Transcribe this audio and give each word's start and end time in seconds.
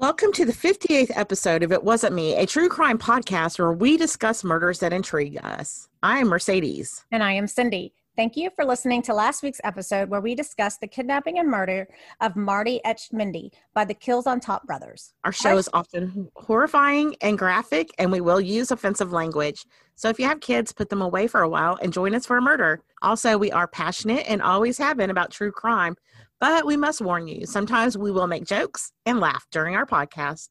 Welcome 0.00 0.30
to 0.34 0.44
the 0.44 0.52
58th 0.52 1.10
episode 1.16 1.64
of 1.64 1.72
It 1.72 1.82
Wasn't 1.82 2.14
Me, 2.14 2.36
a 2.36 2.46
true 2.46 2.68
crime 2.68 2.98
podcast 2.98 3.58
where 3.58 3.72
we 3.72 3.96
discuss 3.96 4.44
murders 4.44 4.78
that 4.78 4.92
intrigue 4.92 5.40
us. 5.42 5.88
I 6.04 6.20
am 6.20 6.28
Mercedes. 6.28 7.04
And 7.10 7.20
I 7.20 7.32
am 7.32 7.48
Cindy. 7.48 7.94
Thank 8.14 8.36
you 8.36 8.50
for 8.54 8.64
listening 8.64 9.02
to 9.02 9.12
last 9.12 9.42
week's 9.42 9.60
episode 9.64 10.08
where 10.08 10.20
we 10.20 10.36
discussed 10.36 10.80
the 10.80 10.86
kidnapping 10.86 11.40
and 11.40 11.48
murder 11.48 11.88
of 12.20 12.36
Marty 12.36 12.80
Etchamendy 12.86 13.50
by 13.74 13.84
the 13.84 13.94
Kills 13.94 14.28
on 14.28 14.38
Top 14.38 14.64
brothers. 14.68 15.14
Our 15.24 15.32
show 15.32 15.58
is 15.58 15.68
often 15.72 16.30
horrifying 16.36 17.16
and 17.20 17.36
graphic, 17.36 17.90
and 17.98 18.12
we 18.12 18.20
will 18.20 18.40
use 18.40 18.70
offensive 18.70 19.10
language. 19.10 19.66
So 19.96 20.08
if 20.08 20.20
you 20.20 20.26
have 20.26 20.38
kids, 20.38 20.72
put 20.72 20.90
them 20.90 21.02
away 21.02 21.26
for 21.26 21.40
a 21.42 21.48
while 21.48 21.76
and 21.82 21.92
join 21.92 22.14
us 22.14 22.24
for 22.24 22.36
a 22.36 22.42
murder. 22.42 22.80
Also, 23.02 23.36
we 23.36 23.50
are 23.50 23.66
passionate 23.66 24.26
and 24.28 24.42
always 24.42 24.78
have 24.78 24.96
been 24.96 25.10
about 25.10 25.32
true 25.32 25.50
crime. 25.50 25.96
But 26.40 26.66
we 26.66 26.76
must 26.76 27.00
warn 27.00 27.26
you, 27.26 27.46
sometimes 27.46 27.98
we 27.98 28.12
will 28.12 28.28
make 28.28 28.44
jokes 28.44 28.92
and 29.04 29.18
laugh 29.18 29.46
during 29.50 29.74
our 29.74 29.86
podcast. 29.86 30.50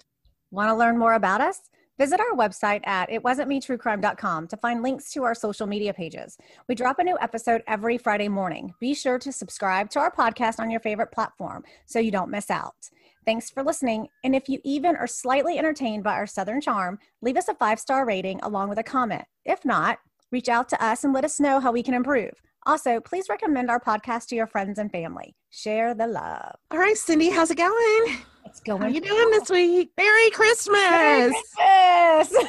Want 0.52 0.70
to 0.70 0.76
learn 0.76 0.98
more 0.98 1.14
about 1.14 1.40
us? 1.40 1.62
Visit 1.98 2.20
our 2.20 2.38
website 2.38 2.86
at 2.86 3.10
itwasntmetruecrime.com 3.10 4.48
to 4.50 4.58
find 4.58 4.84
links 4.84 5.12
to 5.14 5.24
our 5.24 5.34
social 5.34 5.66
media 5.66 5.94
pages. 5.94 6.38
We 6.68 6.76
drop 6.76 7.00
a 7.00 7.04
new 7.04 7.18
episode 7.22 7.64
every 7.68 7.98
Friday 7.98 8.28
morning. 8.28 8.74
Be 8.80 8.94
sure 8.94 9.18
to 9.18 9.32
subscribe 9.32 9.90
to 9.92 10.00
our 10.00 10.12
podcast 10.12 10.60
on 10.60 10.70
your 10.70 10.82
favorite 10.82 11.12
platform 11.12 11.64
so 11.86 12.00
you 12.00 12.12
don't 12.12 12.30
miss 12.30 12.52
out. 12.52 12.90
Thanks 13.26 13.50
for 13.50 13.64
listening. 13.64 14.10
And 14.24 14.36
if 14.36 14.48
you 14.48 14.60
even 14.64 14.96
are 14.96 15.08
slightly 15.08 15.58
entertained 15.58 16.04
by 16.04 16.14
our 16.14 16.28
Southern 16.28 16.62
charm, 16.62 17.00
leave 17.22 17.36
us 17.36 17.48
a 17.48 17.56
five 17.56 17.80
star 17.80 18.06
rating 18.06 18.40
along 18.42 18.70
with 18.70 18.78
a 18.78 18.84
comment. 18.84 19.24
If 19.44 19.66
not, 19.66 20.00
reach 20.32 20.50
out 20.50 20.70
to 20.70 20.84
us 20.84 21.04
and 21.04 21.14
let 21.14 21.26
us 21.26 21.40
know 21.40 21.60
how 21.60 21.72
we 21.72 21.82
can 21.82 21.94
improve. 21.94 22.34
Also, 22.68 23.00
please 23.00 23.30
recommend 23.30 23.72
our 23.72 23.80
podcast 23.80 24.28
to 24.28 24.36
your 24.36 24.46
friends 24.46 24.78
and 24.78 24.92
family. 24.92 25.34
Share 25.52 25.94
the 25.94 26.06
love. 26.06 26.54
All 26.70 26.78
right, 26.78 26.98
Cindy, 26.98 27.30
how's 27.30 27.50
it 27.50 27.56
going? 27.58 28.18
It's 28.46 28.60
going. 28.60 28.82
How 28.82 28.88
you 28.90 29.00
doing 29.00 29.32
this 29.32 29.50
week? 29.50 29.92
Merry 29.98 30.30
Christmas! 30.32 30.78
Merry 30.78 31.32
Christmas! 31.58 32.46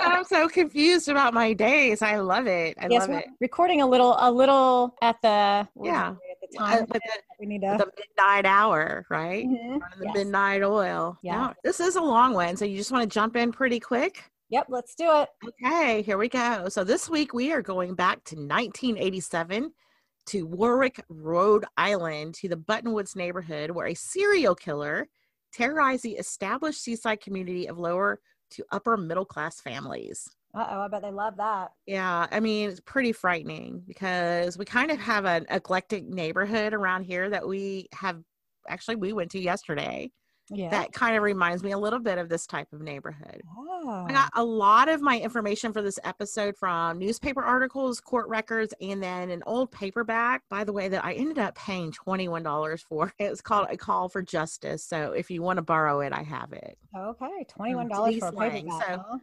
I'm 0.00 0.24
so 0.24 0.48
confused 0.48 1.08
about 1.08 1.32
my 1.32 1.54
days. 1.54 2.02
I 2.02 2.16
love 2.18 2.46
it. 2.46 2.76
I 2.78 2.88
yes, 2.90 3.08
love 3.08 3.18
it. 3.20 3.26
Recording 3.40 3.80
a 3.80 3.86
little, 3.86 4.16
a 4.18 4.30
little 4.30 4.94
at 5.00 5.16
the 5.22 5.66
Yeah. 5.82 6.10
at 6.10 6.16
the 6.50 6.58
time. 6.58 6.82
Uh, 6.82 6.86
the- 6.92 7.00
we 7.40 7.46
need 7.46 7.62
to. 7.62 7.76
The 7.78 7.90
midnight 7.98 8.44
hour, 8.46 9.06
right? 9.08 9.46
Mhm. 9.46 9.80
The 9.98 10.04
Yes. 10.04 10.14
midnight 10.14 10.62
oil. 10.62 11.16
Yeah. 11.22 11.52
This 11.64 11.80
is 11.80 11.96
a 11.96 12.02
long 12.02 12.34
one, 12.34 12.56
so 12.58 12.64
you 12.66 12.76
just 12.76 12.92
want 12.92 13.02
to 13.02 13.08
jump 13.14 13.34
in 13.36 13.50
pretty 13.52 13.80
quick. 13.80 14.24
Yep, 14.50 14.66
let's 14.70 14.94
do 14.94 15.04
it. 15.10 15.28
Okay, 15.46 16.00
here 16.00 16.16
we 16.16 16.28
go. 16.28 16.70
So 16.70 16.82
this 16.82 17.10
week 17.10 17.34
we 17.34 17.52
are 17.52 17.60
going 17.60 17.94
back 17.94 18.24
to 18.24 18.34
1987 18.34 19.70
to 20.26 20.46
Warwick, 20.46 21.04
Rhode 21.10 21.66
Island, 21.76 22.34
to 22.36 22.48
the 22.48 22.56
Buttonwoods 22.56 23.14
neighborhood 23.14 23.70
where 23.70 23.88
a 23.88 23.94
serial 23.94 24.54
killer 24.54 25.06
terrorized 25.52 26.02
the 26.02 26.12
established 26.12 26.82
seaside 26.82 27.20
community 27.20 27.66
of 27.68 27.78
lower 27.78 28.20
to 28.52 28.64
upper 28.72 28.96
middle 28.96 29.26
class 29.26 29.60
families. 29.60 30.26
Uh 30.54 30.66
oh, 30.70 30.80
I 30.80 30.88
bet 30.88 31.02
they 31.02 31.10
love 31.10 31.36
that. 31.36 31.72
Yeah, 31.86 32.26
I 32.30 32.40
mean, 32.40 32.70
it's 32.70 32.80
pretty 32.80 33.12
frightening 33.12 33.82
because 33.86 34.56
we 34.56 34.64
kind 34.64 34.90
of 34.90 34.98
have 34.98 35.26
an 35.26 35.44
eclectic 35.50 36.08
neighborhood 36.08 36.72
around 36.72 37.04
here 37.04 37.28
that 37.28 37.46
we 37.46 37.88
have 37.92 38.22
actually 38.66 38.96
we 38.96 39.12
went 39.12 39.30
to 39.32 39.40
yesterday. 39.40 40.10
Yeah. 40.50 40.70
That 40.70 40.92
kind 40.92 41.16
of 41.16 41.22
reminds 41.22 41.62
me 41.62 41.72
a 41.72 41.78
little 41.78 41.98
bit 41.98 42.18
of 42.18 42.28
this 42.28 42.46
type 42.46 42.72
of 42.72 42.80
neighborhood. 42.80 43.42
oh. 43.56 44.06
I 44.08 44.12
got 44.12 44.30
a 44.34 44.42
lot 44.44 44.88
of 44.88 45.00
my 45.00 45.18
information 45.18 45.72
for 45.72 45.82
this 45.82 45.98
episode 46.04 46.56
from 46.56 46.98
newspaper 46.98 47.42
articles, 47.42 48.00
court 48.00 48.28
records, 48.28 48.72
and 48.80 49.02
then 49.02 49.30
an 49.30 49.42
old 49.46 49.70
paperback, 49.70 50.42
by 50.50 50.64
the 50.64 50.72
way, 50.72 50.88
that 50.88 51.04
I 51.04 51.12
ended 51.14 51.38
up 51.38 51.54
paying 51.54 51.92
$21 51.92 52.80
for. 52.80 53.12
It's 53.18 53.40
called 53.40 53.66
A 53.70 53.76
Call 53.76 54.08
for 54.08 54.22
Justice. 54.22 54.84
So 54.84 55.12
if 55.12 55.30
you 55.30 55.42
want 55.42 55.58
to 55.58 55.62
borrow 55.62 56.00
it, 56.00 56.12
I 56.12 56.22
have 56.22 56.52
it. 56.52 56.78
okay, 56.96 57.44
twenty-one 57.48 57.88
dollars 57.88 58.18
for 58.18 58.28
a 58.28 58.32
paperback. 58.32 58.82
so- 58.86 59.04
huh? 59.08 59.18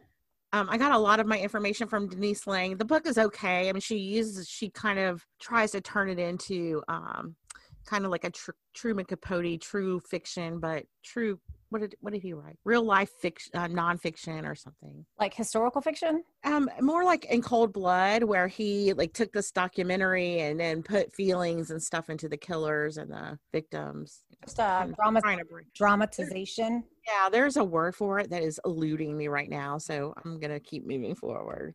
Um, 0.52 0.68
I 0.70 0.78
got 0.78 0.92
a 0.92 0.98
lot 0.98 1.18
of 1.18 1.26
my 1.26 1.38
information 1.38 1.88
from 1.88 2.08
Denise 2.08 2.46
Lang. 2.46 2.76
The 2.76 2.84
book 2.84 3.06
is 3.06 3.18
okay. 3.18 3.68
I 3.68 3.72
mean, 3.72 3.80
she 3.80 3.98
uses, 3.98 4.48
she 4.48 4.70
kind 4.70 4.98
of 4.98 5.26
tries 5.40 5.72
to 5.72 5.80
turn 5.80 6.08
it 6.08 6.18
into 6.20 6.82
um, 6.88 7.34
kind 7.86 8.04
of 8.04 8.10
like 8.10 8.24
a 8.24 8.30
tr- 8.30 8.50
Truman 8.74 9.04
Capote, 9.04 9.60
true 9.60 10.00
fiction, 10.00 10.58
but 10.60 10.84
true. 11.04 11.38
What 11.70 11.80
did 11.80 11.96
what 12.00 12.12
did 12.12 12.22
he 12.22 12.32
write? 12.32 12.58
Real 12.64 12.84
life 12.84 13.10
fiction, 13.20 13.50
uh, 13.54 13.66
nonfiction, 13.66 14.44
or 14.44 14.54
something. 14.54 15.04
Like 15.18 15.34
historical 15.34 15.80
fiction. 15.80 16.22
Um, 16.44 16.70
more 16.80 17.02
like 17.02 17.24
in 17.24 17.42
Cold 17.42 17.72
Blood, 17.72 18.22
where 18.22 18.46
he 18.46 18.92
like 18.92 19.12
took 19.12 19.32
this 19.32 19.50
documentary 19.50 20.40
and 20.40 20.60
then 20.60 20.82
put 20.82 21.12
feelings 21.12 21.70
and 21.72 21.82
stuff 21.82 22.08
into 22.08 22.28
the 22.28 22.36
killers 22.36 22.98
and 22.98 23.10
the 23.10 23.38
victims. 23.52 24.22
Just 24.44 24.60
uh, 24.60 24.84
of 24.84 24.94
drama, 24.94 25.20
dramatization. 25.74 26.84
Yeah, 27.06 27.28
there's 27.30 27.56
a 27.56 27.64
word 27.64 27.96
for 27.96 28.20
it 28.20 28.30
that 28.30 28.42
is 28.42 28.60
eluding 28.64 29.16
me 29.16 29.26
right 29.26 29.50
now, 29.50 29.78
so 29.78 30.14
I'm 30.24 30.38
gonna 30.38 30.60
keep 30.60 30.86
moving 30.86 31.16
forward. 31.16 31.74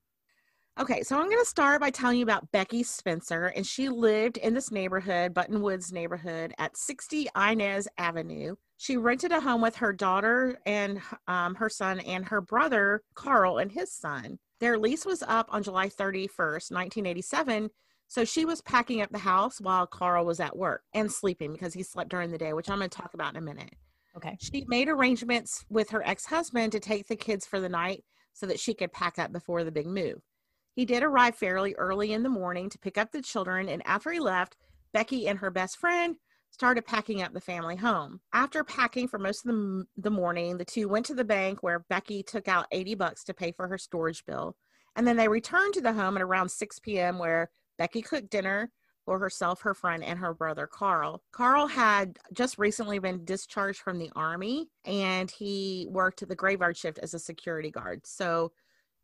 Okay, 0.82 1.04
so 1.04 1.16
I'm 1.16 1.30
gonna 1.30 1.46
start 1.46 1.80
by 1.80 1.92
telling 1.92 2.18
you 2.18 2.24
about 2.24 2.52
Becky 2.52 2.82
Spencer, 2.82 3.54
and 3.56 3.68
she 3.68 3.88
lived 3.88 4.38
in 4.38 4.56
this 4.56 4.72
neighborhood, 4.72 5.32
Buttonwoods 5.32 5.94
neighborhood, 5.94 6.56
at 6.58 6.76
60 6.76 7.28
Inez 7.36 7.88
Avenue. 8.00 8.56
She 8.78 8.98
rented 8.98 9.32
a 9.32 9.40
home 9.40 9.62
with 9.62 9.76
her 9.76 9.94
daughter 9.94 10.58
and 10.66 11.00
um, 11.28 11.54
her 11.54 11.70
son 11.70 12.00
and 12.00 12.26
her 12.26 12.42
brother 12.42 13.04
Carl 13.14 13.60
and 13.60 13.72
his 13.72 13.94
son. 13.94 14.40
Their 14.60 14.80
lease 14.80 15.06
was 15.06 15.22
up 15.22 15.50
on 15.52 15.62
July 15.62 15.88
31st, 15.88 16.72
1987. 16.72 17.70
So 18.08 18.26
she 18.26 18.46
was 18.46 18.64
packing 18.64 19.04
up 19.04 19.12
the 19.12 19.20
house 19.20 19.62
while 19.62 19.86
Carl 19.86 20.26
was 20.26 20.40
at 20.40 20.58
work 20.58 20.82
and 20.96 21.12
sleeping 21.12 21.52
because 21.52 21.76
he 21.76 21.84
slept 21.84 22.10
during 22.10 22.32
the 22.32 22.40
day, 22.40 22.54
which 22.54 22.72
I'm 22.72 22.80
going 22.80 22.90
to 22.90 22.98
talk 22.98 23.14
about 23.14 23.36
in 23.36 23.38
a 23.38 23.46
minute. 23.46 23.76
Okay. 24.18 24.36
She 24.42 24.66
made 24.68 24.90
arrangements 24.90 25.64
with 25.70 25.92
her 25.92 26.04
ex 26.08 26.26
husband 26.26 26.72
to 26.72 26.80
take 26.80 27.08
the 27.08 27.16
kids 27.16 27.46
for 27.46 27.60
the 27.60 27.70
night 27.70 28.04
so 28.34 28.48
that 28.48 28.60
she 28.60 28.74
could 28.74 28.92
pack 28.92 29.20
up 29.20 29.32
before 29.32 29.64
the 29.64 29.72
big 29.72 29.86
move. 29.86 30.24
He 30.74 30.86
did 30.86 31.04
arrive 31.04 31.36
fairly 31.36 31.74
early 31.76 32.14
in 32.14 32.24
the 32.24 32.30
morning 32.30 32.70
to 32.70 32.80
pick 32.80 32.98
up 32.98 33.12
the 33.12 33.22
children, 33.22 33.68
and 33.70 33.82
after 33.86 34.12
he 34.12 34.20
left, 34.20 34.58
Becky 34.94 35.28
and 35.28 35.40
her 35.40 35.52
best 35.52 35.78
friend 35.78 36.16
started 36.50 36.86
packing 36.86 37.22
up 37.22 37.34
the 37.34 37.42
family 37.42 37.76
home. 37.76 38.20
After 38.34 38.64
packing 38.64 39.08
for 39.08 39.18
most 39.18 39.46
of 39.46 39.52
the, 39.52 39.86
the 39.98 40.12
morning, 40.12 40.58
the 40.58 40.66
two 40.66 40.90
went 40.90 41.06
to 41.08 41.16
the 41.16 41.24
bank 41.24 41.64
where 41.64 41.86
Becky 41.90 42.24
took 42.24 42.48
out 42.48 42.68
80 42.72 42.96
bucks 42.96 43.24
to 43.26 43.34
pay 43.34 43.52
for 43.52 43.68
her 43.68 43.78
storage 43.78 44.26
bill. 44.26 44.56
And 44.96 45.08
then 45.08 45.16
they 45.16 45.30
returned 45.30 45.74
to 45.76 45.82
the 45.82 45.94
home 45.94 46.18
at 46.18 46.22
around 46.22 46.50
6 46.50 46.80
p.m., 46.80 47.18
where 47.18 47.50
Becky 47.78 48.02
cooked 48.02 48.30
dinner 48.30 48.70
for 49.06 49.18
herself, 49.18 49.62
her 49.62 49.74
friend, 49.74 50.04
and 50.04 50.20
her 50.20 50.34
brother 50.34 50.68
Carl. 50.68 51.24
Carl 51.32 51.68
had 51.68 52.20
just 52.34 52.58
recently 52.58 53.00
been 53.00 53.26
discharged 53.26 53.80
from 53.80 53.98
the 53.98 54.12
army 54.16 54.70
and 54.86 55.32
he 55.32 55.88
worked 55.90 56.22
at 56.22 56.30
the 56.30 56.36
graveyard 56.36 56.78
shift 56.78 57.00
as 57.00 57.14
a 57.14 57.20
security 57.20 57.72
guard. 57.72 58.06
So, 58.06 58.52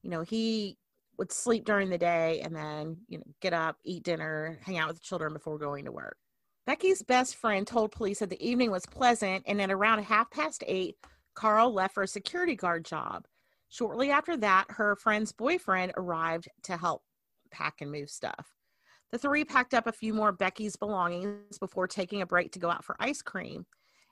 you 0.04 0.10
know, 0.10 0.22
he 0.22 0.78
would 1.18 1.32
sleep 1.32 1.66
during 1.66 1.90
the 1.90 1.98
day 1.98 2.42
and 2.42 2.56
then, 2.56 2.98
you 3.08 3.18
know, 3.18 3.24
get 3.42 3.54
up, 3.54 3.78
eat 3.84 4.04
dinner, 4.04 4.60
hang 4.64 4.78
out 4.78 4.88
with 4.88 4.98
the 4.98 5.04
children 5.04 5.34
before 5.34 5.58
going 5.58 5.86
to 5.86 5.92
work. 5.92 6.18
Becky's 6.66 7.02
best 7.02 7.38
friend 7.38 7.66
told 7.66 7.92
police 7.92 8.20
that 8.20 8.30
the 8.30 8.48
evening 8.48 8.72
was 8.72 8.86
pleasant 8.86 9.44
and 9.48 9.62
at 9.62 9.72
around 9.72 10.04
half 10.04 10.30
past 10.32 10.64
eight, 10.68 10.96
Carl 11.34 11.74
left 11.74 11.94
for 11.94 12.04
a 12.04 12.08
security 12.08 12.56
guard 12.56 12.86
job. 12.86 13.26
Shortly 13.70 14.12
after 14.12 14.38
that, 14.38 14.66
her 14.70 14.96
friend's 14.96 15.32
boyfriend 15.32 15.94
arrived 15.98 16.50
to 16.64 16.78
help 16.78 17.04
pack 17.52 17.82
and 17.82 17.92
move 17.92 18.10
stuff. 18.10 18.54
The 19.12 19.18
three 19.18 19.46
packed 19.46 19.74
up 19.74 19.88
a 19.88 19.92
few 19.94 20.14
more 20.14 20.32
Becky's 20.32 20.76
belongings 20.76 21.58
before 21.58 21.88
taking 21.88 22.22
a 22.22 22.26
break 22.26 22.52
to 22.52 22.60
go 22.60 22.70
out 22.70 22.84
for 22.84 22.98
ice 23.00 23.22
cream. 23.22 23.66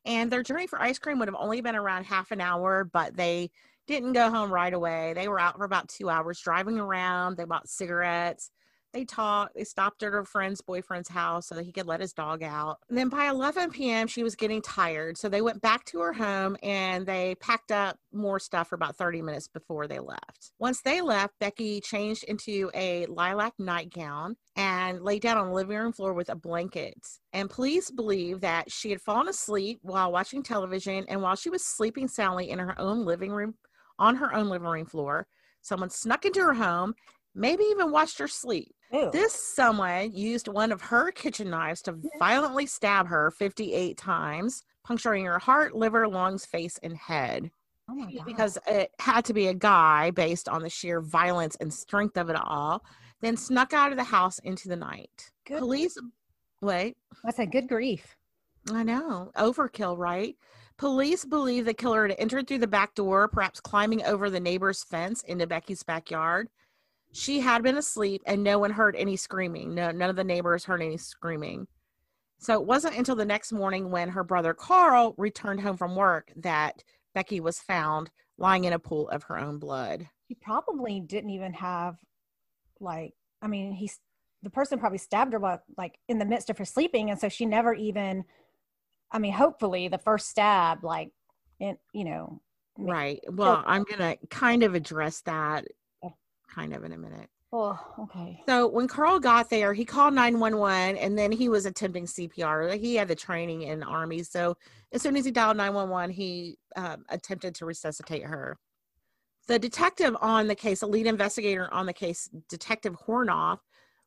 And 0.06 0.32
their 0.32 0.44
journey 0.44 0.68
for 0.68 0.82
ice 0.82 1.00
cream 1.00 1.20
would 1.20 1.28
have 1.28 1.36
only 1.38 1.62
been 1.62 1.76
around 1.76 2.06
half 2.06 2.32
an 2.32 2.40
hour, 2.40 2.86
but 2.86 3.18
they 3.18 3.50
didn't 3.88 4.14
go 4.14 4.30
home 4.30 4.52
right 4.52 4.74
away. 4.74 5.14
They 5.14 5.28
were 5.28 5.40
out 5.40 5.58
for 5.58 5.66
about 5.66 5.90
two 5.90 6.10
hours 6.10 6.40
driving 6.40 6.80
around. 6.80 7.38
They 7.38 7.46
bought 7.46 7.70
cigarettes. 7.70 8.52
They 8.96 9.04
talked. 9.04 9.56
They 9.56 9.66
stopped 9.66 10.04
at 10.04 10.14
her 10.14 10.24
friend's 10.24 10.62
boyfriend's 10.62 11.10
house 11.10 11.48
so 11.48 11.56
that 11.56 11.66
he 11.66 11.74
could 11.74 11.86
let 11.86 12.00
his 12.00 12.14
dog 12.14 12.42
out. 12.42 12.78
And 12.88 12.98
then 12.98 13.10
by 13.10 13.26
11 13.28 13.72
p.m., 13.72 14.08
she 14.08 14.24
was 14.24 14.38
getting 14.38 14.62
tired. 14.62 15.18
So 15.18 15.28
they 15.28 15.42
went 15.42 15.62
back 15.62 15.84
to 15.86 16.00
her 16.00 16.14
home 16.14 16.56
and 16.64 17.06
they 17.06 17.36
packed 17.42 17.74
up 17.74 18.00
more 18.14 18.40
stuff 18.40 18.70
for 18.70 18.76
about 18.76 18.96
30 18.96 19.22
minutes 19.22 19.50
before 19.50 19.86
they 19.88 20.00
left. 20.00 20.54
Once 20.60 20.80
they 20.82 21.02
left, 21.02 21.38
Becky 21.40 21.82
changed 21.82 22.24
into 22.24 22.72
a 22.74 23.06
lilac 23.08 23.54
nightgown 23.60 24.38
and 24.56 25.02
laid 25.02 25.22
down 25.22 25.38
on 25.38 25.48
the 25.48 25.54
living 25.54 25.78
room 25.78 25.92
floor 25.92 26.14
with 26.14 26.30
a 26.30 26.36
blanket. 26.36 26.96
And 27.34 27.50
police 27.50 27.92
believe 27.92 28.40
that 28.42 28.72
she 28.72 28.92
had 28.92 29.02
fallen 29.02 29.28
asleep 29.28 29.80
while 29.82 30.10
watching 30.10 30.42
television 30.42 31.04
and 31.10 31.22
while 31.22 31.36
she 31.36 31.50
was 31.50 31.66
sleeping 31.66 32.08
soundly 32.08 32.50
in 32.50 32.60
her 32.60 32.80
own 32.80 33.04
living 33.04 33.34
room, 33.34 33.56
on 34.00 34.16
her 34.16 34.34
own 34.34 34.50
living 34.50 34.68
room 34.68 34.86
floor, 34.86 35.28
someone 35.62 35.90
snuck 35.90 36.26
into 36.26 36.42
her 36.42 36.54
home, 36.54 36.94
maybe 37.34 37.64
even 37.66 37.92
watched 37.92 38.20
her 38.20 38.28
sleep. 38.28 38.74
Ew. 38.92 39.10
This 39.12 39.34
someone 39.34 40.12
used 40.14 40.48
one 40.48 40.72
of 40.72 40.82
her 40.82 41.12
kitchen 41.12 41.50
knives 41.50 41.82
to 41.84 41.96
violently 42.20 42.66
stab 42.66 43.08
her 43.08 43.32
58 43.32 43.98
times, 43.98 44.64
puncturing 44.86 45.26
her 45.26 45.40
heart, 45.40 45.76
liver, 45.76 46.08
lungs, 46.08 46.46
face, 46.46 46.80
and 46.84 46.96
head. 46.96 47.50
oh. 47.90 48.08
Because 48.26 48.58
it 48.68 48.92
had 49.00 49.26
to 49.26 49.34
be 49.34 49.48
a 49.48 49.54
guy 49.54 50.12
based 50.12 50.48
on 50.48 50.62
the 50.62 50.70
sheer 50.70 51.02
violence 51.02 51.56
and 51.60 51.74
strength 51.74 52.18
of 52.18 52.30
it 52.30 52.36
all, 52.36 52.84
then 53.22 53.36
snuck 53.38 53.74
out 53.74 53.92
of 53.92 53.98
the 53.98 54.04
house 54.04 54.40
into 54.40 54.68
the 54.68 54.76
night. 54.76 55.32
Good. 55.48 55.60
Police, 55.60 55.98
wait, 56.62 56.96
I 57.26 57.32
said, 57.32 57.52
good 57.52 57.68
grief. 57.68 58.16
I 58.72 58.84
know, 58.84 59.32
overkill, 59.38 59.98
right? 59.98 60.36
Police 60.78 61.24
believe 61.24 61.66
the 61.66 61.74
killer 61.74 62.08
had 62.08 62.18
entered 62.20 62.48
through 62.48 62.60
the 62.60 62.68
back 62.68 62.96
door, 62.96 63.28
perhaps 63.30 63.62
climbing 63.62 64.04
over 64.04 64.30
the 64.30 64.40
neighbor's 64.40 64.84
fence 64.84 65.24
into 65.24 65.48
Becky's 65.48 65.84
backyard. 65.84 66.50
She 67.14 67.40
had 67.40 67.64
been 67.64 67.78
asleep 67.78 68.22
and 68.26 68.44
no 68.44 68.60
one 68.60 68.72
heard 68.72 68.96
any 68.98 69.16
screaming. 69.16 69.74
No, 69.74 69.92
none 69.92 70.10
of 70.10 70.18
the 70.18 70.24
neighbors 70.24 70.66
heard 70.66 70.82
any 70.82 70.98
screaming. 70.98 71.68
So 72.40 72.56
it 72.56 72.66
wasn't 72.66 72.98
until 72.98 73.16
the 73.16 73.24
next 73.24 73.54
morning 73.54 73.90
when 73.90 74.10
her 74.10 74.24
brother 74.24 74.54
Carl 74.54 75.16
returned 75.18 75.62
home 75.62 75.78
from 75.78 75.96
work 75.96 76.32
that 76.36 76.84
Becky 77.14 77.40
was 77.40 77.60
found 77.60 78.12
lying 78.38 78.66
in 78.66 78.74
a 78.74 78.80
pool 78.80 79.08
of 79.10 79.24
her 79.24 79.40
own 79.40 79.60
blood. 79.60 80.10
He 80.28 80.36
probably 80.36 81.00
didn't 81.00 81.30
even 81.30 81.54
have, 81.54 81.96
like, 82.82 83.14
I 83.42 83.48
mean, 83.48 83.72
he's 83.72 83.98
the 84.44 84.50
person 84.50 84.78
probably 84.78 84.98
stabbed 84.98 85.34
her, 85.34 85.40
but 85.40 85.64
like 85.78 85.98
in 86.08 86.20
the 86.20 86.26
midst 86.26 86.50
of 86.50 86.58
her 86.58 86.66
sleeping. 86.66 87.10
And 87.10 87.20
so 87.20 87.30
she 87.30 87.46
never 87.46 87.74
even, 87.74 88.26
I 89.12 89.20
mean, 89.20 89.34
hopefully 89.34 89.88
the 89.88 89.98
first 89.98 90.30
stab, 90.30 90.84
like, 90.84 91.12
in, 91.60 91.78
you 91.94 92.06
know. 92.06 92.42
Right. 92.78 93.22
Well, 93.32 93.64
I'm 93.66 93.84
going 93.84 94.00
to 94.00 94.28
kind 94.28 94.64
of 94.64 94.76
address 94.76 95.22
that 95.22 95.66
kind 96.56 96.74
of 96.74 96.84
in 96.84 96.94
a 96.94 96.98
minute. 96.98 97.30
Oh, 97.52 97.80
okay. 98.00 98.42
So 98.48 98.68
when 98.68 98.88
Carl 98.88 99.20
got 99.20 99.50
there, 99.50 99.74
he 99.74 99.86
called 99.86 100.14
911 100.14 100.98
and 100.98 101.18
then 101.18 101.32
he 101.32 101.48
was 101.48 101.66
attempting 101.66 102.06
CPR. 102.06 102.78
He 102.78 102.96
had 102.96 103.08
the 103.08 103.16
training 103.16 103.64
in 103.64 103.80
the 103.80 103.86
Army. 103.86 104.24
So 104.24 104.58
as 104.92 105.02
soon 105.02 105.16
as 105.16 105.26
he 105.26 105.32
dialed 105.32 105.58
911, 105.58 106.14
he 106.14 106.58
um, 106.76 107.06
attempted 107.10 107.56
to 107.56 107.66
resuscitate 107.66 108.24
her. 108.24 108.58
The 109.48 109.60
detective 109.60 110.18
on 110.22 110.48
the 110.48 110.56
case, 110.56 110.80
the 110.80 110.88
lead 110.88 111.08
investigator 111.08 111.72
on 111.74 111.86
the 111.86 111.94
case, 111.94 112.30
Detective 112.50 112.98
Hornoff, 113.08 113.60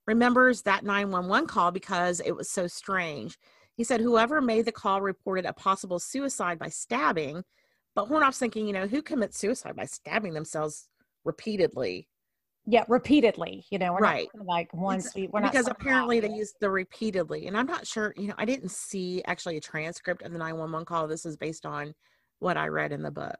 remembers 0.07 0.63
that 0.63 0.85
911 0.85 1.47
call 1.47 1.71
because 1.71 2.21
it 2.21 2.33
was 2.33 2.51
so 2.51 2.67
strange. 2.67 3.39
He 3.79 3.85
said 3.85 4.01
whoever 4.01 4.43
made 4.43 4.67
the 4.67 4.73
call 4.73 5.01
reported 5.01 5.47
a 5.47 5.55
possible 5.55 5.99
suicide 5.99 6.59
by 6.59 6.69
stabbing, 6.69 7.45
but 7.95 8.09
Hornoff's 8.09 8.39
thinking, 8.39 8.67
you 8.67 8.75
know, 8.75 8.87
who 8.87 9.01
commits 9.01 9.39
suicide 9.39 9.77
by 9.77 9.87
stabbing 9.87 10.35
themselves 10.35 10.89
repeatedly? 11.25 12.09
yeah 12.71 12.85
repeatedly 12.87 13.65
you 13.71 13.79
know 13.79 13.95
we're 13.95 14.01
right. 14.01 14.29
not 14.35 14.45
like 14.45 14.69
once 14.75 15.15
we 15.15 15.27
we're 15.29 15.41
because 15.41 15.69
apparently 15.69 16.21
they 16.21 16.29
used 16.29 16.55
the 16.61 16.69
repeatedly 16.69 17.47
and 17.47 17.57
i'm 17.57 17.67
not 17.67 17.87
sure 17.87 18.13
you 18.17 18.29
know 18.29 18.35
i 18.37 18.45
didn't 18.45 18.71
see 18.71 19.23
actually 19.27 19.57
a 19.57 19.61
transcript 19.61 20.23
of 20.23 20.33
the 20.33 20.39
911 20.39 20.85
call. 20.85 21.09
This 21.09 21.25
is 21.25 21.37
based 21.37 21.65
on 21.65 21.95
what 22.41 22.59
i 22.59 22.69
read 22.69 22.93
in 22.93 23.03
the 23.03 23.11
book. 23.11 23.37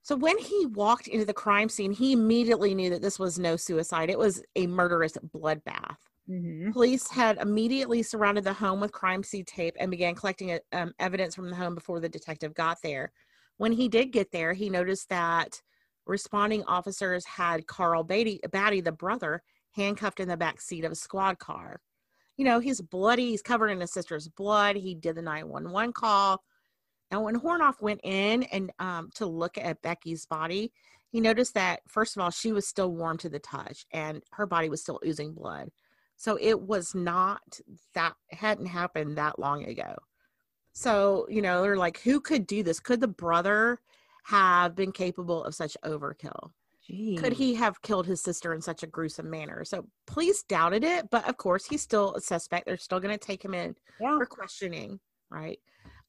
So 0.00 0.16
when 0.16 0.38
he 0.38 0.66
walked 0.66 1.08
into 1.08 1.26
the 1.26 1.34
crime 1.34 1.68
scene 1.68 1.92
he 1.92 2.12
immediately 2.12 2.74
knew 2.74 2.88
that 2.88 3.02
this 3.02 3.18
was 3.18 3.38
no 3.38 3.56
suicide. 3.56 4.08
It 4.08 4.18
was 4.18 4.42
a 4.56 4.66
murderous 4.66 5.18
bloodbath 5.34 5.96
mm-hmm. 6.28 6.70
police 6.72 7.08
had 7.08 7.38
immediately 7.38 8.02
surrounded 8.02 8.44
the 8.44 8.52
home 8.52 8.80
with 8.80 8.92
crime 8.92 9.22
scene 9.22 9.44
tape 9.44 9.74
and 9.78 9.90
began 9.90 10.14
collecting 10.14 10.58
um, 10.72 10.92
evidence 10.98 11.34
from 11.34 11.50
the 11.50 11.56
home 11.56 11.74
before 11.74 12.00
the 12.00 12.08
detective 12.08 12.54
got 12.54 12.78
there 12.82 13.12
when 13.56 13.72
he 13.72 13.88
did 13.88 14.12
get 14.12 14.30
there 14.32 14.52
he 14.52 14.68
noticed 14.68 15.08
that 15.08 15.60
responding 16.08 16.64
officers 16.64 17.24
had 17.26 17.66
Carl 17.66 18.02
Batty, 18.02 18.40
Batty, 18.50 18.80
the 18.80 18.90
brother, 18.90 19.42
handcuffed 19.72 20.20
in 20.20 20.28
the 20.28 20.36
back 20.36 20.60
seat 20.60 20.84
of 20.84 20.90
a 20.90 20.96
squad 20.96 21.38
car. 21.38 21.80
You 22.36 22.44
know, 22.44 22.58
he's 22.58 22.80
bloody. 22.80 23.30
He's 23.30 23.42
covered 23.42 23.68
in 23.68 23.80
his 23.80 23.92
sister's 23.92 24.28
blood. 24.28 24.76
He 24.76 24.94
did 24.94 25.16
the 25.16 25.22
911 25.22 25.92
call. 25.92 26.42
And 27.10 27.22
when 27.22 27.38
Hornoff 27.38 27.80
went 27.80 28.00
in 28.02 28.44
and 28.44 28.72
um, 28.78 29.10
to 29.14 29.26
look 29.26 29.58
at 29.58 29.82
Becky's 29.82 30.26
body, 30.26 30.72
he 31.10 31.20
noticed 31.20 31.54
that, 31.54 31.80
first 31.88 32.16
of 32.16 32.22
all, 32.22 32.30
she 32.30 32.52
was 32.52 32.66
still 32.66 32.92
warm 32.92 33.16
to 33.18 33.28
the 33.28 33.38
touch 33.38 33.86
and 33.92 34.22
her 34.32 34.46
body 34.46 34.68
was 34.68 34.82
still 34.82 35.00
oozing 35.06 35.32
blood. 35.32 35.70
So 36.18 36.36
it 36.40 36.60
was 36.60 36.94
not 36.94 37.60
that, 37.94 38.14
hadn't 38.30 38.66
happened 38.66 39.16
that 39.16 39.38
long 39.38 39.64
ago. 39.64 39.94
So, 40.72 41.26
you 41.30 41.40
know, 41.40 41.62
they're 41.62 41.76
like, 41.76 42.00
who 42.00 42.20
could 42.20 42.46
do 42.46 42.62
this? 42.62 42.80
Could 42.80 43.00
the 43.00 43.08
brother 43.08 43.80
have 44.24 44.74
been 44.74 44.92
capable 44.92 45.42
of 45.44 45.54
such 45.54 45.76
overkill? 45.84 46.50
Jeez. 46.88 47.18
Could 47.18 47.32
he 47.32 47.54
have 47.54 47.80
killed 47.82 48.06
his 48.06 48.22
sister 48.22 48.52
in 48.52 48.60
such 48.60 48.82
a 48.82 48.86
gruesome 48.86 49.30
manner? 49.30 49.64
So 49.64 49.86
police 50.06 50.42
doubted 50.42 50.84
it, 50.84 51.08
but 51.10 51.28
of 51.28 51.36
course 51.36 51.66
he's 51.66 51.82
still 51.82 52.14
a 52.14 52.20
suspect. 52.20 52.66
They're 52.66 52.78
still 52.78 53.00
going 53.00 53.16
to 53.16 53.26
take 53.26 53.44
him 53.44 53.54
in 53.54 53.74
yeah. 54.00 54.16
for 54.16 54.26
questioning, 54.26 54.98
right? 55.30 55.58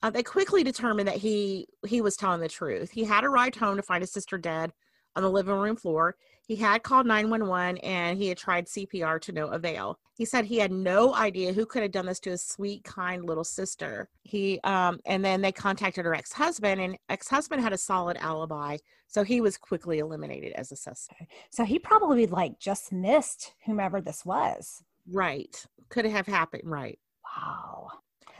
Uh, 0.02 0.10
they 0.10 0.24
quickly 0.24 0.64
determined 0.64 1.08
that 1.08 1.18
he 1.18 1.68
he 1.86 2.00
was 2.00 2.16
telling 2.16 2.40
the 2.40 2.48
truth. 2.48 2.92
He 2.92 3.04
had 3.04 3.26
arrived 3.26 3.58
home 3.58 3.76
to 3.76 3.84
find 3.84 4.02
his 4.02 4.14
sister 4.14 4.38
dead 4.38 4.72
on 5.16 5.24
the 5.24 5.30
living 5.30 5.56
room 5.56 5.76
floor. 5.76 6.16
He 6.50 6.56
had 6.56 6.82
called 6.82 7.06
911 7.06 7.78
and 7.84 8.18
he 8.18 8.28
had 8.28 8.40
tried 8.40 8.66
CPR 8.66 9.22
to 9.22 9.32
no 9.32 9.50
avail. 9.50 10.00
He 10.18 10.26
said 10.26 10.46
he 10.46 10.58
had 10.58 10.72
no 10.72 11.14
idea 11.14 11.54
who 11.54 11.64
could 11.64 11.84
have 11.84 11.92
done 11.92 12.08
this 12.08 12.20
to 12.22 12.32
his 12.32 12.42
sweet, 12.44 12.84
kind 12.84 13.24
little 13.24 13.44
sister. 13.44 14.10
He 14.24 14.60
um 14.64 15.00
and 15.06 15.24
then 15.24 15.42
they 15.42 15.52
contacted 15.52 16.06
her 16.06 16.16
ex-husband 16.16 16.82
and 16.82 16.98
ex-husband 17.08 17.62
had 17.62 17.72
a 17.72 17.78
solid 17.78 18.18
alibi, 18.18 18.78
so 19.06 19.24
he 19.24 19.42
was 19.42 19.58
quickly 19.58 20.00
eliminated 20.00 20.54
as 20.54 20.72
a 20.72 20.76
suspect. 20.76 21.32
So 21.52 21.64
he 21.64 21.78
probably 21.78 22.26
like 22.26 22.58
just 22.58 22.92
missed 22.92 23.54
whomever 23.68 24.02
this 24.02 24.26
was. 24.26 24.84
Right. 25.08 25.64
Could 25.90 26.06
have 26.06 26.26
happened, 26.26 26.64
right. 26.66 26.98
Wow. 27.38 27.92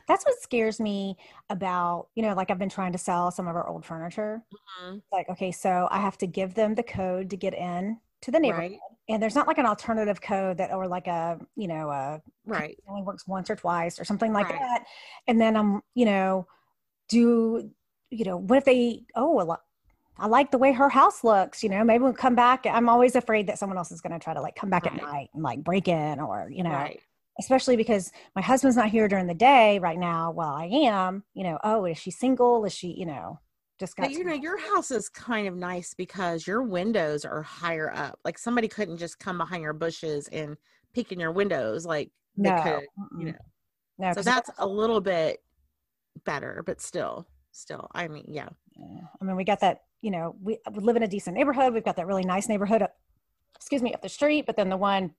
That's 0.10 0.26
what 0.26 0.42
scares 0.42 0.80
me 0.80 1.16
about, 1.50 2.08
you 2.16 2.24
know, 2.24 2.34
like 2.34 2.50
I've 2.52 2.60
been 2.60 2.68
trying 2.68 2.92
to 2.92 2.98
sell 2.98 3.30
some 3.32 3.48
of 3.48 3.56
our 3.56 3.68
old 3.68 3.86
furniture. 3.86 4.42
Mm-hmm. 4.84 4.98
Like, 5.12 5.30
okay, 5.30 5.52
so 5.52 5.88
I 5.92 6.00
have 6.00 6.18
to 6.18 6.28
give 6.28 6.56
them 6.56 6.74
the 6.76 6.84
code 6.84 7.30
to 7.30 7.38
get 7.38 7.54
in 7.54 8.00
to 8.24 8.32
the 8.32 8.40
neighborhood. 8.40 8.72
Right. 8.72 8.80
And 9.08 9.22
there's 9.22 9.36
not 9.36 9.48
like 9.48 9.60
an 9.60 9.66
alternative 9.68 10.20
code 10.20 10.58
that, 10.58 10.74
or 10.74 10.88
like 10.88 11.08
a, 11.08 11.40
you 11.56 11.68
know, 11.68 11.90
a 11.90 12.22
Right. 12.46 12.72
it 12.72 12.84
only 12.88 13.04
works 13.04 13.28
once 13.28 13.50
or 13.52 13.56
twice 13.56 14.00
or 14.00 14.04
something 14.04 14.34
like 14.34 14.50
Right. 14.50 14.60
that. 14.60 14.86
And 15.28 15.40
then 15.40 15.56
I'm, 15.56 15.82
you 15.94 16.06
know, 16.06 16.48
do, 17.08 17.70
you 18.10 18.26
know, 18.26 18.38
what 18.38 18.58
if 18.58 18.66
they, 18.66 19.04
oh, 19.16 19.40
a 19.40 19.44
lot 19.44 19.62
I 20.22 20.28
like 20.28 20.52
the 20.52 20.58
way 20.58 20.74
her 20.74 20.90
house 20.90 21.24
looks, 21.24 21.64
you 21.64 21.70
know, 21.70 21.82
maybe 21.84 22.04
we'll 22.04 22.12
come 22.14 22.36
back. 22.36 22.66
I'm 22.66 22.90
always 22.90 23.16
afraid 23.16 23.48
that 23.48 23.58
someone 23.58 23.78
else 23.78 23.90
is 23.92 24.02
going 24.02 24.12
to 24.12 24.20
try 24.20 24.34
to 24.34 24.42
like 24.42 24.56
come 24.56 24.70
back 24.70 24.86
Right. 24.86 24.96
at 24.96 25.02
night 25.02 25.30
and 25.34 25.42
like 25.44 25.64
break 25.64 25.88
in 25.88 26.20
or, 26.20 26.50
you 26.52 26.64
know, 26.64 26.72
Right. 26.72 27.00
Especially 27.40 27.78
because 27.78 28.12
my 28.36 28.42
husband's 28.42 28.76
not 28.76 28.90
here 28.90 29.08
during 29.08 29.26
the 29.26 29.34
day 29.34 29.80
right 29.80 29.98
now 29.98 30.30
while 30.32 30.54
I 30.54 30.66
am, 30.66 31.24
you 31.34 31.44
know, 31.44 31.58
oh, 31.64 31.86
is 31.86 31.98
she 31.98 32.12
single? 32.12 32.66
Is 32.66 32.74
she, 32.74 32.90
you 32.90 33.06
know, 33.06 33.40
just 33.80 33.96
got 33.96 34.04
But 34.04 34.12
you 34.12 34.26
know, 34.26 34.34
your 34.34 34.58
house 34.58 34.92
is 34.92 35.08
kind 35.08 35.48
of 35.48 35.56
nice 35.56 35.94
because 35.94 36.46
your 36.46 36.62
windows 36.62 37.24
are 37.24 37.42
higher 37.42 37.92
up. 37.96 38.20
Like 38.26 38.38
somebody 38.38 38.68
couldn't 38.68 38.98
just 38.98 39.20
come 39.20 39.38
behind 39.38 39.64
your 39.64 39.74
bushes 39.74 40.28
and 40.28 40.58
peek 40.94 41.14
in 41.14 41.20
your 41.20 41.32
windows 41.32 41.86
like 41.86 42.12
they 42.36 42.50
no, 42.50 42.62
could. 42.62 42.88
mm-mm. 43.00 43.20
you 43.20 43.26
know. 43.28 43.38
no, 43.98 44.14
So 44.14 44.22
that's 44.22 44.50
a 44.58 44.68
little 44.68 45.00
bit 45.00 45.42
better, 46.26 46.62
but 46.66 46.82
still, 46.82 47.26
still, 47.52 47.88
I 47.94 48.10
mean, 48.10 48.26
yeah. 48.28 48.50
Yeah. 48.78 49.02
I 49.22 49.26
mean, 49.26 49.38
we 49.38 49.46
got 49.46 49.62
that, 49.62 49.84
you 50.02 50.12
know, 50.12 50.36
we, 50.42 50.58
we 50.72 50.84
live 50.84 50.98
in 50.98 51.04
a 51.04 51.08
decent 51.08 51.38
neighborhood. 51.38 51.74
We've 51.74 51.84
got 51.86 51.96
that 51.96 52.08
really 52.08 52.26
nice 52.26 52.50
neighborhood 52.50 52.82
up, 52.82 52.96
excuse 53.56 53.82
me, 53.82 53.94
up 53.94 54.02
the 54.02 54.10
street. 54.10 54.46
But 54.46 54.58
then 54.58 54.70
the 54.70 54.78
one 54.78 55.14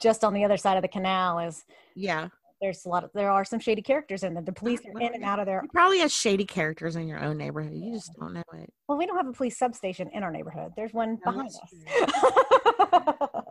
just 0.00 0.24
on 0.24 0.34
the 0.34 0.44
other 0.44 0.56
side 0.56 0.76
of 0.76 0.82
the 0.82 0.88
canal 0.88 1.38
is 1.38 1.64
Yeah. 1.94 2.28
there's 2.60 2.84
a 2.84 2.88
lot 2.88 3.04
of, 3.04 3.10
there 3.14 3.30
are 3.30 3.44
some 3.44 3.58
shady 3.60 3.82
characters 3.82 4.22
in 4.22 4.34
there. 4.34 4.42
The 4.42 4.52
police 4.52 4.80
are 4.94 5.00
in 5.00 5.14
and 5.14 5.24
out 5.24 5.38
of 5.38 5.46
there. 5.46 5.60
You 5.62 5.68
probably 5.72 5.98
has 6.00 6.12
shady 6.12 6.44
characters 6.44 6.96
in 6.96 7.06
your 7.08 7.22
own 7.22 7.36
neighborhood. 7.36 7.72
You 7.74 7.94
just 7.94 8.12
don't 8.18 8.32
know 8.34 8.42
it. 8.54 8.72
Well, 8.88 8.98
we 8.98 9.06
don't 9.06 9.16
have 9.16 9.28
a 9.28 9.32
police 9.32 9.58
substation 9.58 10.08
in 10.12 10.22
our 10.22 10.30
neighborhood. 10.30 10.72
There's 10.76 10.92
one 10.92 11.18
No, 11.24 11.32
behind 11.32 11.48
us. 11.50 13.14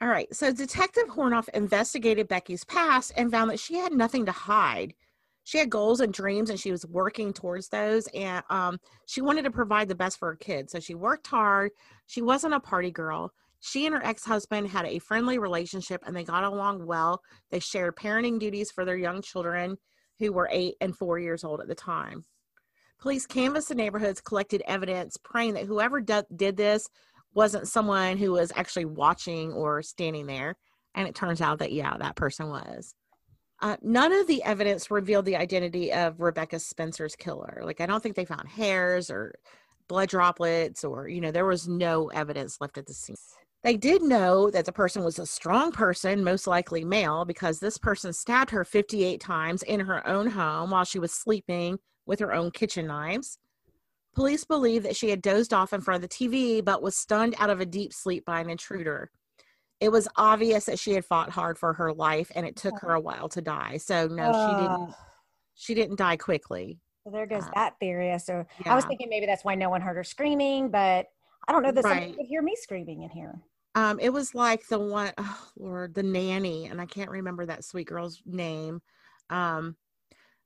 All 0.00 0.06
right. 0.08 0.32
So 0.32 0.52
Detective 0.52 1.08
Hornoff 1.08 1.48
investigated 1.50 2.28
Becky's 2.28 2.64
past 2.64 3.12
and 3.16 3.30
found 3.32 3.50
that 3.50 3.58
she 3.58 3.74
had 3.74 3.92
nothing 3.92 4.26
to 4.26 4.32
hide. 4.32 4.94
She 5.42 5.58
had 5.58 5.70
goals 5.70 6.00
and 6.00 6.12
dreams 6.12 6.50
and 6.50 6.60
she 6.60 6.70
was 6.70 6.86
working 6.86 7.32
towards 7.32 7.68
those. 7.68 8.06
And 8.14 8.44
um, 8.48 8.78
she 9.06 9.22
wanted 9.22 9.42
to 9.42 9.50
provide 9.50 9.88
the 9.88 9.94
best 9.96 10.18
for 10.18 10.28
her 10.30 10.36
kids. 10.36 10.70
So 10.70 10.78
she 10.78 10.94
worked 10.94 11.26
hard. 11.26 11.72
She 12.06 12.22
wasn't 12.22 12.54
a 12.54 12.60
party 12.60 12.92
girl. 12.92 13.32
She 13.60 13.86
and 13.86 13.94
her 13.94 14.04
ex 14.04 14.24
husband 14.24 14.68
had 14.68 14.86
a 14.86 15.00
friendly 15.00 15.38
relationship 15.38 16.02
and 16.06 16.14
they 16.14 16.24
got 16.24 16.44
along 16.44 16.86
well. 16.86 17.20
They 17.50 17.58
shared 17.60 17.96
parenting 17.96 18.38
duties 18.38 18.70
for 18.70 18.84
their 18.84 18.96
young 18.96 19.22
children 19.22 19.76
who 20.18 20.32
were 20.32 20.48
eight 20.50 20.74
and 20.80 20.96
four 20.96 21.18
years 21.18 21.44
old 21.44 21.60
at 21.60 21.68
the 21.68 21.74
time. 21.74 22.24
Police 23.00 23.26
canvassed 23.26 23.68
the 23.68 23.74
neighborhoods, 23.74 24.20
collected 24.20 24.62
evidence, 24.66 25.16
praying 25.22 25.54
that 25.54 25.66
whoever 25.66 26.00
d- 26.00 26.22
did 26.34 26.56
this 26.56 26.88
wasn't 27.32 27.68
someone 27.68 28.16
who 28.16 28.32
was 28.32 28.52
actually 28.56 28.86
watching 28.86 29.52
or 29.52 29.82
standing 29.82 30.26
there. 30.26 30.56
And 30.94 31.06
it 31.06 31.14
turns 31.14 31.40
out 31.40 31.60
that, 31.60 31.70
yeah, 31.72 31.96
that 31.98 32.16
person 32.16 32.48
was. 32.48 32.94
Uh, 33.60 33.76
none 33.82 34.12
of 34.12 34.26
the 34.26 34.42
evidence 34.42 34.90
revealed 34.90 35.24
the 35.24 35.36
identity 35.36 35.92
of 35.92 36.20
Rebecca 36.20 36.58
Spencer's 36.58 37.14
killer. 37.14 37.60
Like, 37.64 37.80
I 37.80 37.86
don't 37.86 38.02
think 38.02 38.16
they 38.16 38.24
found 38.24 38.48
hairs 38.48 39.10
or 39.10 39.34
blood 39.88 40.08
droplets, 40.08 40.84
or, 40.84 41.08
you 41.08 41.20
know, 41.20 41.30
there 41.30 41.46
was 41.46 41.68
no 41.68 42.08
evidence 42.08 42.60
left 42.60 42.78
at 42.78 42.86
the 42.86 42.94
scene. 42.94 43.16
They 43.64 43.76
did 43.76 44.02
know 44.02 44.50
that 44.50 44.66
the 44.66 44.72
person 44.72 45.02
was 45.02 45.18
a 45.18 45.26
strong 45.26 45.72
person, 45.72 46.22
most 46.22 46.46
likely 46.46 46.84
male, 46.84 47.24
because 47.24 47.58
this 47.58 47.76
person 47.76 48.12
stabbed 48.12 48.50
her 48.50 48.64
58 48.64 49.20
times 49.20 49.62
in 49.64 49.80
her 49.80 50.06
own 50.06 50.28
home 50.28 50.70
while 50.70 50.84
she 50.84 51.00
was 51.00 51.12
sleeping 51.12 51.78
with 52.06 52.20
her 52.20 52.32
own 52.32 52.52
kitchen 52.52 52.86
knives. 52.86 53.38
Police 54.14 54.44
believe 54.44 54.84
that 54.84 54.96
she 54.96 55.10
had 55.10 55.22
dozed 55.22 55.52
off 55.52 55.72
in 55.72 55.80
front 55.80 56.02
of 56.02 56.08
the 56.08 56.14
TV 56.14 56.64
but 56.64 56.82
was 56.82 56.96
stunned 56.96 57.34
out 57.38 57.50
of 57.50 57.60
a 57.60 57.66
deep 57.66 57.92
sleep 57.92 58.24
by 58.24 58.40
an 58.40 58.48
intruder. 58.48 59.10
It 59.80 59.90
was 59.90 60.08
obvious 60.16 60.64
that 60.66 60.78
she 60.78 60.92
had 60.92 61.04
fought 61.04 61.30
hard 61.30 61.58
for 61.58 61.72
her 61.74 61.92
life 61.92 62.30
and 62.34 62.46
it 62.46 62.56
took 62.56 62.78
her 62.80 62.94
a 62.94 63.00
while 63.00 63.28
to 63.28 63.40
die. 63.40 63.76
So 63.76 64.06
no, 64.08 64.32
she 64.32 64.54
didn't 64.54 64.94
she 65.54 65.74
didn't 65.74 65.96
die 65.96 66.16
quickly. 66.16 66.80
So 67.04 67.10
there 67.10 67.26
goes 67.26 67.44
Uh, 67.44 67.50
that 67.54 67.74
theory. 67.78 68.16
So 68.18 68.44
I 68.66 68.74
was 68.74 68.84
thinking 68.86 69.08
maybe 69.08 69.26
that's 69.26 69.44
why 69.44 69.54
no 69.54 69.70
one 69.70 69.80
heard 69.80 69.96
her 69.96 70.04
screaming, 70.04 70.70
but 70.70 71.06
I 71.48 71.52
don't 71.52 71.62
know 71.62 71.72
that 71.72 71.84
Right. 71.84 72.14
could 72.14 72.26
hear 72.26 72.42
me 72.42 72.54
screaming 72.56 73.02
in 73.02 73.10
here. 73.10 73.40
Um, 73.74 73.98
it 74.00 74.10
was 74.10 74.34
like 74.34 74.66
the 74.68 74.78
one, 74.78 75.12
oh 75.18 75.48
Lord, 75.56 75.94
the 75.94 76.02
nanny, 76.02 76.66
and 76.66 76.80
I 76.80 76.86
can't 76.86 77.10
remember 77.10 77.46
that 77.46 77.64
sweet 77.64 77.86
girl's 77.88 78.22
name. 78.26 78.82
Um, 79.30 79.76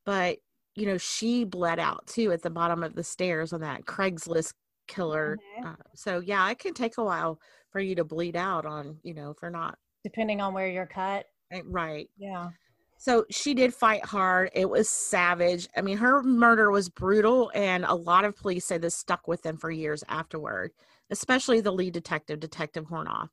but 0.05 0.39
you 0.75 0.87
know, 0.87 0.97
she 0.99 1.45
bled 1.45 1.79
out 1.79 2.07
too 2.07 2.33
at 2.33 2.43
the 2.43 2.51
bottom 2.51 2.83
of 2.83 2.95
the 2.95 3.05
stairs 3.05 3.53
on 3.53 3.61
that 3.61 3.85
Craigslist 3.85 4.55
killer. 4.87 5.39
Mhm. 5.61 5.73
Uh, 5.73 5.77
so 5.95 6.21
yeah, 6.21 6.49
it 6.51 6.59
can 6.59 6.73
take 6.75 6.97
a 6.99 7.05
while 7.05 7.41
for 7.71 7.81
you 7.81 7.95
to 7.97 8.05
bleed 8.05 8.37
out 8.37 8.65
on, 8.67 8.99
you 9.03 9.15
know, 9.15 9.35
for 9.35 9.51
not 9.51 9.79
Depending 10.05 10.41
on 10.41 10.53
where 10.55 10.69
you're 10.69 10.87
cut. 10.87 11.27
eh, 11.53 11.63
right. 11.65 12.11
Yeah. 12.17 12.51
So 12.99 13.25
she 13.31 13.53
did 13.55 13.75
fight 13.75 14.05
hard. 14.05 14.51
It 14.55 14.69
was 14.71 14.89
savage. 14.89 15.69
I 15.77 15.83
mean, 15.83 15.97
her 15.99 16.23
murder 16.23 16.71
was 16.71 16.89
brutal, 16.89 17.51
and 17.55 17.85
a 17.85 17.95
lot 17.95 18.25
of 18.25 18.37
police 18.37 18.65
say 18.65 18.79
this 18.79 18.97
stuck 18.97 19.27
with 19.29 19.43
them 19.43 19.57
for 19.57 19.71
years 19.71 20.03
afterward, 20.09 20.73
especially 21.13 21.61
the 21.61 21.71
lead 21.71 21.93
detective, 21.93 22.41
Detective 22.41 22.87
Hornoff. 22.87 23.29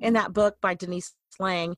In 0.00 0.12
that 0.14 0.32
book 0.32 0.56
by 0.62 0.74
Denise 0.74 1.14
Lang, 1.38 1.76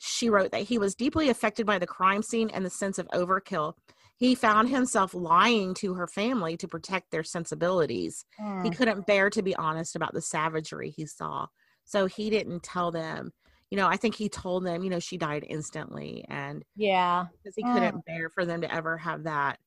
she 0.00 0.28
wrote 0.28 0.50
that 0.50 0.62
he 0.62 0.78
was 0.78 0.94
deeply 0.94 1.30
affected 1.30 1.64
by 1.64 1.78
the 1.78 1.86
crime 1.86 2.22
scene 2.22 2.50
and 2.50 2.64
the 2.64 2.70
sense 2.70 2.98
of 2.98 3.06
overkill. 3.08 3.74
He 4.16 4.34
found 4.34 4.68
himself 4.68 5.14
lying 5.14 5.74
to 5.74 5.94
her 5.94 6.06
family 6.06 6.56
to 6.58 6.68
protect 6.68 7.10
their 7.10 7.22
sensibilities. 7.24 8.24
He 8.62 8.70
Mm. 8.70 8.76
couldn't 8.76 9.06
bear 9.06 9.30
to 9.30 9.42
be 9.42 9.54
honest 9.56 9.96
about 9.96 10.12
the 10.12 10.20
savagery 10.22 10.90
he 10.90 11.06
saw. 11.06 11.46
So 11.84 12.06
he 12.06 12.30
didn't 12.30 12.62
tell 12.62 12.90
them. 12.90 13.32
You 13.70 13.76
know, 13.76 13.86
I 13.86 13.96
think 13.96 14.14
he 14.14 14.28
told 14.28 14.64
them, 14.64 14.82
you 14.82 14.90
know, 14.90 15.00
she 15.00 15.16
died 15.18 15.44
instantly 15.48 16.24
and 16.28 16.64
Yeah. 16.74 17.26
because 17.32 17.54
he 17.56 17.64
Mm. 17.64 17.72
couldn't 17.72 18.04
bear 18.04 18.30
for 18.30 18.44
them 18.44 18.60
to 18.62 18.74
ever 18.74 18.96
have 18.98 19.24
that 19.24 19.58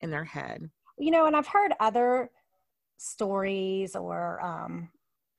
in 0.00 0.10
their 0.10 0.24
head. 0.24 0.70
You 0.98 1.10
know, 1.10 1.26
and 1.26 1.36
I've 1.36 1.46
heard 1.46 1.72
other 1.80 2.30
stories 2.98 3.96
or, 3.96 4.40
um, 4.42 4.90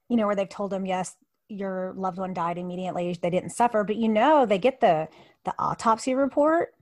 you 0.10 0.18
know, 0.18 0.28
where 0.28 0.36
they've 0.36 0.50
told 0.50 0.72
them, 0.72 0.86
yes, 0.86 1.16
your 1.50 1.94
loved 1.96 2.18
one 2.20 2.34
died 2.34 2.58
immediately. 2.58 3.18
They 3.22 3.30
didn't 3.30 3.52
suffer, 3.52 3.84
but 3.84 3.98
you 3.98 4.10
know, 4.10 4.46
they 4.46 4.60
get 4.60 4.82
the, 4.82 5.08
the 5.46 5.54
autopsy 5.60 6.16
report 6.16 6.76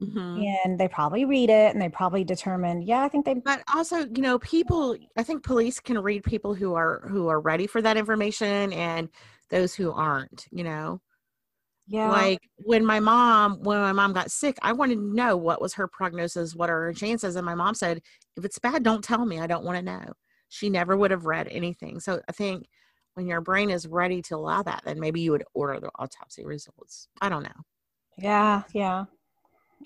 Mhm. 0.00 0.46
and 0.64 0.78
they 0.80 0.88
probably 0.88 1.24
read 1.26 1.50
it 1.50 1.72
and 1.74 1.82
they 1.82 1.88
probably 1.90 2.24
determine, 2.24 2.82
yeah, 2.82 3.02
I 3.02 3.08
think 3.08 3.26
they, 3.26 3.42
But 3.44 3.62
also, 3.74 3.98
you 4.00 4.22
know, 4.22 4.38
people. 4.38 4.96
I 5.16 5.22
think 5.24 5.42
police 5.44 5.80
can 5.80 5.98
read 5.98 6.22
people 6.24 6.54
who 6.54 6.74
are 6.74 7.00
who 7.08 7.28
are 7.28 7.40
ready 7.40 7.66
for 7.66 7.82
that 7.82 7.96
information 7.96 8.72
and 8.72 9.08
those 9.50 9.74
who 9.74 9.90
aren't. 9.92 10.46
You 10.52 10.64
know, 10.64 11.00
yeah. 11.86 12.02
like 12.02 12.40
when 12.56 12.84
my 12.84 13.00
mom 13.00 13.60
when 13.62 13.78
my 13.78 13.92
mom 13.92 14.12
got 14.12 14.30
sick, 14.30 14.58
I 14.62 14.72
wanted 14.72 14.96
to 14.96 15.14
know 15.14 15.36
what 15.36 15.60
was 15.60 15.74
her 15.74 15.86
prognosis, 15.88 16.54
what 16.54 16.70
are 16.70 16.82
her 16.84 16.92
chances, 16.92 17.36
and 17.36 17.46
my 17.46 17.54
mom 17.54 17.74
said, 17.74 18.02
"If 18.36 18.44
it's 18.44 18.58
bad, 18.58 18.82
don't 18.82 19.04
tell 19.04 19.24
me. 19.24 19.38
I 19.40 19.46
don't 19.46 19.64
want 19.64 19.76
to 19.78 19.82
know." 19.82 20.12
She 20.52 20.68
never 20.68 20.98
would 20.98 21.10
have 21.10 21.24
read 21.24 21.48
anything. 21.50 21.98
So 21.98 22.20
I 22.28 22.32
think 22.32 22.66
when 23.14 23.26
your 23.26 23.40
brain 23.40 23.70
is 23.70 23.88
ready 23.88 24.20
to 24.22 24.36
allow 24.36 24.62
that, 24.62 24.82
then 24.84 25.00
maybe 25.00 25.20
you 25.22 25.30
would 25.32 25.44
order 25.54 25.80
the 25.80 25.90
autopsy 25.98 26.44
results. 26.44 27.08
I 27.22 27.30
don't 27.30 27.42
know. 27.42 27.60
yeah. 28.18 28.62
Yeah. 28.74 29.04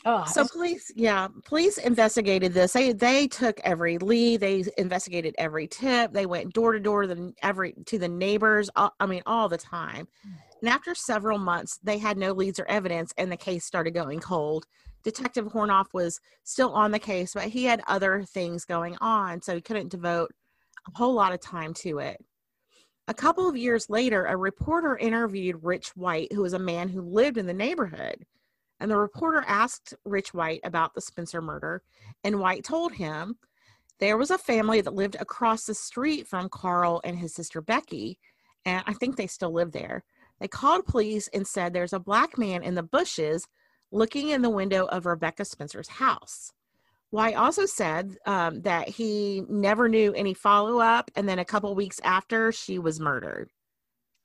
Oh, 0.04 0.24
So 0.26 0.44
police, 0.52 0.90
yeah, 0.94 1.28
police 1.46 1.78
investigated 1.78 2.52
this. 2.52 2.72
They 2.72 2.92
they 2.92 3.28
took 3.28 3.58
every 3.60 3.96
lead. 3.98 4.40
They 4.40 4.64
investigated 4.76 5.34
every 5.38 5.66
tip. 5.68 6.12
They 6.12 6.26
went 6.26 6.52
door 6.52 6.72
to 6.72 6.80
door 6.80 7.02
to 7.02 7.08
the 7.14 7.32
every 7.42 7.72
to 7.86 7.98
the 7.98 8.08
neighbors. 8.08 8.68
all- 8.76 8.92
I 9.00 9.06
mean, 9.06 9.22
all 9.24 9.48
the 9.48 9.56
time. 9.56 10.06
Hmm. 10.22 10.32
And 10.62 10.68
after 10.70 10.94
several 10.94 11.38
months, 11.38 11.78
they 11.82 11.96
had 11.98 12.18
no 12.18 12.32
leads 12.32 12.58
or 12.58 12.66
evidence, 12.68 13.12
and 13.16 13.30
the 13.32 13.36
case 13.36 13.64
started 13.64 13.92
going 13.92 14.20
cold. 14.20 14.66
Detective 15.04 15.46
Hornoff 15.46 15.86
was 15.94 16.18
still 16.44 16.72
on 16.72 16.90
the 16.90 16.98
case, 16.98 17.32
but 17.34 17.44
he 17.44 17.64
had 17.64 17.80
other 17.86 18.22
things 18.24 18.64
going 18.64 18.96
on, 19.00 19.40
so 19.40 19.54
he 19.54 19.60
couldn't 19.62 19.90
devote 19.90 20.30
a 20.88 20.98
whole 20.98 21.14
lot 21.14 21.32
of 21.32 21.40
time 21.40 21.74
to 21.74 21.98
it. 21.98 22.18
A 23.08 23.14
couple 23.14 23.48
of 23.48 23.56
years 23.56 23.88
later, 23.88 24.24
a 24.26 24.36
reporter 24.36 24.96
interviewed 24.96 25.62
Rich 25.62 25.90
White, 25.94 26.32
who 26.32 26.42
was 26.42 26.54
a 26.54 26.58
man 26.58 26.88
who 26.88 27.02
lived 27.02 27.38
in 27.38 27.46
the 27.46 27.54
neighborhood. 27.54 28.24
And 28.80 28.90
the 28.90 28.96
reporter 28.96 29.44
asked 29.46 29.94
Rich 30.04 30.34
White 30.34 30.60
about 30.64 30.94
the 30.94 31.00
Spencer 31.00 31.40
murder, 31.40 31.82
and 32.24 32.40
White 32.40 32.64
told 32.64 32.92
him 32.92 33.36
there 34.00 34.18
was 34.18 34.30
a 34.30 34.38
family 34.38 34.80
that 34.82 34.94
lived 34.94 35.16
across 35.18 35.64
the 35.64 35.74
street 35.74 36.26
from 36.26 36.50
Carl 36.50 37.00
and 37.04 37.16
his 37.16 37.34
sister 37.34 37.62
Becky, 37.62 38.18
and 38.64 38.82
I 38.86 38.92
think 38.92 39.16
they 39.16 39.26
still 39.26 39.52
live 39.52 39.72
there. 39.72 40.04
They 40.40 40.48
called 40.48 40.84
police 40.84 41.28
and 41.32 41.46
said 41.46 41.72
there's 41.72 41.94
a 41.94 42.00
black 42.00 42.36
man 42.36 42.62
in 42.62 42.74
the 42.74 42.82
bushes 42.82 43.46
looking 43.90 44.28
in 44.28 44.42
the 44.42 44.50
window 44.50 44.84
of 44.86 45.06
Rebecca 45.06 45.44
Spencer's 45.44 45.88
house. 45.88 46.52
White 47.16 47.34
also 47.36 47.64
said 47.66 48.16
um, 48.26 48.60
that 48.62 48.88
he 48.88 49.42
never 49.48 49.88
knew 49.88 50.12
any 50.12 50.34
follow 50.34 50.78
up, 50.80 51.10
and 51.16 51.26
then 51.28 51.38
a 51.38 51.44
couple 51.44 51.74
weeks 51.74 51.98
after, 52.04 52.52
she 52.52 52.78
was 52.78 53.00
murdered. 53.00 53.50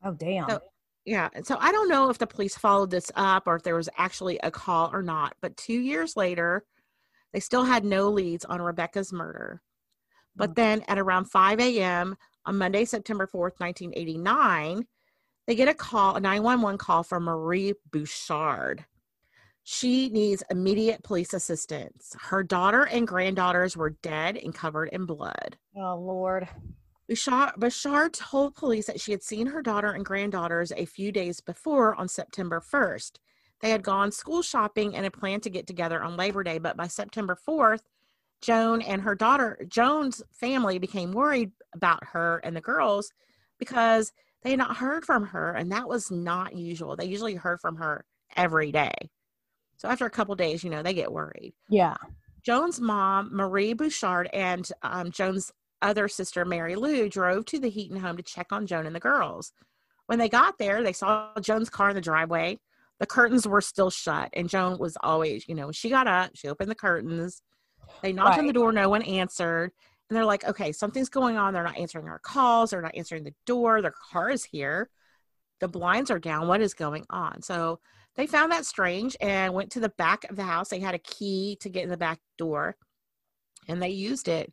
oh, 0.04 0.12
damn. 0.14 0.50
So- 0.50 0.62
Yeah, 1.06 1.30
so 1.44 1.58
I 1.60 1.72
don't 1.72 1.90
know 1.90 2.10
if 2.10 2.18
the 2.18 2.28
police 2.28 2.56
followed 2.58 2.92
this 2.92 3.12
up 3.16 3.48
or 3.48 3.56
if 3.56 3.64
there 3.64 3.76
was 3.76 3.90
actually 3.98 4.40
a 4.44 4.52
call 4.52 4.90
or 4.94 5.02
not, 5.02 5.36
but 5.42 5.56
two 5.58 5.80
years 5.80 6.16
later, 6.18 6.64
they 7.34 7.40
still 7.40 7.64
had 7.64 7.84
no 7.86 8.10
leads 8.10 8.44
on 8.46 8.62
Rebecca's 8.62 9.12
murder. 9.14 9.62
But 10.36 10.52
Mm. 10.52 10.56
then 10.56 10.82
at 10.88 11.00
around 11.00 11.26
5 11.32 11.60
a.m. 11.60 12.18
on 12.46 12.58
Monday, 12.58 12.86
September 12.86 13.26
4th, 13.26 13.60
1989, 13.60 14.86
they 15.48 15.56
get 15.56 15.68
a 15.68 15.74
call, 15.74 16.16
a 16.18 16.20
911 16.20 16.78
call 16.78 17.04
from 17.04 17.24
Marie 17.24 17.74
Bouchard. 17.92 18.86
She 19.64 20.10
needs 20.10 20.44
immediate 20.50 21.04
police 21.04 21.34
assistance. 21.34 22.16
Her 22.20 22.44
daughter 22.44 22.84
and 22.84 23.08
granddaughters 23.08 23.78
were 23.78 23.92
dead 23.92 24.38
and 24.38 24.54
covered 24.54 24.90
in 24.90 25.06
blood. 25.06 25.58
oh, 25.78 25.96
Lord. 25.96 26.48
Bouchard, 27.08 27.52
Bouchard 27.58 28.14
told 28.14 28.56
police 28.56 28.88
that 28.88 29.02
she 29.02 29.12
had 29.12 29.22
seen 29.22 29.48
her 29.48 29.62
daughter 29.62 29.92
and 29.92 30.06
granddaughters 30.06 30.72
a 30.76 30.86
few 30.86 31.12
days 31.12 31.42
before 31.42 31.94
on 31.96 32.08
September 32.08 32.62
1st. 32.62 33.18
They 33.60 33.70
had 33.70 33.84
gone 33.84 34.12
school 34.12 34.42
shopping 34.42 34.96
and 34.96 35.04
had 35.04 35.14
planned 35.14 35.44
to 35.44 35.50
get 35.50 35.68
together 35.68 36.02
on 36.02 36.18
Labor 36.18 36.44
Day, 36.44 36.58
but 36.58 36.78
by 36.78 36.88
September 36.88 37.38
4th, 37.48 37.82
Joan 38.42 38.82
and 38.82 39.02
her 39.04 39.14
daughter, 39.14 39.60
Joan's 39.68 40.24
family 40.32 40.80
became 40.80 41.12
worried 41.12 41.52
about 41.74 42.04
her 42.06 42.40
and 42.44 42.56
the 42.56 42.62
girls 42.62 43.12
because 43.60 44.12
they 44.42 44.52
had 44.52 44.60
not 44.60 44.78
heard 44.78 45.06
from 45.06 45.28
her, 45.28 45.54
and 45.54 45.72
that 45.72 45.88
was 45.88 46.10
not 46.10 46.56
usual. 46.56 46.96
They 46.96 47.06
usually 47.06 47.36
heard 47.36 47.62
from 47.62 47.76
her 47.76 48.06
every 48.36 48.72
day. 48.72 48.94
So 49.82 49.88
after 49.88 50.06
a 50.06 50.12
couple 50.12 50.36
days, 50.36 50.64
you 50.64 50.70
know, 50.70 50.84
they 50.84 50.94
get 50.94 51.12
worried. 51.12 51.54
Yeah. 51.68 51.96
Joan's 52.44 52.80
mom, 52.80 53.36
Marie 53.36 53.74
Bouchard, 53.74 54.30
and 54.32 54.70
um, 54.84 55.10
Joan's 55.10 55.52
other 55.82 56.08
sister, 56.08 56.46
Mary 56.46 56.76
Lou, 56.76 57.10
drove 57.10 57.46
to 57.46 57.58
the 57.58 57.68
Heaton 57.68 57.98
home 57.98 58.16
to 58.18 58.22
check 58.22 58.52
on 58.52 58.68
Joan 58.68 58.86
and 58.86 58.96
the 58.96 59.00
girls. 59.00 59.54
When 60.06 60.20
they 60.20 60.30
got 60.30 60.60
there, 60.60 60.84
they 60.84 60.94
saw 60.94 61.32
Joan's 61.42 61.72
car 61.72 61.90
in 61.90 61.96
the 61.96 62.02
driveway. 62.02 62.60
The 63.00 63.08
curtains 63.08 63.48
were 63.48 63.60
still 63.60 63.90
shut, 63.90 64.30
and 64.34 64.48
Joan 64.48 64.78
was 64.78 64.98
always, 65.02 65.50
you 65.50 65.56
know, 65.56 65.66
when 65.66 65.74
she 65.74 65.90
got 65.90 66.06
up, 66.06 66.30
she 66.36 66.48
opened 66.48 66.70
the 66.70 66.76
curtains. 66.76 67.42
They 68.04 68.14
knocked 68.14 68.38
on 68.38 68.46
the 68.46 68.54
door, 68.54 68.72
no 68.72 68.88
one 68.88 69.02
answered. 69.02 69.72
And 70.10 70.16
they're 70.16 70.26
like, 70.26 70.48
okay, 70.48 70.72
something's 70.74 71.10
going 71.10 71.38
on. 71.38 71.56
They're 71.56 71.64
not 71.64 71.80
answering 71.80 72.08
our 72.08 72.20
calls, 72.20 72.70
they're 72.70 72.84
not 72.84 72.96
answering 72.96 73.24
the 73.24 73.34
door. 73.48 73.82
Their 73.82 73.96
car 74.12 74.30
is 74.30 74.44
here. 74.44 74.92
The 75.60 75.68
blinds 75.68 76.12
are 76.12 76.20
down. 76.20 76.48
What 76.48 76.62
is 76.62 76.76
going 76.76 77.08
on? 77.10 77.42
So 77.42 77.80
they 78.16 78.28
found 78.28 78.52
that 78.52 78.66
strange 78.66 79.16
and 79.22 79.54
went 79.54 79.72
to 79.72 79.80
the 79.80 79.90
back 79.90 80.26
of 80.30 80.36
the 80.36 80.44
house. 80.44 80.70
They 80.70 80.80
had 80.80 80.96
a 80.96 81.00
key 81.00 81.58
to 81.62 81.70
get 81.70 81.84
in 81.84 81.90
the 81.90 81.98
back 81.98 82.20
door 82.38 82.76
and 83.68 83.82
they 83.82 83.90
used 83.90 84.28
it. 84.28 84.52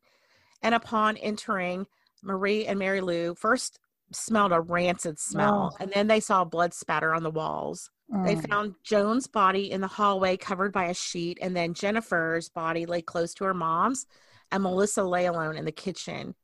And 0.62 0.74
upon 0.74 1.16
entering, 1.16 1.86
Marie 2.22 2.66
and 2.66 2.78
Mary 2.78 3.00
Lou 3.00 3.34
first 3.34 3.78
smelled 4.12 4.52
a 4.52 4.60
rancid 4.60 5.18
smell 5.18 5.72
Oh. 5.72 5.76
and 5.80 5.90
then 5.92 6.06
they 6.06 6.20
saw 6.20 6.44
blood 6.44 6.72
spatter 6.74 7.14
on 7.14 7.22
the 7.22 7.30
walls. 7.30 7.90
They 8.24 8.36
Mm. 8.36 8.48
found 8.48 8.74
Joan's 8.84 9.26
body 9.26 9.70
in 9.70 9.80
the 9.82 9.86
hallway 9.86 10.38
covered 10.38 10.72
by 10.72 10.86
a 10.86 10.94
sheet, 10.94 11.38
and 11.42 11.54
then 11.54 11.74
Jennifer's 11.74 12.48
body 12.48 12.86
lay 12.86 13.02
close 13.02 13.34
to 13.34 13.44
her 13.44 13.52
mom's, 13.52 14.06
and 14.50 14.62
Melissa 14.62 15.04
lay 15.04 15.26
alone 15.26 15.56
in 15.58 15.66
the 15.66 15.72
kitchen. 15.72 16.34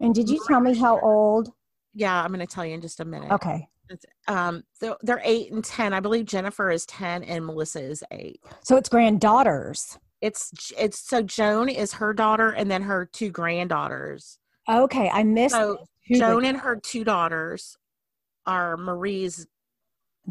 And 0.00 0.12
did 0.12 0.28
you 0.28 0.42
tell 0.48 0.58
me 0.60 0.76
how 0.76 0.98
old? 0.98 1.52
Yeah, 1.94 2.20
I'm 2.20 2.32
going 2.32 2.44
to 2.44 2.52
tell 2.52 2.66
you 2.66 2.74
in 2.74 2.80
just 2.80 2.98
a 2.98 3.04
minute. 3.04 3.30
Okay. 3.30 3.68
Um, 4.28 4.62
they're, 4.80 4.96
they're 5.02 5.22
eight 5.24 5.52
and 5.52 5.64
10. 5.64 5.92
I 5.92 6.00
believe 6.00 6.24
Jennifer 6.26 6.70
is 6.70 6.86
10 6.86 7.24
and 7.24 7.46
Melissa 7.46 7.82
is 7.82 8.04
eight. 8.10 8.40
So 8.62 8.76
it's 8.76 8.88
granddaughters. 8.88 9.98
It's, 10.20 10.72
it's 10.78 10.98
so 10.98 11.22
Joan 11.22 11.68
is 11.68 11.92
her 11.94 12.12
daughter, 12.12 12.50
and 12.50 12.70
then 12.70 12.82
her 12.82 13.08
two 13.10 13.30
granddaughters. 13.30 14.38
Okay. 14.68 15.08
I 15.12 15.22
missed 15.22 15.54
So 15.54 15.78
Joan 16.12 16.44
and 16.44 16.58
her 16.58 16.76
two 16.76 17.04
daughters 17.04 17.76
are 18.46 18.76
Marie's 18.76 19.46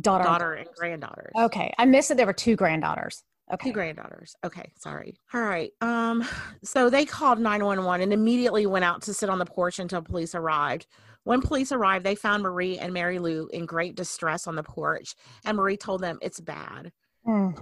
daughter. 0.01 0.23
daughter 0.23 0.53
and 0.53 0.69
granddaughters. 0.77 1.31
Okay. 1.37 1.73
I 1.77 1.85
missed 1.85 2.09
that 2.09 2.17
there 2.17 2.25
were 2.27 2.33
two 2.33 2.55
granddaughters. 2.55 3.23
Okay. 3.51 3.69
Two 3.69 3.73
granddaughters. 3.73 4.35
Okay, 4.43 4.71
sorry. 4.77 5.15
All 5.33 5.41
right. 5.41 5.71
Um, 5.81 6.23
so 6.63 6.89
they 6.89 7.03
called 7.03 7.39
911 7.39 8.03
and 8.03 8.13
immediately 8.13 8.67
went 8.67 8.85
out 8.85 9.01
to 9.03 9.13
sit 9.13 9.27
on 9.27 9.39
the 9.39 9.45
porch 9.45 9.79
until 9.79 10.03
police 10.03 10.35
arrived. 10.35 10.85
When 11.23 11.41
police 11.41 11.71
arrived, 11.71 12.05
they 12.05 12.15
found 12.15 12.43
Marie 12.43 12.77
and 12.77 12.93
Mary 12.93 13.19
Lou 13.19 13.47
in 13.53 13.65
great 13.65 13.95
distress 13.95 14.47
on 14.47 14.55
the 14.55 14.63
porch, 14.63 15.15
and 15.45 15.57
Marie 15.57 15.77
told 15.77 16.01
them 16.01 16.17
it's 16.21 16.39
bad. 16.39 16.91
Mm. 17.27 17.61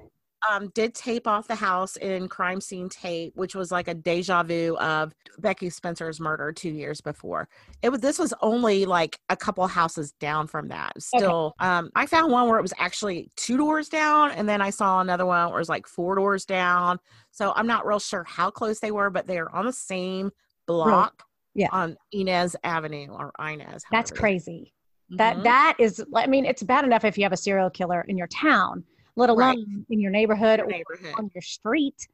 um, 0.49 0.69
did 0.69 0.93
tape 0.93 1.27
off 1.27 1.47
the 1.47 1.55
house 1.55 1.97
in 1.97 2.27
crime 2.27 2.61
scene 2.61 2.89
tape, 2.89 3.33
which 3.35 3.55
was 3.55 3.71
like 3.71 3.87
a 3.87 3.93
deja 3.93 4.43
vu 4.43 4.77
of 4.77 5.13
Becky 5.39 5.69
Spencer's 5.69 6.19
murder 6.19 6.51
two 6.51 6.69
years 6.69 7.01
before. 7.01 7.49
It 7.81 7.89
was 7.89 8.01
this 8.01 8.19
was 8.19 8.33
only 8.41 8.85
like 8.85 9.19
a 9.29 9.35
couple 9.35 9.65
houses 9.67 10.13
down 10.13 10.47
from 10.47 10.67
that. 10.69 10.93
Still, 11.01 11.55
okay. 11.59 11.67
um, 11.67 11.89
I 11.95 12.05
found 12.05 12.31
one 12.31 12.47
where 12.47 12.59
it 12.59 12.61
was 12.61 12.73
actually 12.77 13.31
two 13.35 13.57
doors 13.57 13.89
down, 13.89 14.31
and 14.31 14.47
then 14.47 14.61
I 14.61 14.69
saw 14.69 15.01
another 15.01 15.25
one 15.25 15.49
where 15.49 15.57
it 15.57 15.61
was 15.61 15.69
like 15.69 15.87
four 15.87 16.15
doors 16.15 16.45
down. 16.45 16.99
So 17.31 17.53
I'm 17.55 17.67
not 17.67 17.85
real 17.85 17.99
sure 17.99 18.23
how 18.23 18.51
close 18.51 18.79
they 18.79 18.91
were, 18.91 19.09
but 19.09 19.27
they 19.27 19.39
are 19.39 19.53
on 19.53 19.65
the 19.65 19.73
same 19.73 20.31
block. 20.67 21.23
Yeah. 21.57 21.67
On 21.73 21.97
Inez 22.13 22.55
Avenue 22.63 23.07
or 23.09 23.33
Inez. 23.39 23.83
That's 23.91 24.11
crazy. 24.11 24.71
Mm-hmm. 25.11 25.17
That 25.17 25.43
that 25.43 25.75
is 25.79 26.01
I 26.15 26.27
mean, 26.27 26.45
it's 26.45 26.63
bad 26.63 26.85
enough 26.85 27.03
if 27.03 27.17
you 27.17 27.25
have 27.25 27.33
a 27.33 27.37
serial 27.37 27.69
killer 27.69 28.05
in 28.07 28.17
your 28.17 28.27
town 28.27 28.85
let 29.17 29.29
alone 29.29 29.39
right. 29.39 29.85
in 29.89 29.99
your 29.99 30.11
neighborhood, 30.11 30.59
your 30.59 30.67
neighborhood. 30.67 31.13
or 31.13 31.19
on 31.19 31.31
your 31.33 31.41
street. 31.41 32.07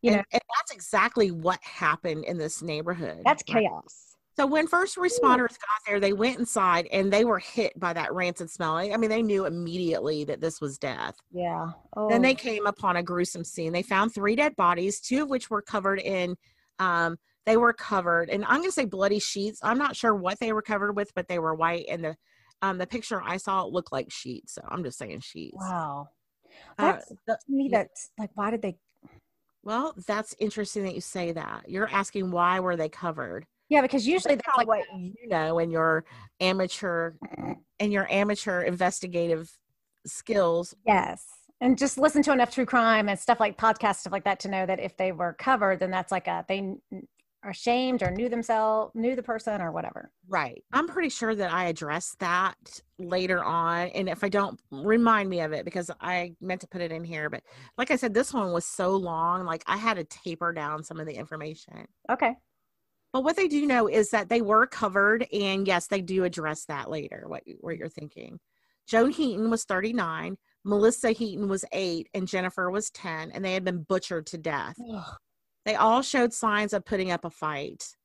You 0.00 0.12
and, 0.12 0.16
know, 0.18 0.24
and 0.32 0.42
that's 0.56 0.72
exactly 0.72 1.30
what 1.30 1.62
happened 1.62 2.24
in 2.24 2.38
this 2.38 2.62
neighborhood. 2.62 3.22
That's 3.24 3.42
chaos. 3.42 4.16
So 4.36 4.46
when 4.46 4.66
first 4.66 4.96
responders 4.96 5.50
got 5.50 5.80
there, 5.86 6.00
they 6.00 6.12
went 6.12 6.38
inside 6.38 6.88
and 6.90 7.12
they 7.12 7.24
were 7.24 7.38
hit 7.38 7.78
by 7.78 7.92
that 7.92 8.12
rancid 8.12 8.50
smell. 8.50 8.76
I 8.76 8.96
mean, 8.96 9.10
they 9.10 9.22
knew 9.22 9.46
immediately 9.46 10.24
that 10.24 10.40
this 10.40 10.60
was 10.60 10.76
death. 10.76 11.14
Yeah. 11.32 11.70
Oh. 11.96 12.08
Then 12.08 12.22
they 12.22 12.34
came 12.34 12.66
upon 12.66 12.96
a 12.96 13.02
gruesome 13.02 13.44
scene. 13.44 13.72
They 13.72 13.82
found 13.82 14.12
three 14.12 14.34
dead 14.34 14.56
bodies, 14.56 15.00
two 15.00 15.22
of 15.22 15.30
which 15.30 15.50
were 15.50 15.62
covered 15.62 16.00
in 16.00 16.36
um, 16.80 17.16
they 17.46 17.56
were 17.56 17.72
covered 17.72 18.30
and 18.30 18.44
i'm 18.44 18.58
going 18.58 18.68
to 18.68 18.72
say 18.72 18.84
bloody 18.84 19.18
sheets 19.18 19.60
i'm 19.62 19.78
not 19.78 19.96
sure 19.96 20.14
what 20.14 20.38
they 20.40 20.52
were 20.52 20.62
covered 20.62 20.96
with 20.96 21.12
but 21.14 21.28
they 21.28 21.38
were 21.38 21.54
white 21.54 21.86
and 21.88 22.04
the 22.04 22.16
um 22.62 22.78
the 22.78 22.86
picture 22.86 23.22
i 23.22 23.36
saw 23.36 23.64
looked 23.64 23.92
like 23.92 24.10
sheets 24.10 24.54
so 24.54 24.62
i'm 24.68 24.82
just 24.82 24.98
saying 24.98 25.20
sheets 25.20 25.56
wow 25.58 26.08
that's 26.78 27.12
uh, 27.28 27.32
to 27.32 27.38
me. 27.48 27.68
That's 27.70 28.10
like, 28.18 28.30
why 28.34 28.50
did 28.50 28.62
they? 28.62 28.76
Well, 29.62 29.94
that's 30.06 30.34
interesting 30.38 30.84
that 30.84 30.94
you 30.94 31.00
say 31.00 31.32
that. 31.32 31.68
You're 31.68 31.88
asking 31.90 32.30
why 32.30 32.60
were 32.60 32.76
they 32.76 32.88
covered? 32.88 33.46
Yeah, 33.68 33.80
because 33.80 34.06
usually 34.06 34.34
that's 34.34 34.56
like 34.56 34.68
what 34.68 34.82
you 34.94 35.28
know 35.28 35.58
in 35.58 35.70
your 35.70 36.04
amateur 36.40 37.12
in 37.78 37.90
your 37.90 38.10
amateur 38.10 38.62
investigative 38.62 39.50
skills. 40.06 40.74
Yes. 40.86 41.24
And 41.60 41.78
just 41.78 41.96
listen 41.96 42.22
to 42.24 42.32
enough 42.32 42.50
true 42.52 42.66
crime 42.66 43.08
and 43.08 43.18
stuff 43.18 43.40
like 43.40 43.56
podcasts, 43.56 44.00
stuff 44.00 44.12
like 44.12 44.24
that 44.24 44.40
to 44.40 44.48
know 44.48 44.66
that 44.66 44.80
if 44.80 44.96
they 44.98 45.12
were 45.12 45.32
covered, 45.32 45.80
then 45.80 45.90
that's 45.90 46.12
like 46.12 46.26
a 46.26 46.44
they 46.46 46.74
ashamed 47.48 48.02
or 48.02 48.10
knew 48.10 48.28
themselves, 48.28 48.92
knew 48.94 49.14
the 49.16 49.22
person 49.22 49.60
or 49.60 49.72
whatever. 49.72 50.10
Right. 50.28 50.62
I'm 50.72 50.88
pretty 50.88 51.08
sure 51.08 51.34
that 51.34 51.52
I 51.52 51.64
addressed 51.64 52.18
that 52.20 52.54
later 52.98 53.42
on. 53.42 53.88
And 53.88 54.08
if 54.08 54.24
I 54.24 54.28
don't, 54.28 54.60
remind 54.70 55.28
me 55.28 55.40
of 55.40 55.52
it 55.52 55.64
because 55.64 55.90
I 56.00 56.34
meant 56.40 56.60
to 56.62 56.68
put 56.68 56.80
it 56.80 56.92
in 56.92 57.04
here. 57.04 57.30
But 57.30 57.42
like 57.78 57.90
I 57.90 57.96
said, 57.96 58.14
this 58.14 58.32
one 58.32 58.52
was 58.52 58.64
so 58.64 58.96
long, 58.96 59.44
like 59.44 59.62
I 59.66 59.76
had 59.76 59.94
to 59.94 60.04
taper 60.04 60.52
down 60.52 60.82
some 60.82 61.00
of 61.00 61.06
the 61.06 61.14
information. 61.14 61.86
Okay. 62.10 62.34
But 63.12 63.24
what 63.24 63.36
they 63.36 63.46
do 63.46 63.64
know 63.66 63.88
is 63.88 64.10
that 64.10 64.28
they 64.28 64.42
were 64.42 64.66
covered. 64.66 65.26
And 65.32 65.66
yes, 65.66 65.86
they 65.86 66.00
do 66.00 66.24
address 66.24 66.64
that 66.66 66.90
later, 66.90 67.24
what, 67.26 67.42
what 67.60 67.76
you're 67.76 67.88
thinking. 67.88 68.40
Joan 68.88 69.10
Heaton 69.10 69.50
was 69.50 69.64
39. 69.64 70.36
Melissa 70.64 71.10
Heaton 71.10 71.48
was 71.48 71.64
eight 71.72 72.08
and 72.14 72.26
Jennifer 72.26 72.70
was 72.70 72.90
10, 72.90 73.30
and 73.32 73.44
they 73.44 73.54
had 73.54 73.64
been 73.64 73.82
butchered 73.82 74.26
to 74.28 74.38
death. 74.38 74.76
They 75.64 75.74
all 75.76 76.02
showed 76.02 76.32
signs 76.32 76.72
of 76.72 76.84
putting 76.84 77.10
up 77.10 77.24
a 77.24 77.30
fight. 77.30 77.96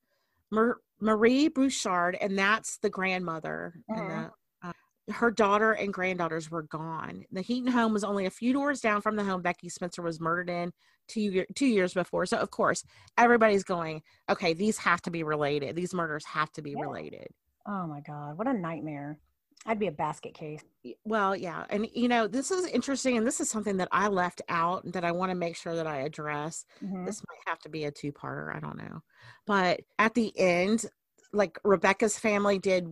Mar- 0.52 0.80
Marie 1.02 1.48
Bouchard, 1.48 2.18
and 2.20 2.38
that's 2.38 2.78
the 2.78 2.90
grandmother, 2.90 3.74
mm-hmm. 3.90 4.02
and 4.02 4.30
the, 4.64 4.68
uh, 4.68 5.14
her 5.14 5.32
daughter 5.32 5.74
and 5.74 5.94
granddaughters 5.94 6.52
were 6.52 6.64
gone. 6.64 7.24
The 7.32 7.42
Heaton 7.42 7.72
home 7.72 7.94
was 7.94 8.04
only 8.04 8.26
a 8.26 8.32
few 8.32 8.54
doors 8.54 8.82
down 8.82 9.02
from 9.02 9.16
the 9.16 9.24
home 9.24 9.42
Becky 9.42 9.70
Spencer 9.70 10.02
was 10.02 10.20
murdered 10.20 10.50
in 10.50 10.72
two, 11.08 11.46
two 11.56 11.68
years 11.68 11.94
before. 11.94 12.26
So, 12.26 12.38
of 12.38 12.52
course, 12.52 12.84
everybody's 13.18 13.64
going, 13.64 14.02
okay, 14.30 14.54
these 14.54 14.78
have 14.78 15.02
to 15.04 15.12
be 15.12 15.24
related. 15.24 15.76
These 15.76 15.94
murders 15.94 16.26
have 16.26 16.52
to 16.54 16.62
be 16.62 16.72
yeah. 16.72 16.82
related. 16.82 17.28
Oh 17.68 17.88
my 17.88 18.02
God, 18.02 18.38
what 18.38 18.48
a 18.48 18.54
nightmare. 18.54 19.20
I'd 19.66 19.80
be 19.80 19.88
a 19.88 19.92
basket 19.92 20.34
case. 20.34 20.64
Well, 21.04 21.36
yeah. 21.36 21.66
And, 21.70 21.88
you 21.94 22.08
know, 22.08 22.28
this 22.28 22.50
is 22.50 22.66
interesting. 22.66 23.18
And 23.18 23.28
this 23.28 23.40
is 23.42 23.50
something 23.50 23.78
that 23.78 23.90
I 23.92 24.08
left 24.08 24.42
out 24.48 24.90
that 24.94 25.04
I 25.04 25.12
want 25.12 25.32
to 25.32 25.36
make 25.36 25.56
sure 25.56 25.76
that 25.76 25.86
I 25.86 25.98
address. 25.98 26.66
Mm-hmm. 26.84 27.06
This 27.06 27.22
might 27.28 27.40
have 27.46 27.60
to 27.60 27.70
be 27.70 27.84
a 27.84 27.92
two 27.92 28.12
parter. 28.12 28.56
I 28.56 28.60
don't 28.60 28.78
know. 28.78 29.02
But 29.46 29.82
at 30.00 30.14
the 30.14 30.32
end, 30.40 30.86
like 31.34 31.60
Rebecca's 31.64 32.18
family 32.18 32.58
did, 32.58 32.88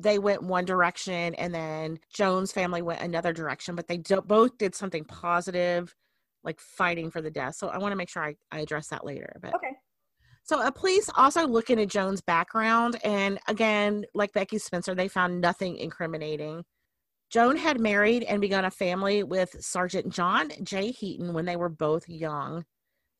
they 0.00 0.18
went 0.18 0.42
one 0.42 0.64
direction 0.64 1.34
and 1.36 1.54
then 1.54 1.98
Joan's 2.12 2.52
family 2.52 2.82
went 2.82 3.00
another 3.00 3.32
direction, 3.32 3.76
but 3.76 3.86
they 3.86 3.98
both 4.26 4.58
did 4.58 4.74
something 4.74 5.04
positive, 5.04 5.94
like 6.42 6.60
fighting 6.60 7.10
for 7.10 7.22
the 7.22 7.30
death. 7.30 7.54
So 7.54 7.68
I 7.68 7.78
want 7.78 7.92
to 7.92 7.96
make 7.96 8.10
sure 8.10 8.24
I, 8.24 8.34
I 8.50 8.60
address 8.60 8.88
that 8.88 9.06
later. 9.06 9.36
But 9.40 9.54
okay. 9.54 9.76
So, 10.48 10.62
a 10.62 10.72
police 10.72 11.10
also 11.14 11.46
look 11.46 11.68
into 11.68 11.84
Joan's 11.84 12.22
background, 12.22 12.98
and 13.04 13.38
again, 13.48 14.06
like 14.14 14.32
Becky 14.32 14.56
Spencer, 14.56 14.94
they 14.94 15.06
found 15.06 15.42
nothing 15.42 15.76
incriminating. 15.76 16.64
Joan 17.28 17.58
had 17.58 17.78
married 17.78 18.22
and 18.22 18.40
begun 18.40 18.64
a 18.64 18.70
family 18.70 19.22
with 19.22 19.54
Sergeant 19.60 20.08
John 20.08 20.50
J. 20.62 20.90
Heaton 20.90 21.34
when 21.34 21.44
they 21.44 21.56
were 21.56 21.68
both 21.68 22.08
young. 22.08 22.64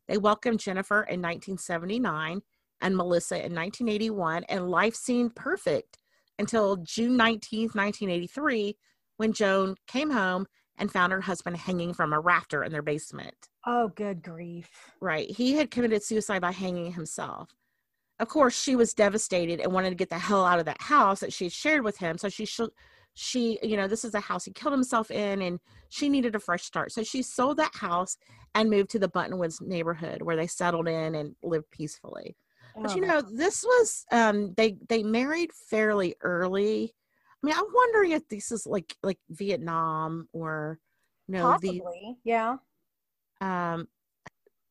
They 0.08 0.16
welcomed 0.16 0.60
Jennifer 0.60 1.02
in 1.02 1.20
1979 1.20 2.40
and 2.80 2.96
Melissa 2.96 3.34
in 3.34 3.54
1981, 3.54 4.44
and 4.44 4.70
life 4.70 4.94
seemed 4.94 5.36
perfect 5.36 5.98
until 6.38 6.78
June 6.78 7.14
19, 7.18 7.64
1983, 7.74 8.74
when 9.18 9.34
Joan 9.34 9.74
came 9.86 10.10
home 10.10 10.46
and 10.78 10.90
found 10.90 11.12
her 11.12 11.20
husband 11.20 11.58
hanging 11.58 11.92
from 11.92 12.14
a 12.14 12.20
rafter 12.20 12.64
in 12.64 12.72
their 12.72 12.80
basement. 12.80 13.36
Oh, 13.70 13.88
good 13.88 14.22
grief. 14.22 14.70
Right. 15.00 15.30
He 15.30 15.54
had 15.54 15.70
committed 15.70 16.02
suicide 16.02 16.40
by 16.40 16.52
hanging 16.52 16.92
himself. 16.92 17.50
Of 18.18 18.28
course, 18.28 18.60
she 18.60 18.76
was 18.76 18.94
devastated 18.94 19.60
and 19.60 19.72
wanted 19.72 19.90
to 19.90 19.94
get 19.94 20.08
the 20.08 20.18
hell 20.18 20.44
out 20.44 20.58
of 20.58 20.64
that 20.64 20.80
house 20.80 21.20
that 21.20 21.32
she 21.32 21.44
had 21.44 21.52
shared 21.52 21.84
with 21.84 21.98
him. 21.98 22.18
So 22.18 22.28
she 22.28 22.46
should 22.46 22.70
she 23.14 23.58
you 23.64 23.76
know 23.76 23.88
this 23.88 24.04
is 24.04 24.14
a 24.14 24.20
house 24.20 24.44
he 24.44 24.52
killed 24.52 24.72
himself 24.72 25.10
in 25.10 25.42
and 25.42 25.58
she 25.88 26.08
needed 26.08 26.36
a 26.36 26.38
fresh 26.38 26.62
start 26.62 26.92
so 26.92 27.02
she 27.02 27.20
sold 27.20 27.56
that 27.56 27.74
house 27.74 28.16
and 28.54 28.70
moved 28.70 28.88
to 28.90 28.98
the 28.98 29.08
buttonwoods 29.08 29.60
neighborhood 29.60 30.22
where 30.22 30.36
they 30.36 30.46
settled 30.46 30.86
in 30.86 31.16
and 31.16 31.34
lived 31.42 31.68
peacefully 31.72 32.36
but 32.80 32.94
you 32.94 33.02
oh. 33.02 33.08
know 33.08 33.20
this 33.20 33.64
was 33.64 34.04
um 34.12 34.54
they 34.56 34.76
they 34.88 35.02
married 35.02 35.50
fairly 35.52 36.14
early 36.20 36.94
I 37.42 37.46
mean, 37.46 37.54
I'm 37.56 37.72
wondering 37.72 38.12
if 38.12 38.28
this 38.28 38.50
is 38.50 38.66
like 38.66 38.96
like 39.02 39.18
Vietnam 39.30 40.28
or 40.32 40.78
you 41.28 41.34
know, 41.34 41.42
Possibly, 41.42 41.80
the, 41.80 42.14
yeah. 42.24 42.56
Um, 43.40 43.88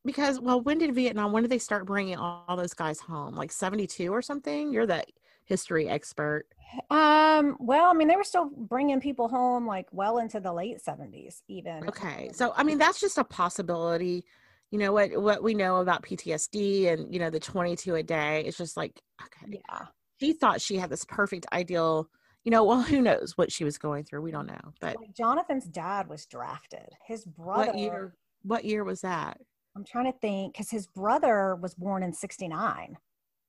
because 0.04 0.40
well, 0.40 0.60
when 0.60 0.78
did 0.78 0.94
Vietnam? 0.94 1.32
When 1.32 1.42
did 1.42 1.50
they 1.50 1.58
start 1.58 1.86
bringing 1.86 2.16
all, 2.16 2.44
all 2.48 2.56
those 2.56 2.74
guys 2.74 3.00
home? 3.00 3.34
Like 3.34 3.52
72 3.52 4.12
or 4.12 4.22
something? 4.22 4.72
You're 4.72 4.86
the 4.86 5.04
history 5.44 5.88
expert. 5.88 6.46
Um, 6.90 7.56
well, 7.58 7.90
I 7.90 7.94
mean, 7.94 8.08
they 8.08 8.16
were 8.16 8.24
still 8.24 8.50
bringing 8.56 9.00
people 9.00 9.28
home 9.28 9.66
like 9.66 9.86
well 9.92 10.18
into 10.18 10.40
the 10.40 10.52
late 10.52 10.78
70s, 10.86 11.42
even. 11.48 11.88
Okay, 11.88 12.30
so 12.32 12.52
I 12.56 12.62
mean, 12.62 12.78
that's 12.78 13.00
just 13.00 13.18
a 13.18 13.24
possibility. 13.24 14.24
You 14.70 14.78
know 14.78 14.92
what 14.92 15.20
what 15.20 15.42
we 15.42 15.54
know 15.54 15.76
about 15.76 16.02
PTSD 16.02 16.92
and 16.92 17.12
you 17.12 17.18
know 17.18 17.30
the 17.30 17.40
22 17.40 17.94
a 17.94 18.02
day. 18.02 18.44
It's 18.46 18.58
just 18.58 18.76
like 18.76 19.00
okay, 19.22 19.60
yeah. 19.68 19.86
She 20.20 20.32
thought 20.32 20.60
she 20.60 20.76
had 20.76 20.90
this 20.90 21.04
perfect 21.04 21.46
ideal 21.52 22.08
you 22.44 22.50
know, 22.50 22.64
well, 22.64 22.80
who 22.80 23.02
knows 23.02 23.34
what 23.36 23.52
she 23.52 23.64
was 23.64 23.76
going 23.76 24.04
through? 24.04 24.22
We 24.22 24.30
don't 24.30 24.46
know. 24.46 24.72
But 24.80 24.96
like 24.96 25.14
Jonathan's 25.14 25.66
dad 25.66 26.08
was 26.08 26.24
drafted. 26.24 26.88
His 27.06 27.26
brother. 27.26 28.14
What 28.48 28.64
year? 28.64 28.84
Was 28.84 29.02
that? 29.02 29.38
I'm 29.76 29.84
trying 29.84 30.10
to 30.10 30.18
think 30.18 30.54
because 30.54 30.70
his 30.70 30.86
brother 30.86 31.56
was 31.56 31.74
born 31.74 32.02
in 32.02 32.12
'69, 32.12 32.96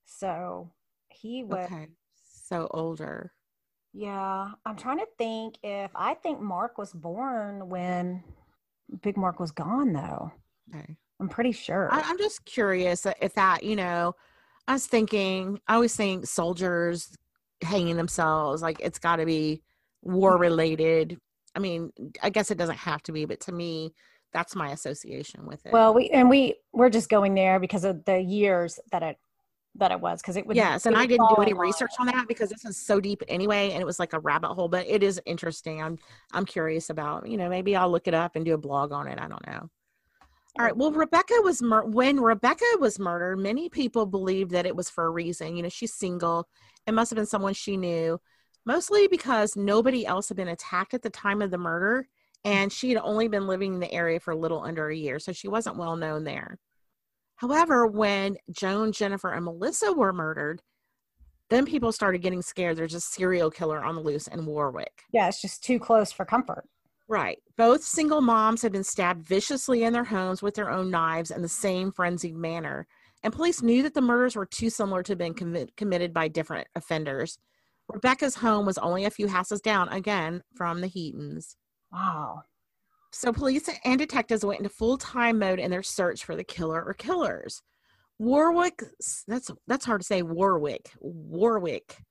so 0.06 0.72
he 1.10 1.44
was 1.44 1.66
okay. 1.66 1.88
so 2.44 2.68
older. 2.72 3.32
Yeah, 3.94 4.50
I'm 4.66 4.76
trying 4.76 5.00
to 5.00 5.08
think 5.18 5.56
if 5.64 5.92
I 5.96 6.14
think 6.14 6.40
Mark 6.40 6.78
was 6.78 6.94
born 6.94 7.70
when 7.70 8.24
Big 9.02 9.18
Mark 9.18 9.40
was 9.40 9.52
gone, 9.52 9.94
though. 9.94 10.32
Okay, 10.70 10.96
I'm 11.20 11.30
pretty 11.30 11.54
sure. 11.54 11.90
I, 11.92 12.02
I'm 12.02 12.18
just 12.18 12.46
curious 12.46 13.06
uh, 13.06 13.14
if 13.22 13.34
that, 13.34 13.64
you 13.64 13.76
know, 13.76 14.14
I 14.68 14.74
was 14.74 14.86
thinking, 14.86 15.60
I 15.68 15.74
always 15.74 15.96
think 15.96 16.28
soldiers 16.28 17.18
hanging 17.62 17.98
themselves 17.98 18.62
like 18.62 18.80
it's 18.80 19.00
got 19.00 19.18
to 19.18 19.26
be 19.26 19.62
war 20.02 20.38
related 20.38 21.18
i 21.56 21.60
mean 21.60 21.92
i 22.24 22.30
guess 22.30 22.52
it 22.52 22.58
doesn't 22.58 22.78
have 22.78 23.04
to 23.04 23.12
be 23.12 23.26
but 23.26 23.40
to 23.40 23.52
me 23.52 23.92
that's 24.34 24.56
my 24.56 24.72
association 24.72 25.46
with 25.46 25.66
it 25.66 25.74
well 25.74 25.94
we 25.94 26.10
and 26.10 26.30
we 26.30 26.56
we're 26.72 26.90
just 26.90 27.10
going 27.10 27.34
there 27.34 27.60
because 27.60 27.84
of 27.84 28.04
the 28.06 28.20
years 28.20 28.80
that 28.92 29.04
it 29.04 29.18
that 29.76 29.92
it 29.92 30.00
was 30.00 30.22
because 30.22 30.36
it 30.36 30.46
would 30.46 30.58
yes 30.58 30.86
and 30.86 30.98
i 30.98 31.06
didn't 31.06 31.30
do 31.36 31.42
any 31.42 31.54
research 31.54 31.92
on 32.00 32.08
that 32.08 32.28
because 32.28 32.50
this 32.50 32.66
is 32.66 32.78
so 32.78 33.00
deep 33.00 33.22
anyway 33.28 33.72
and 33.72 33.82
it 33.82 33.86
was 33.86 34.00
like 34.00 34.14
a 34.14 34.20
rabbit 34.20 34.54
hole 34.54 34.68
but 34.68 34.86
it 34.88 35.04
is 35.04 35.22
interesting 35.26 35.82
i'm 35.82 35.98
i'm 36.34 36.46
curious 36.46 36.90
about 36.90 37.28
you 37.28 37.38
know 37.38 37.50
maybe 37.50 37.76
i'll 37.76 37.90
look 37.92 38.08
it 38.08 38.14
up 38.14 38.36
and 38.36 38.46
do 38.46 38.54
a 38.54 38.58
blog 38.58 38.92
on 38.92 39.08
it 39.08 39.20
i 39.20 39.28
don't 39.28 39.46
know 39.46 39.70
all 40.58 40.66
right. 40.66 40.76
Well, 40.76 40.92
Rebecca 40.92 41.36
was 41.44 41.62
mur- 41.62 41.86
when 41.86 42.20
Rebecca 42.20 42.66
was 42.80 43.00
murdered. 43.00 43.38
Many 43.40 43.70
people 43.70 44.06
believed 44.06 44.52
that 44.52 44.66
it 44.66 44.76
was 44.76 44.90
for 44.90 45.06
a 45.06 45.10
reason. 45.10 45.56
You 45.56 45.64
know, 45.64 45.70
she's 45.70 45.94
single. 45.94 46.50
It 46.88 46.94
must 46.94 47.12
have 47.12 47.16
been 47.16 47.26
someone 47.26 47.54
she 47.54 47.78
knew, 47.78 48.20
mostly 48.66 49.08
because 49.08 49.56
nobody 49.56 50.06
else 50.06 50.28
had 50.28 50.38
been 50.38 50.48
attacked 50.48 50.94
at 50.94 51.02
the 51.02 51.10
time 51.10 51.42
of 51.42 51.52
the 51.52 51.58
murder, 51.58 52.08
and 52.44 52.72
she 52.72 52.90
had 52.90 53.02
only 53.04 53.28
been 53.28 53.48
living 53.48 53.74
in 53.74 53.80
the 53.80 53.92
area 53.92 54.20
for 54.20 54.32
a 54.32 54.38
little 54.38 54.62
under 54.62 54.90
a 54.90 54.96
year, 54.96 55.20
so 55.20 55.32
she 55.32 55.48
wasn't 55.48 55.78
well 55.78 55.96
known 55.96 56.24
there. 56.24 56.58
However, 57.36 57.88
when 57.88 58.38
Joan, 58.52 58.92
Jennifer, 58.92 59.32
and 59.32 59.46
Melissa 59.46 59.94
were 59.94 60.14
murdered, 60.14 60.62
then 61.50 61.66
people 61.66 61.92
started 61.92 62.22
getting 62.22 62.42
scared. 62.42 62.78
There's 62.78 62.94
a 62.94 63.02
serial 63.02 63.50
killer 63.50 63.84
on 63.84 63.96
the 63.96 64.02
loose 64.02 64.28
in 64.28 64.46
Warwick. 64.46 65.04
Yeah, 65.12 65.28
it's 65.28 65.42
just 65.42 65.64
too 65.64 65.80
close 65.80 66.12
for 66.12 66.26
comfort. 66.26 66.66
Right. 67.08 67.40
Both 67.58 67.84
single 67.84 68.22
moms 68.22 68.62
had 68.62 68.72
been 68.72 68.84
stabbed 68.84 69.24
viciously 69.24 69.84
in 69.84 69.94
their 69.94 70.04
homes 70.04 70.44
with 70.44 70.54
their 70.54 70.70
own 70.70 70.92
knives 70.92 71.32
in 71.32 71.42
the 71.42 71.50
same 71.50 71.92
frenzied 71.92 72.36
manner. 72.36 72.86
And 73.24 73.34
police 73.34 73.64
knew 73.64 73.82
that 73.84 73.96
the 73.96 74.02
murders 74.02 74.36
were 74.36 74.46
too 74.46 74.70
similar 74.70 75.02
to 75.04 75.14
have 75.14 75.18
been 75.18 75.34
commi- 75.34 75.76
committed 75.76 76.14
by 76.14 76.28
different 76.28 76.68
offenders. 76.76 77.40
Rebecca's 77.92 78.36
home 78.36 78.66
was 78.66 78.78
only 78.78 79.06
a 79.06 79.10
few 79.10 79.28
houses 79.28 79.60
down, 79.60 79.90
again, 79.90 80.44
from 80.56 80.82
the 80.82 80.88
Heatons. 80.88 81.56
Wow. 81.92 82.44
So 83.12 83.34
police 83.34 83.70
and 83.84 83.98
detectives 83.98 84.46
went 84.46 84.60
into 84.60 84.70
full-time 84.70 85.40
mode 85.40 85.60
in 85.60 85.72
their 85.72 85.84
search 85.84 86.24
for 86.24 86.36
the 86.36 86.44
killer 86.44 86.84
or 86.84 86.94
killers. 86.94 87.62
Warwick, 88.20 88.84
that's 89.28 89.50
that's 89.68 89.86
hard 89.86 90.02
to 90.02 90.06
say. 90.06 90.22
Warwick, 90.22 90.92
Warwick, 91.00 92.04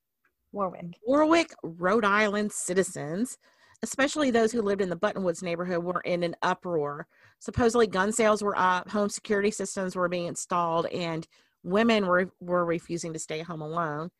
Warwick. 0.52 0.96
Warwick, 1.06 1.52
Rhode 1.62 2.04
Island 2.04 2.50
citizens, 2.50 3.36
especially 3.82 4.30
those 4.30 4.50
who 4.50 4.62
lived 4.62 4.80
in 4.80 4.88
the 4.88 4.96
Buttonwoods 4.96 5.42
neighborhood, 5.42 5.84
were 5.84 6.00
in 6.00 6.22
an 6.22 6.34
uproar. 6.42 7.06
Supposedly, 7.40 7.86
gun 7.86 8.10
sales 8.10 8.42
were 8.42 8.58
up, 8.58 8.88
home 8.88 9.10
security 9.10 9.50
systems 9.50 9.94
were 9.94 10.08
being 10.08 10.26
installed, 10.26 10.86
and 10.86 11.28
women 11.62 12.06
were 12.06 12.30
were 12.40 12.64
refusing 12.64 13.12
to 13.12 13.18
stay 13.18 13.40
home 13.40 13.60
alone. 13.60 14.10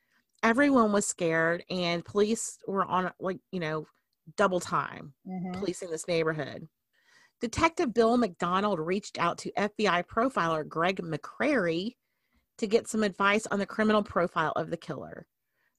Everyone 0.43 0.93
was 0.93 1.07
scared, 1.09 1.65
and 1.71 2.05
police 2.05 2.59
were 2.69 2.85
on 2.85 3.11
like 3.19 3.39
you 3.51 3.61
know 3.61 3.87
double 4.37 4.61
time 4.61 5.15
Mhm. 5.27 5.55
policing 5.55 5.91
this 5.91 6.07
neighborhood. 6.09 6.69
Detective 7.41 7.95
Bill 7.95 8.17
McDonald 8.17 8.81
reached 8.81 9.19
out 9.19 9.39
to 9.39 9.53
FBI 9.57 10.03
profiler 10.03 10.67
Gregg 10.67 11.01
McCrary 11.03 11.97
to 12.59 12.67
get 12.67 12.89
some 12.89 13.05
advice 13.05 13.47
on 13.47 13.59
the 13.61 13.67
criminal 13.67 14.03
profile 14.03 14.53
of 14.57 14.71
the 14.71 14.77
killer. 14.77 15.27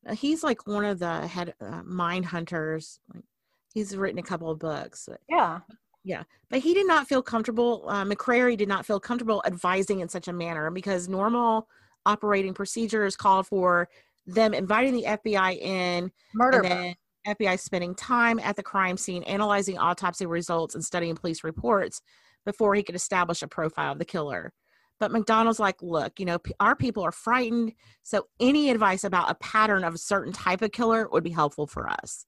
Now, 0.04 0.14
he's 0.14 0.44
like 0.44 0.66
one 0.66 0.86
of 0.86 1.00
the 1.00 1.28
head 1.28 1.54
uh, 1.60 1.84
mind 1.84 2.26
hunters. 2.26 3.02
He's 3.74 3.96
written 3.98 4.20
a 4.20 4.24
couple 4.24 4.50
of 4.50 4.60
books, 4.60 5.10
Yeah. 5.28 5.60
Yeah. 6.06 6.24
But 6.50 6.60
he 6.60 6.74
did 6.74 6.88
not 6.88 7.08
feel 7.10 7.22
comfortable. 7.22 7.84
Uh, 7.90 8.06
McCrary 8.06 8.56
did 8.56 8.70
not 8.70 8.86
feel 8.86 9.02
comfortable 9.02 9.44
advising 9.46 10.00
in 10.00 10.08
such 10.08 10.30
a 10.30 10.34
manner 10.34 10.72
because 10.72 11.10
normal 11.10 11.68
operating 12.06 12.54
procedures 12.54 13.18
called 13.18 13.46
for 13.48 13.90
them 14.26 14.54
inviting 14.54 14.94
the 14.94 15.06
FBI 15.06 15.58
in 15.60 16.10
Murder. 16.34 16.94
FBI 17.28 17.60
spending 17.60 17.96
time 17.96 18.40
at 18.40 18.56
the 18.56 18.64
crime 18.64 18.98
scene 18.98 19.24
analyzing 19.24 19.78
autopsy 19.78 20.26
results 20.26 20.76
and 20.76 20.84
studying 20.84 21.16
police 21.16 21.44
reports 21.44 22.02
before 22.46 22.76
he 22.76 22.84
could 22.84 22.96
establish 22.96 23.42
a 23.42 23.48
profile 23.48 23.92
of 23.92 24.00
the 24.00 24.06
killer. 24.06 24.54
But 25.00 25.12
McDonald's 25.12 25.60
like, 25.60 25.82
look, 25.82 26.20
you 26.20 26.26
know, 26.26 26.40
p- 26.40 26.54
our 26.60 26.76
people 26.76 27.04
are 27.04 27.12
frightened, 27.12 27.74
so 28.04 28.26
any 28.40 28.70
advice 28.70 29.04
about 29.04 29.32
a 29.32 29.36
pattern 29.36 29.84
of 29.84 29.96
a 29.96 30.00
certain 30.00 30.34
type 30.34 30.62
of 30.62 30.72
killer 30.72 31.08
would 31.10 31.24
be 31.24 31.30
helpful 31.30 31.68
for 31.68 31.90
us. 31.90 32.26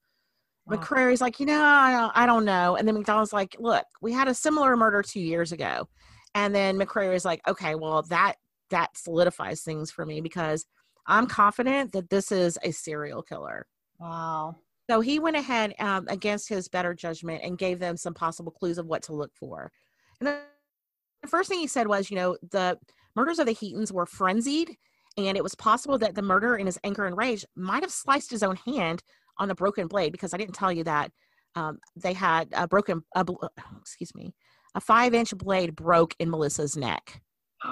Wow. 0.66 0.78
McCrary's 0.78 1.22
like, 1.22 1.40
you 1.40 1.46
know, 1.46 1.62
I 1.62 1.92
don't, 1.92 2.12
I 2.16 2.26
don't 2.26 2.46
know. 2.46 2.78
And 2.78 2.88
then 2.88 2.96
McDonald's 2.96 3.34
like, 3.34 3.56
look, 3.60 3.84
we 4.02 4.14
had 4.14 4.28
a 4.28 4.34
similar 4.34 4.78
murder 4.78 5.02
two 5.02 5.20
years 5.20 5.52
ago. 5.52 5.88
And 6.34 6.56
then 6.56 6.78
McCrary's 6.78 7.26
like, 7.26 7.42
okay, 7.48 7.76
well, 7.76 8.04
that 8.04 8.36
that 8.70 8.96
solidifies 8.96 9.64
things 9.64 9.92
for 9.92 10.06
me 10.06 10.22
because 10.22 10.66
I'm 11.08 11.28
confident 11.28 11.92
that 11.92 12.10
this 12.10 12.32
is 12.32 12.58
a 12.64 12.72
serial 12.72 13.22
killer. 13.22 13.68
Wow. 14.00 14.56
So 14.92 15.00
he 15.00 15.20
went 15.20 15.38
ahead 15.38 15.74
um, 15.80 16.06
against 16.10 16.50
his 16.50 16.68
better 16.68 16.94
judgment 16.94 17.46
and 17.46 17.58
gave 17.58 17.80
them 17.80 17.96
some 17.96 18.14
possible 18.14 18.52
clues 18.52 18.78
of 18.78 18.88
what 18.88 19.02
to 19.04 19.14
look 19.14 19.32
for. 19.34 19.72
And 20.20 20.28
the 20.28 21.30
first 21.30 21.48
thing 21.48 21.60
he 21.60 21.68
said 21.68 21.88
was, 21.88 22.12
you 22.12 22.18
know, 22.18 22.36
the 22.52 22.78
murders 23.16 23.40
of 23.40 23.46
the 23.46 23.54
Heatons 23.54 23.94
were 23.94 24.06
frenzied, 24.06 24.76
and 25.18 25.38
it 25.38 25.44
was 25.44 25.56
possible 25.56 25.98
that 26.00 26.16
the 26.16 26.22
murderer, 26.22 26.58
in 26.58 26.66
his 26.66 26.78
anger 26.84 27.06
and 27.06 27.16
rage, 27.16 27.46
might 27.56 27.84
have 27.84 27.92
sliced 27.92 28.32
his 28.32 28.44
own 28.44 28.58
hand 28.58 29.02
on 29.38 29.48
the 29.48 29.56
broken 29.56 29.88
blade. 29.88 30.12
Because 30.12 30.34
I 30.34 30.38
didn't 30.38 30.56
tell 30.56 30.74
you 30.74 30.84
that 30.84 31.10
um, 31.56 31.80
they 31.96 32.12
had 32.12 32.50
a 32.52 32.68
broken, 32.68 33.02
a, 33.16 33.24
bl- 33.24 33.46
excuse 33.80 34.14
me, 34.14 34.36
a 34.76 34.82
five-inch 34.82 35.38
blade 35.38 35.74
broke 35.74 36.16
in 36.20 36.30
Melissa's 36.30 36.76
neck. 36.76 37.22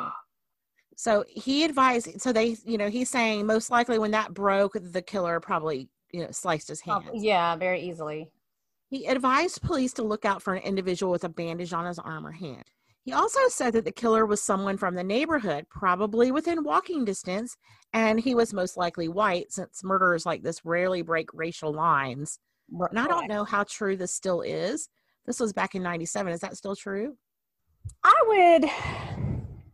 So 0.96 1.24
he 1.30 1.64
advised. 1.64 2.20
So 2.20 2.34
they, 2.34 2.58
you 2.66 2.78
know, 2.78 2.90
he's 2.90 3.10
saying 3.10 3.46
most 3.46 3.72
likely 3.72 3.98
when 4.00 4.12
that 4.12 4.34
broke, 4.34 4.74
the 4.74 5.02
killer 5.02 5.40
probably, 5.40 5.88
you 6.12 6.22
know, 6.24 6.32
sliced 6.32 6.68
his 6.68 6.82
hand. 6.82 7.06
Oh, 7.08 7.12
yeah, 7.14 7.56
very 7.56 7.82
easily. 7.82 8.32
He 8.90 9.06
advised 9.06 9.62
police 9.62 9.94
to 9.94 10.04
look 10.04 10.26
out 10.26 10.42
for 10.42 10.54
an 10.56 10.64
individual 10.64 11.12
with 11.12 11.24
a 11.24 11.30
bandage 11.30 11.74
on 11.74 11.86
his 11.86 12.00
arm 12.00 12.26
or 12.26 12.32
hand. 12.32 12.64
He 13.06 13.14
also 13.14 13.40
said 13.48 13.74
that 13.74 13.86
the 13.86 13.92
killer 13.92 14.26
was 14.26 14.42
someone 14.42 14.78
from 14.78 14.96
the 14.96 15.04
neighborhood, 15.04 15.68
probably 15.70 16.32
within 16.32 16.64
walking 16.64 17.06
distance, 17.06 17.56
and 17.94 18.20
he 18.20 18.36
was 18.36 18.54
most 18.54 18.78
likely 18.78 19.08
white 19.08 19.52
since 19.52 19.84
murderers 19.84 20.26
like 20.26 20.44
this 20.44 20.66
rarely 20.66 21.02
break 21.02 21.30
racial 21.34 21.72
lines. 21.74 22.40
And 22.90 23.00
I 23.00 23.08
don't 23.08 23.28
know 23.28 23.44
how 23.46 23.64
true 23.64 23.96
this 23.96 24.14
still 24.14 24.42
is. 24.42 24.90
This 25.26 25.40
was 25.40 25.54
back 25.54 25.76
in 25.76 25.82
97. 25.84 26.34
Is 26.34 26.40
that 26.42 26.58
still 26.58 26.76
true? 26.76 27.16
I 28.04 28.14
would. 28.28 28.70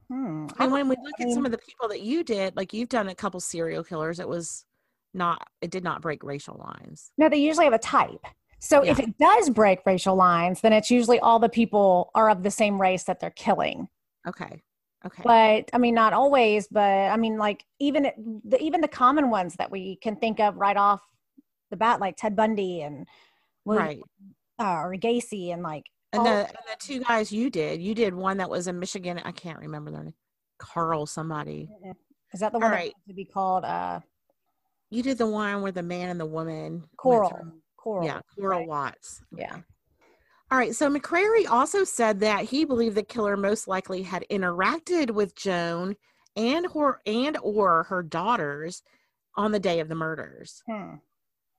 Hmm, 0.09 0.47
I 0.59 0.63
And 0.65 0.71
when 0.71 0.87
we 0.87 0.95
look 1.03 1.19
at 1.19 1.25
mean- 1.25 1.33
some 1.33 1.45
of 1.45 1.51
the 1.51 1.57
people 1.57 1.87
that 1.89 2.01
you 2.01 2.23
did, 2.23 2.55
like 2.55 2.73
you've 2.73 2.89
done 2.89 3.09
a 3.09 3.15
couple 3.15 3.39
serial 3.39 3.83
killers, 3.83 4.19
it 4.19 4.29
was 4.29 4.65
not, 5.15 5.47
it 5.61 5.71
did 5.71 5.83
not 5.83 6.01
break 6.01 6.23
racial 6.23 6.63
lines. 6.63 7.11
No, 7.17 7.29
they 7.29 7.37
usually 7.37 7.65
have 7.65 7.73
a 7.73 7.79
type. 7.79 8.25
So 8.59 8.83
if 8.83 8.99
it 8.99 9.17
does 9.19 9.49
break 9.51 9.79
racial 9.85 10.15
lines, 10.15 10.61
then 10.61 10.73
it's 10.73 10.89
usually 10.89 11.19
all 11.19 11.37
the 11.39 11.49
people 11.49 12.09
are 12.15 12.29
of 12.29 12.41
the 12.41 12.49
same 12.49 12.81
race 12.81 13.03
that 13.03 13.19
they're 13.19 13.29
killing. 13.29 13.87
Okay. 14.27 14.61
Okay. 15.05 15.21
But 15.23 15.69
I 15.71 15.77
mean, 15.77 15.93
not 15.93 16.13
always. 16.13 16.67
But 16.67 16.81
I 16.81 17.15
mean, 17.17 17.37
like 17.37 17.63
even 17.79 18.41
the 18.43 18.59
even 18.59 18.81
the 18.81 18.87
common 18.87 19.29
ones 19.29 19.55
that 19.57 19.69
we 19.69 19.97
can 19.97 20.15
think 20.15 20.39
of 20.39 20.55
right 20.55 20.77
off 20.77 21.01
the 21.69 21.77
bat, 21.77 21.99
like 21.99 22.15
Ted 22.17 22.35
Bundy 22.35 22.81
and 22.81 23.07
William, 23.65 23.85
right. 23.85 24.01
uh, 24.57 24.81
or 24.81 24.95
Gacy, 24.95 25.53
and 25.53 25.61
like 25.61 25.83
And 26.13 26.25
the, 26.25 26.31
and 26.31 26.57
the 26.67 26.77
two 26.79 26.99
guys 27.01 27.31
you 27.31 27.49
did, 27.49 27.81
you 27.81 27.93
did 27.93 28.13
one 28.15 28.37
that 28.37 28.49
was 28.49 28.67
in 28.67 28.79
Michigan. 28.79 29.21
I 29.23 29.31
can't 29.31 29.59
remember 29.59 29.91
their 29.91 30.03
name. 30.03 30.13
Carl 30.57 31.05
somebody. 31.05 31.69
is 32.33 32.39
that 32.39 32.51
the 32.51 32.57
all 32.57 32.61
one 32.61 32.71
that 32.71 32.77
right. 32.77 32.93
to 33.07 33.13
be 33.13 33.25
called 33.25 33.65
uh, 33.65 33.99
You 34.89 35.03
did 35.03 35.17
the 35.17 35.27
one 35.27 35.61
where 35.61 35.71
the 35.71 35.83
man 35.83 36.09
and 36.09 36.19
the 36.19 36.25
woman. 36.25 36.83
Coral? 36.97 37.31
Coral. 37.77 38.05
Yeah, 38.05 38.21
Coral 38.37 38.59
right. 38.59 38.67
Watts. 38.67 39.21
Yeah. 39.37 39.57
All 40.51 40.57
right. 40.57 40.75
So 40.75 40.89
McCrary 40.89 41.49
also 41.49 41.83
said 41.83 42.19
that 42.19 42.45
he 42.45 42.65
believed 42.65 42.95
the 42.95 43.03
killer 43.03 43.35
most 43.35 43.67
likely 43.67 44.03
had 44.03 44.25
interacted 44.29 45.11
with 45.11 45.35
Joan 45.35 45.95
and 46.35 46.67
her 46.73 46.99
and 47.05 47.37
or 47.41 47.83
her 47.83 48.03
daughters 48.03 48.83
on 49.35 49.51
the 49.51 49.59
day 49.59 49.79
of 49.79 49.89
the 49.89 49.95
murders. 49.95 50.61
Hmm. 50.69 50.95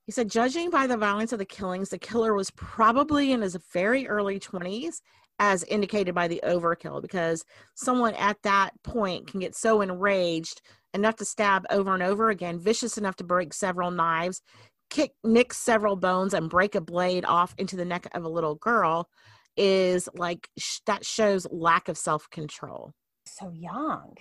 He 0.05 0.13
said, 0.13 0.31
judging 0.31 0.69
by 0.69 0.87
the 0.87 0.95
violence 0.95 1.33
of 1.33 1.39
the 1.39 1.45
killings, 1.45 1.89
the 1.89 1.97
killer 1.97 2.33
was 2.33 2.49
probably 2.51 3.33
in 3.33 3.41
his 3.41 3.57
very 3.73 4.07
early 4.07 4.39
20s, 4.39 5.01
as 5.39 5.63
indicated 5.63 6.15
by 6.15 6.27
the 6.27 6.41
overkill, 6.43 7.01
because 7.01 7.43
someone 7.75 8.13
at 8.15 8.41
that 8.43 8.71
point 8.83 9.27
can 9.27 9.39
get 9.39 9.55
so 9.55 9.81
enraged 9.81 10.61
enough 10.93 11.15
to 11.17 11.25
stab 11.25 11.65
over 11.69 11.93
and 11.93 12.03
over 12.03 12.29
again, 12.29 12.59
vicious 12.59 12.97
enough 12.97 13.15
to 13.17 13.23
break 13.23 13.53
several 13.53 13.91
knives, 13.91 14.41
kick, 14.89 15.11
nick 15.23 15.53
several 15.53 15.95
bones, 15.95 16.33
and 16.33 16.49
break 16.49 16.75
a 16.75 16.81
blade 16.81 17.25
off 17.25 17.53
into 17.57 17.75
the 17.75 17.85
neck 17.85 18.07
of 18.13 18.23
a 18.23 18.29
little 18.29 18.55
girl 18.55 19.07
is 19.55 20.07
like 20.13 20.49
sh- 20.57 20.79
that 20.85 21.05
shows 21.05 21.47
lack 21.51 21.89
of 21.89 21.97
self 21.97 22.29
control. 22.29 22.91
So 23.25 23.49
young. 23.49 24.15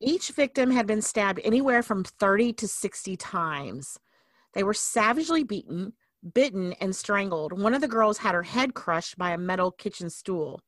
Each 0.00 0.30
victim 0.30 0.70
had 0.70 0.86
been 0.86 1.00
stabbed 1.00 1.40
anywhere 1.42 1.82
from 1.82 2.04
30 2.04 2.52
to 2.54 2.68
60 2.68 3.16
times. 3.16 3.98
They 4.52 4.62
were 4.62 4.74
savagely 4.74 5.42
beaten, 5.42 5.94
bitten, 6.32 6.72
and 6.74 6.94
strangled. 6.94 7.52
One 7.58 7.74
of 7.74 7.80
the 7.80 7.88
girls 7.88 8.18
had 8.18 8.34
her 8.34 8.42
head 8.42 8.74
crushed 8.74 9.16
by 9.18 9.30
a 9.30 9.38
metal 9.38 9.70
kitchen 9.70 10.10
stool. 10.10 10.60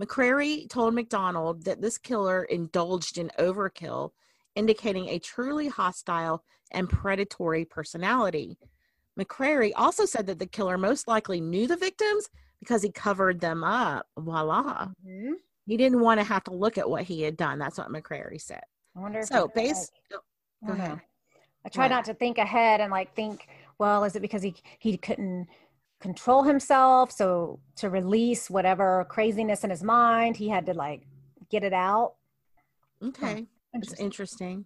McCrary 0.00 0.68
told 0.68 0.94
McDonald 0.94 1.64
that 1.64 1.80
this 1.80 1.98
killer 1.98 2.44
indulged 2.44 3.18
in 3.18 3.30
overkill, 3.38 4.10
indicating 4.54 5.08
a 5.08 5.18
truly 5.18 5.68
hostile 5.68 6.42
and 6.70 6.88
predatory 6.88 7.64
personality. 7.64 8.56
McCrary 9.18 9.72
also 9.76 10.06
said 10.06 10.26
that 10.26 10.38
the 10.38 10.46
killer 10.46 10.78
most 10.78 11.06
likely 11.06 11.40
knew 11.40 11.66
the 11.66 11.76
victims 11.76 12.28
because 12.60 12.82
he 12.82 12.90
covered 12.90 13.40
them 13.40 13.62
up. 13.64 14.06
Voila. 14.18 14.88
Mhm. 15.06 15.34
He 15.66 15.76
didn't 15.76 16.00
want 16.00 16.18
to 16.20 16.24
have 16.24 16.44
to 16.44 16.52
look 16.54 16.78
at 16.78 16.88
what 16.88 17.02
he 17.04 17.22
had 17.22 17.36
done. 17.36 17.58
That's 17.58 17.78
what 17.78 17.88
McCrary 17.88 18.40
said. 18.40 18.62
I 18.96 19.00
wonder. 19.00 19.18
If 19.20 19.26
So, 19.26 19.48
based, 19.48 19.92
like- 20.10 20.20
I 20.62 20.66
go 20.66 20.72
ahead. 20.72 21.00
I 21.64 21.68
try 21.68 21.84
What? 21.84 21.90
not 21.90 22.04
to 22.06 22.14
think 22.14 22.38
ahead 22.38 22.80
and 22.80 22.90
like 22.90 23.14
think, 23.14 23.46
well, 23.80 24.04
is 24.04 24.14
it 24.14 24.20
because 24.20 24.42
he 24.42 24.54
he 24.78 24.96
couldn't 24.96 25.48
control 26.00 26.44
himself, 26.44 27.10
so 27.10 27.58
to 27.76 27.90
release 27.90 28.48
whatever 28.48 29.06
craziness 29.08 29.64
in 29.64 29.70
his 29.70 29.82
mind, 29.82 30.36
he 30.36 30.48
had 30.48 30.66
to 30.66 30.74
like 30.74 31.02
get 31.50 31.64
it 31.64 31.72
out. 31.72 32.14
Okay. 33.02 33.46
It's 33.72 33.92
Interesting. 33.94 34.04
interesting. 34.04 34.64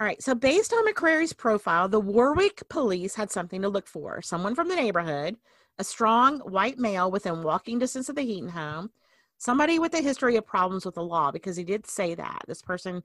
All 0.00 0.06
right. 0.06 0.22
So, 0.22 0.34
based 0.34 0.72
on 0.72 0.86
McCrary's 0.86 1.32
profile, 1.32 1.88
the 1.88 2.00
Warwick 2.00 2.62
police 2.68 3.14
had 3.14 3.30
something 3.30 3.62
to 3.62 3.68
look 3.68 3.86
for 3.86 4.20
someone 4.22 4.54
from 4.54 4.68
the 4.68 4.74
neighborhood, 4.76 5.36
a 5.78 5.84
strong 5.84 6.40
white 6.40 6.78
male 6.78 7.10
within 7.10 7.42
walking 7.42 7.78
distance 7.78 8.08
of 8.08 8.16
the 8.16 8.22
Heaton 8.22 8.48
home, 8.48 8.90
somebody 9.38 9.78
with 9.78 9.94
a 9.94 10.00
history 10.00 10.36
of 10.36 10.46
problems 10.46 10.84
with 10.84 10.96
the 10.96 11.02
law, 11.02 11.30
because 11.30 11.56
he 11.56 11.64
did 11.64 11.86
say 11.86 12.14
that 12.14 12.40
this 12.48 12.62
person 12.62 13.02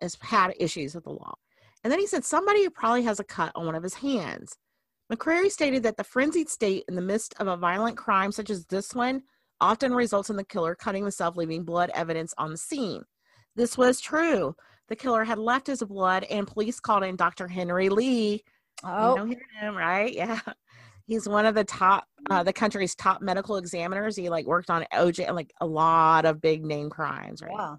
has 0.00 0.16
had 0.20 0.54
issues 0.58 0.94
with 0.94 1.04
the 1.04 1.10
law. 1.10 1.34
And 1.84 1.92
then 1.92 2.00
he 2.00 2.06
said 2.06 2.24
somebody 2.24 2.64
who 2.64 2.70
probably 2.70 3.02
has 3.02 3.20
a 3.20 3.24
cut 3.24 3.52
on 3.54 3.66
one 3.66 3.74
of 3.74 3.82
his 3.82 3.94
hands. 3.94 4.56
McCrary 5.12 5.50
stated 5.50 5.82
that 5.82 5.98
the 5.98 6.04
frenzied 6.04 6.48
state 6.48 6.84
in 6.88 6.94
the 6.94 7.02
midst 7.02 7.34
of 7.38 7.46
a 7.46 7.58
violent 7.58 7.98
crime 7.98 8.32
such 8.32 8.48
as 8.48 8.64
this 8.66 8.94
one 8.94 9.22
often 9.60 9.94
results 9.94 10.30
in 10.30 10.36
the 10.36 10.44
killer 10.44 10.74
cutting 10.74 11.02
himself, 11.02 11.36
leaving 11.36 11.62
blood 11.62 11.90
evidence 11.94 12.32
on 12.38 12.50
the 12.50 12.56
scene. 12.56 13.02
This 13.54 13.76
was 13.76 14.00
true. 14.00 14.56
The 14.88 14.96
killer 14.96 15.24
had 15.24 15.38
left 15.38 15.66
his 15.66 15.82
blood, 15.82 16.24
and 16.24 16.46
police 16.46 16.80
called 16.80 17.04
in 17.04 17.16
Dr. 17.16 17.48
Henry 17.48 17.88
Lee. 17.88 18.42
Oh, 18.82 19.16
You 19.16 19.26
know 19.26 19.34
him, 19.60 19.76
right? 19.76 20.12
Yeah. 20.14 20.40
He's 21.06 21.28
one 21.28 21.44
of 21.44 21.54
the 21.54 21.64
top, 21.64 22.04
uh, 22.30 22.42
the 22.42 22.52
country's 22.52 22.94
top 22.94 23.20
medical 23.20 23.56
examiners. 23.58 24.16
He 24.16 24.30
like 24.30 24.46
worked 24.46 24.70
on 24.70 24.86
OJ 24.94 25.26
and 25.26 25.36
like 25.36 25.52
a 25.60 25.66
lot 25.66 26.24
of 26.24 26.40
big 26.40 26.64
name 26.64 26.88
crimes, 26.88 27.42
right? 27.42 27.52
wow. 27.52 27.78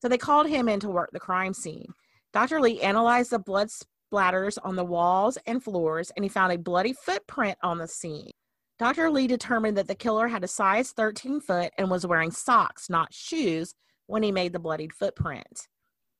So 0.00 0.08
they 0.08 0.16
called 0.16 0.48
him 0.48 0.70
in 0.70 0.80
to 0.80 0.88
work 0.88 1.10
the 1.12 1.20
crime 1.20 1.52
scene. 1.52 1.92
Dr. 2.32 2.60
Lee 2.60 2.80
analyzed 2.80 3.30
the 3.30 3.38
blood 3.38 3.68
splatters 3.68 4.58
on 4.62 4.76
the 4.76 4.84
walls 4.84 5.38
and 5.46 5.62
floors, 5.62 6.10
and 6.16 6.24
he 6.24 6.28
found 6.28 6.52
a 6.52 6.58
bloody 6.58 6.92
footprint 6.92 7.58
on 7.62 7.78
the 7.78 7.88
scene. 7.88 8.30
Dr. 8.78 9.10
Lee 9.10 9.26
determined 9.26 9.76
that 9.76 9.86
the 9.86 9.94
killer 9.94 10.28
had 10.28 10.42
a 10.42 10.48
size 10.48 10.92
13 10.92 11.40
foot 11.40 11.72
and 11.78 11.90
was 11.90 12.06
wearing 12.06 12.30
socks, 12.30 12.90
not 12.90 13.12
shoes, 13.12 13.74
when 14.06 14.22
he 14.22 14.32
made 14.32 14.52
the 14.52 14.58
bloodied 14.58 14.92
footprint. 14.92 15.68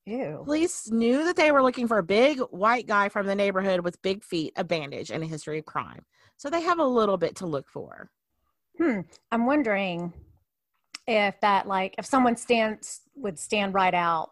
Ew. 0.07 0.43
Police 0.45 0.91
knew 0.91 1.25
that 1.25 1.37
they 1.37 1.53
were 1.53 1.63
looking 1.63 1.87
for 1.87 1.99
a 1.99 2.03
big 2.03 2.41
white 2.51 2.87
guy 2.87 3.09
from 3.09 3.27
the 3.27 3.35
neighborhood 3.35 3.81
with 3.81 4.03
big 4.03 4.25
feet, 4.25 4.53
a 4.57 4.65
bandage, 4.65 5.11
and 5.11 5.23
a 5.23 5.27
history 5.27 5.59
of 5.59 5.65
crime. 5.65 6.05
So 6.37 6.51
they 6.51 6.63
have 6.63 6.79
a 6.79 6.85
little 6.85 7.17
bit 7.17 7.37
to 7.37 7.47
look 7.47 7.69
for. 7.69 8.11
Hmm. 8.79 9.01
I'm 9.31 9.47
wondering 9.47 10.13
if 11.07 11.41
that, 11.41 11.69
like, 11.69 11.95
if 11.99 12.07
someone 12.07 12.37
stands 12.37 13.03
would 13.15 13.39
stand 13.39 13.75
right 13.75 13.95
out, 13.95 14.31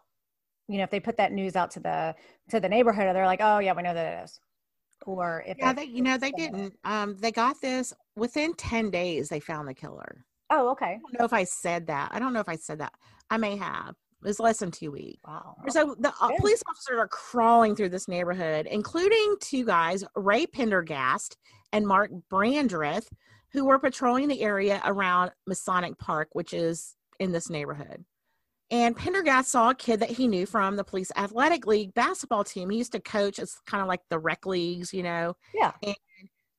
you 0.71 0.77
know, 0.77 0.83
if 0.83 0.89
they 0.89 0.99
put 0.99 1.17
that 1.17 1.33
news 1.33 1.55
out 1.55 1.71
to 1.71 1.79
the 1.79 2.15
to 2.49 2.59
the 2.59 2.69
neighborhood, 2.69 3.15
they're 3.15 3.25
like, 3.25 3.41
oh 3.41 3.59
yeah, 3.59 3.73
we 3.73 3.83
know 3.83 3.93
that 3.93 4.19
it 4.19 4.23
is. 4.23 4.39
Or 5.05 5.43
if 5.47 5.57
Yeah, 5.57 5.73
they, 5.73 5.85
you 5.85 6.01
know, 6.01 6.17
they 6.17 6.31
didn't. 6.31 6.77
Um, 6.83 7.17
they 7.19 7.31
got 7.31 7.59
this 7.61 7.93
within 8.15 8.53
10 8.53 8.91
days, 8.91 9.29
they 9.29 9.39
found 9.39 9.67
the 9.67 9.73
killer. 9.73 10.25
Oh, 10.49 10.69
okay. 10.71 10.85
I 10.85 10.97
don't 10.97 11.19
know 11.19 11.25
if 11.25 11.33
I 11.33 11.43
said 11.43 11.87
that. 11.87 12.09
I 12.11 12.19
don't 12.19 12.33
know 12.33 12.39
if 12.39 12.49
I 12.49 12.55
said 12.55 12.79
that. 12.79 12.93
I 13.29 13.37
may 13.37 13.55
have. 13.57 13.95
It 14.23 14.27
was 14.27 14.39
less 14.39 14.59
than 14.59 14.69
two 14.69 14.91
weeks. 14.91 15.19
Wow. 15.25 15.55
So 15.69 15.95
the 15.97 16.13
uh, 16.21 16.29
police 16.37 16.61
officers 16.69 16.99
are 16.99 17.07
crawling 17.07 17.75
through 17.75 17.89
this 17.89 18.07
neighborhood, 18.07 18.67
including 18.69 19.37
two 19.39 19.65
guys, 19.65 20.03
Ray 20.15 20.45
Pendergast 20.45 21.37
and 21.73 21.87
Mark 21.87 22.11
Brandreth, 22.31 23.07
who 23.51 23.65
were 23.65 23.79
patrolling 23.79 24.27
the 24.27 24.41
area 24.41 24.81
around 24.85 25.31
Masonic 25.47 25.97
Park, 25.97 26.29
which 26.33 26.53
is 26.53 26.95
in 27.19 27.31
this 27.31 27.49
neighborhood. 27.49 28.05
And 28.71 28.95
Pendergast 28.95 29.51
saw 29.51 29.71
a 29.71 29.75
kid 29.75 29.99
that 29.99 30.09
he 30.09 30.27
knew 30.27 30.45
from 30.45 30.77
the 30.77 30.83
police 30.83 31.11
athletic 31.17 31.67
league 31.67 31.93
basketball 31.93 32.45
team. 32.45 32.69
He 32.69 32.77
used 32.77 32.93
to 32.93 33.01
coach. 33.01 33.37
It's 33.37 33.59
kind 33.67 33.81
of 33.81 33.87
like 33.89 33.99
the 34.09 34.17
rec 34.17 34.45
leagues, 34.45 34.93
you 34.93 35.03
know. 35.03 35.35
Yeah. 35.53 35.73
And 35.83 35.95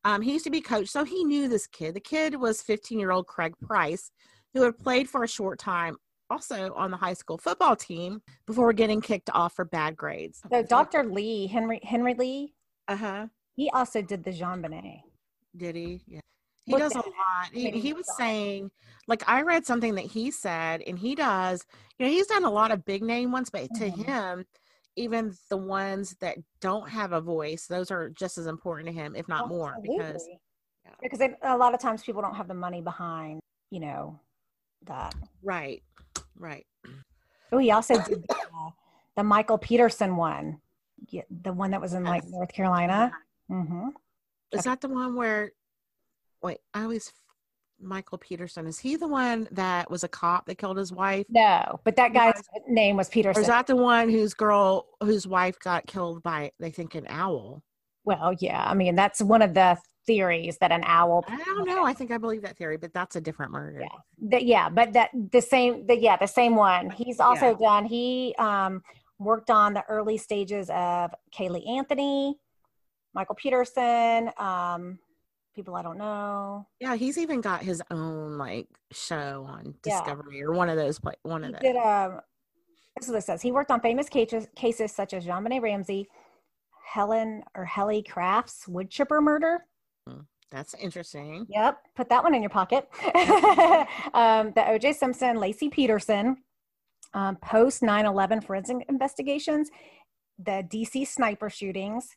um, 0.05 0.20
he 0.20 0.33
used 0.33 0.44
to 0.44 0.51
be 0.51 0.61
coached, 0.61 0.90
so 0.90 1.05
he 1.05 1.25
knew 1.25 1.48
this 1.48 1.66
kid. 1.66 1.94
The 1.94 2.01
kid 2.01 2.35
was 2.35 2.61
15 2.61 2.98
year 2.98 3.12
old 3.12 3.27
Craig 3.27 3.55
Price, 3.62 4.11
who 4.53 4.62
had 4.62 4.77
played 4.79 5.09
for 5.09 5.25
a 5.25 5.29
short 5.29 5.59
time 5.59 5.96
also 6.29 6.72
on 6.75 6.90
the 6.90 6.96
high 6.96 7.12
school 7.14 7.38
football 7.38 7.77
team 7.77 8.20
before 8.46 8.72
getting 8.72 9.01
kicked 9.01 9.31
off 9.33 9.55
for 9.55 9.64
bad 9.64 9.96
grades. 9.96 10.42
So 10.51 10.62
Dr. 10.62 11.05
Lee, 11.05 11.46
Henry 11.46 11.81
Henry 11.83 12.14
Lee, 12.14 12.53
Uh 12.88 12.96
huh. 12.96 13.27
he 13.55 13.70
also 13.70 14.03
did 14.03 14.25
the 14.25 14.33
JonBenét. 14.33 15.03
Did 15.57 15.77
he? 15.77 16.01
Yeah. 16.07 16.20
He 16.64 16.77
does 16.77 16.94
a 16.94 16.98
lot. 16.98 17.07
He, 17.53 17.70
he 17.70 17.92
was 17.92 18.07
saying, 18.16 18.70
like, 19.09 19.29
I 19.29 19.42
read 19.42 19.66
something 19.66 19.96
that 19.96 20.05
he 20.05 20.31
said, 20.31 20.83
and 20.87 20.98
he 20.98 21.14
does, 21.14 21.66
you 21.98 22.07
know, 22.07 22.12
he's 22.12 22.29
done 22.29 22.44
a 22.44 22.51
lot 22.51 22.70
of 22.70 22.85
big 22.85 23.03
name 23.03 23.33
ones, 23.33 23.51
but 23.51 23.72
to 23.75 23.90
Mhm. 23.90 24.07
him, 24.07 24.46
even 24.94 25.35
the 25.48 25.57
ones 25.57 26.14
that 26.20 26.38
don't 26.61 26.88
have 26.88 27.12
a 27.12 27.20
voice, 27.20 27.66
those 27.66 27.90
are 27.90 28.11
just 28.11 28.38
as 28.38 28.46
important 28.46 28.87
to 28.87 28.92
him, 28.92 29.16
if 29.16 29.27
not 29.27 29.48
more, 29.48 29.79
because 29.83 30.29
Yeah. 30.85 30.94
because 31.01 31.20
a 31.42 31.57
lot 31.57 31.75
of 31.75 31.81
times 31.81 32.03
people 32.03 32.22
don't 32.22 32.35
have 32.35 32.48
the 32.48 32.55
money 32.55 32.81
behind, 32.81 33.40
you 33.70 33.81
know, 33.81 34.20
that. 34.83 35.14
right, 35.42 35.83
right. 36.37 36.66
Oh, 37.51 37.59
he 37.59 37.70
also 37.70 37.94
did 38.03 38.22
the, 38.22 38.35
uh, 38.55 38.70
the 39.16 39.25
Michael 39.25 39.59
Peterson 39.59 40.16
one, 40.16 40.61
yeah, 41.09 41.22
the 41.31 41.53
one 41.53 41.70
that 41.72 41.81
was 41.81 41.92
in 41.92 42.05
like. 42.05 42.25
North 42.27 42.53
Carolina. 42.53 43.12
Mm-hmm. 43.51 43.88
Is 44.53 44.64
that 44.64 44.81
the 44.81 44.88
one 44.88 45.16
where? 45.16 45.53
Wait, 46.42 46.59
I 46.74 46.83
always 46.83 47.12
Michael 47.81 48.18
Peterson. 48.18 48.66
Is 48.66 48.78
he 48.78 48.96
the 48.96 49.09
one 49.09 49.48
that 49.52 49.90
was 49.90 50.05
a 50.05 50.09
cop 50.09 50.46
that 50.46 50.57
killed 50.57 50.76
his 50.76 50.92
wife? 50.92 51.26
No, 51.28 51.81
but 51.85 51.96
that 51.96 52.12
Yeah. 52.14 52.33
guy's 52.33 52.42
name 52.68 52.96
was 52.96 53.09
Or 53.09 53.12
Peterson. 53.12 53.40
is 53.42 53.48
that 53.48 53.66
the 53.66 53.76
one 53.76 54.09
whose 54.09 54.35
girl, 54.35 54.87
whose 55.02 55.26
wife 55.26 55.59
got 55.59 55.87
killed 55.87 56.22
by, 56.22 56.52
they 56.61 56.70
think, 56.70 56.94
an 56.94 57.07
owl? 57.09 57.62
well, 58.05 58.33
yeah. 58.40 58.64
I 58.68 58.74
mean, 58.74 58.96
that's 58.96 59.22
one 59.22 59.42
of 59.42 59.55
the 59.55 59.78
theories 60.09 60.59
that 60.59 60.72
an 60.72 60.83
owl. 60.85 61.24
I 61.28 61.37
don't 61.37 61.66
know. 61.68 61.85
I 61.85 61.92
think 61.92 62.11
I 62.11 62.18
believe 62.18 62.42
that 62.42 62.57
theory, 62.57 62.76
but 62.76 62.92
that's 62.92 63.14
a 63.14 63.20
different 63.20 63.52
murder. 63.52 63.81
Yeah. 63.83 63.98
That, 64.31 64.44
yeah, 64.44 64.68
but 64.68 64.92
that 64.94 65.11
the 65.31 65.40
same. 65.40 65.87
The, 65.87 65.96
yeah, 65.96 66.16
the 66.16 66.26
same 66.26 66.57
one. 66.57 66.90
He's 66.90 67.20
also 67.20 67.55
done. 67.55 67.85
He 67.85 68.35
um, 68.38 68.83
worked 69.20 69.50
on 69.50 69.72
the 69.74 69.85
early 69.88 70.18
stages 70.18 70.68
of 70.70 71.12
Caylee 71.33 71.68
Anthony, 71.68 72.37
Michael 73.14 73.37
Peterson. 73.37 74.31
Um, 74.37 74.98
people 75.55 75.75
I 75.75 75.83
don't 75.83 75.99
know. 75.99 76.67
Yeah, 76.81 76.97
he's 76.97 77.19
even 77.19 77.41
got 77.41 77.62
his 77.62 77.83
own 77.91 78.38
like 78.38 78.67
show 78.91 79.47
on 79.49 79.75
Yeah. 79.85 80.01
Discovery 80.01 80.43
or 80.43 80.53
one 80.53 80.69
of 80.69 80.77
those. 80.77 80.99
Play, 80.99 81.15
one 81.23 81.43
He 81.43 81.49
of 81.49 81.55
those. 81.55 81.62
did. 81.62 81.77
Um, 81.77 82.21
this 82.97 83.07
is 83.07 83.12
what 83.12 83.19
it 83.19 83.23
says. 83.25 83.41
He 83.43 83.53
worked 83.53 83.71
on 83.71 83.81
famous 83.81 84.09
cases, 84.09 84.47
cases 84.55 84.93
such 84.93 85.15
as 85.15 85.25
JonBenét 85.25 85.62
Ramsey, 85.62 86.09
Helen 86.85 87.43
or 87.55 87.65
Helle 87.65 88.03
Crafts 88.03 88.69
wood 88.69 88.91
chipper 88.91 89.21
murder. 89.21 89.65
That's 90.51 90.75
interesting. 90.75 91.47
Yep, 91.49 91.79
put 91.97 92.11
that 92.11 92.23
one 92.23 92.35
in 92.35 92.43
your 92.43 92.51
pocket. 92.51 92.87
um, 94.12 94.53
the 94.55 94.65
O.J. 94.69 94.93
Simpson, 94.93 95.37
Laci 95.38 95.71
Peterson, 95.71 96.37
um, 97.15 97.37
post 97.37 97.81
9/11 97.81 98.45
forensic 98.45 98.85
investigations, 98.91 99.71
the 100.38 100.62
D.C. 100.69 101.07
sniper 101.07 101.49
shootings, 101.49 102.15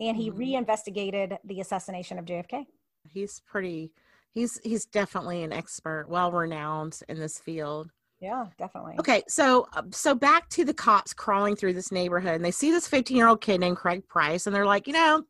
and 0.00 0.16
he 0.16 0.30
Mhm. 0.30 0.38
reinvestigated 0.38 1.38
the 1.44 1.60
assassination 1.60 2.18
of 2.18 2.24
JFK. 2.24 2.66
He's 3.08 3.40
pretty. 3.40 3.92
He's 4.32 4.58
he's 4.62 4.84
definitely 4.86 5.42
an 5.42 5.52
expert, 5.52 6.06
well 6.08 6.30
renowned 6.32 7.00
in 7.08 7.18
this 7.18 7.38
field. 7.38 7.90
Yeah, 8.20 8.46
definitely. 8.58 8.96
Okay, 8.98 9.22
so 9.28 9.66
so 9.92 10.14
back 10.14 10.48
to 10.50 10.64
the 10.64 10.74
cops 10.74 11.12
crawling 11.14 11.56
through 11.56 11.74
this 11.74 11.92
neighborhood, 11.92 12.34
and 12.36 12.44
they 12.44 12.50
see 12.50 12.70
this 12.70 12.88
15 12.88 13.16
year 13.16 13.28
old 13.28 13.40
kid 13.40 13.60
named 13.60 13.76
Craig 13.76 14.06
Price, 14.08 14.46
and 14.46 14.54
they're 14.54 14.66
like, 14.66 14.86
you 14.86 14.92
know, 14.92 15.22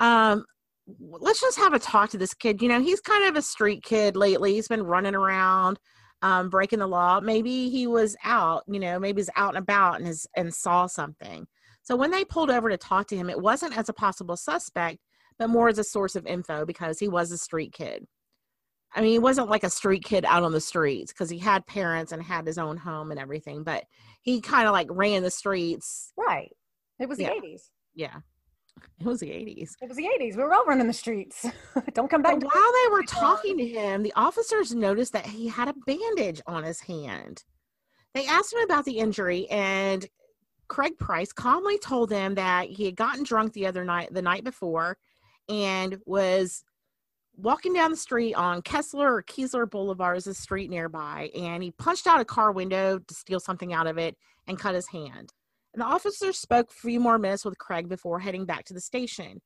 um, 0.00 0.44
let's 1.00 1.40
just 1.40 1.58
have 1.58 1.72
a 1.72 1.78
talk 1.78 2.10
to 2.10 2.18
this 2.18 2.34
kid. 2.34 2.62
You 2.62 2.68
know, 2.68 2.80
he's 2.80 3.00
kind 3.00 3.24
of 3.24 3.36
a 3.36 3.42
street 3.42 3.82
kid 3.82 4.16
lately. 4.16 4.54
He's 4.54 4.68
been 4.68 4.82
running 4.84 5.14
around, 5.14 5.78
um, 6.22 6.48
breaking 6.48 6.78
the 6.78 6.86
law. 6.86 7.20
Maybe 7.20 7.68
he 7.70 7.86
was 7.86 8.16
out. 8.24 8.62
You 8.68 8.80
know, 8.80 8.98
maybe 8.98 9.20
he's 9.20 9.30
out 9.36 9.54
and 9.54 9.62
about 9.62 9.96
and 9.98 10.06
has 10.06 10.26
and 10.36 10.52
saw 10.54 10.86
something. 10.86 11.46
So 11.86 11.94
when 11.94 12.10
they 12.10 12.24
pulled 12.24 12.50
over 12.50 12.68
to 12.68 12.76
talk 12.76 13.06
to 13.08 13.16
him, 13.16 13.30
it 13.30 13.40
wasn't 13.40 13.78
as 13.78 13.88
a 13.88 13.92
possible 13.92 14.36
suspect, 14.36 14.98
but 15.38 15.48
more 15.48 15.68
as 15.68 15.78
a 15.78 15.84
source 15.84 16.16
of 16.16 16.26
info 16.26 16.66
because 16.66 16.98
he 16.98 17.06
was 17.06 17.30
a 17.30 17.38
street 17.38 17.72
kid. 17.72 18.04
I 18.92 19.02
mean, 19.02 19.12
he 19.12 19.20
wasn't 19.20 19.50
like 19.50 19.62
a 19.62 19.70
street 19.70 20.02
kid 20.02 20.24
out 20.24 20.42
on 20.42 20.50
the 20.50 20.60
streets 20.60 21.12
because 21.12 21.30
he 21.30 21.38
had 21.38 21.64
parents 21.66 22.10
and 22.10 22.20
had 22.20 22.44
his 22.44 22.58
own 22.58 22.76
home 22.76 23.12
and 23.12 23.20
everything, 23.20 23.62
but 23.62 23.84
he 24.22 24.40
kind 24.40 24.66
of 24.66 24.72
like 24.72 24.88
ran 24.90 25.22
the 25.22 25.30
streets. 25.30 26.12
Right. 26.16 26.50
It 26.98 27.08
was 27.08 27.18
the 27.18 27.24
Yeah. 27.24 27.34
80s. 27.40 27.60
Yeah. 27.94 28.14
It 29.00 29.06
was 29.06 29.20
the 29.20 29.28
80s. 29.30 29.70
It 29.80 29.88
was 29.88 29.96
the 29.96 30.08
80s. 30.20 30.36
We 30.36 30.42
were 30.42 30.52
all 30.52 30.64
running 30.66 30.86
the 30.86 30.92
streets. 30.92 31.46
Don't 31.94 32.10
come 32.10 32.20
back. 32.20 32.42
While 32.42 32.72
they 32.84 32.90
were 32.90 33.04
talking 33.04 33.56
to 33.58 33.66
him, 33.66 34.02
the 34.02 34.12
officers 34.16 34.74
noticed 34.74 35.12
that 35.14 35.24
he 35.26 35.48
had 35.48 35.68
a 35.68 35.74
bandage 35.86 36.42
on 36.46 36.62
his 36.64 36.80
hand. 36.80 37.44
They 38.14 38.26
asked 38.26 38.52
him 38.52 38.60
about 38.60 38.84
the 38.84 38.98
injury, 38.98 39.48
and 39.50 40.06
Craig 40.68 40.98
Price 40.98 41.32
calmly 41.32 41.78
told 41.78 42.08
them 42.08 42.34
that 42.34 42.68
he 42.68 42.84
had 42.84 42.96
gotten 42.96 43.24
drunk 43.24 43.52
the 43.52 43.66
other 43.66 43.84
night, 43.84 44.12
the 44.12 44.22
night 44.22 44.44
before, 44.44 44.96
and 45.48 45.98
was 46.06 46.64
walking 47.36 47.72
down 47.72 47.90
the 47.90 47.96
street 47.96 48.34
on 48.34 48.62
Kessler 48.62 49.14
or 49.14 49.22
Kiesler 49.22 49.70
Boulevard, 49.70 50.16
is 50.16 50.26
a 50.26 50.34
street 50.34 50.70
nearby, 50.70 51.30
and 51.36 51.62
he 51.62 51.70
punched 51.72 52.06
out 52.06 52.20
a 52.20 52.24
car 52.24 52.52
window 52.52 52.98
to 52.98 53.14
steal 53.14 53.40
something 53.40 53.72
out 53.72 53.86
of 53.86 53.98
it 53.98 54.16
and 54.46 54.58
cut 54.58 54.74
his 54.74 54.88
hand. 54.88 55.32
And 55.74 55.82
the 55.82 55.86
officers 55.86 56.38
spoke 56.38 56.70
a 56.70 56.74
few 56.74 57.00
more 57.00 57.18
minutes 57.18 57.44
with 57.44 57.58
Craig 57.58 57.88
before 57.88 58.18
heading 58.18 58.46
back 58.46 58.64
to 58.66 58.74
the 58.74 58.80
station. 58.80 59.40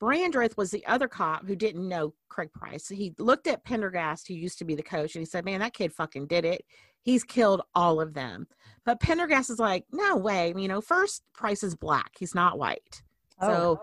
Brandreth 0.00 0.56
was 0.56 0.70
the 0.70 0.86
other 0.86 1.08
cop 1.08 1.46
who 1.46 1.56
didn't 1.56 1.88
know 1.88 2.14
Craig 2.28 2.52
Price. 2.52 2.88
He 2.88 3.14
looked 3.18 3.46
at 3.46 3.64
Pendergast, 3.64 4.28
who 4.28 4.34
used 4.34 4.58
to 4.58 4.64
be 4.64 4.74
the 4.74 4.82
coach, 4.82 5.14
and 5.14 5.22
he 5.22 5.26
said, 5.26 5.44
Man, 5.44 5.60
that 5.60 5.74
kid 5.74 5.92
fucking 5.92 6.26
did 6.26 6.44
it. 6.44 6.62
He's 7.04 7.22
killed 7.22 7.62
all 7.74 8.00
of 8.00 8.14
them. 8.14 8.48
But 8.84 8.98
Pendergast 8.98 9.50
is 9.50 9.58
like, 9.58 9.84
no 9.92 10.16
way. 10.16 10.52
You 10.56 10.68
know, 10.68 10.80
first, 10.80 11.22
Price 11.32 11.62
is 11.62 11.76
black. 11.76 12.12
He's 12.18 12.34
not 12.34 12.58
white. 12.58 13.02
Oh. 13.40 13.48
So, 13.48 13.82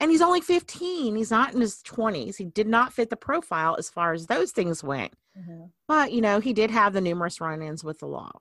and 0.00 0.10
he's 0.10 0.22
only 0.22 0.40
15. 0.40 1.14
He's 1.14 1.30
not 1.30 1.54
in 1.54 1.60
his 1.60 1.82
20s. 1.82 2.36
He 2.36 2.44
did 2.44 2.66
not 2.66 2.92
fit 2.92 3.10
the 3.10 3.16
profile 3.16 3.76
as 3.78 3.88
far 3.88 4.12
as 4.12 4.26
those 4.26 4.50
things 4.50 4.82
went. 4.82 5.12
Mhm. 5.38 5.70
But, 5.86 6.12
you 6.12 6.20
know, 6.20 6.40
he 6.40 6.52
did 6.52 6.70
have 6.70 6.92
the 6.92 7.00
numerous 7.00 7.40
run 7.40 7.62
ins 7.62 7.84
with 7.84 8.00
the 8.00 8.06
law. 8.06 8.32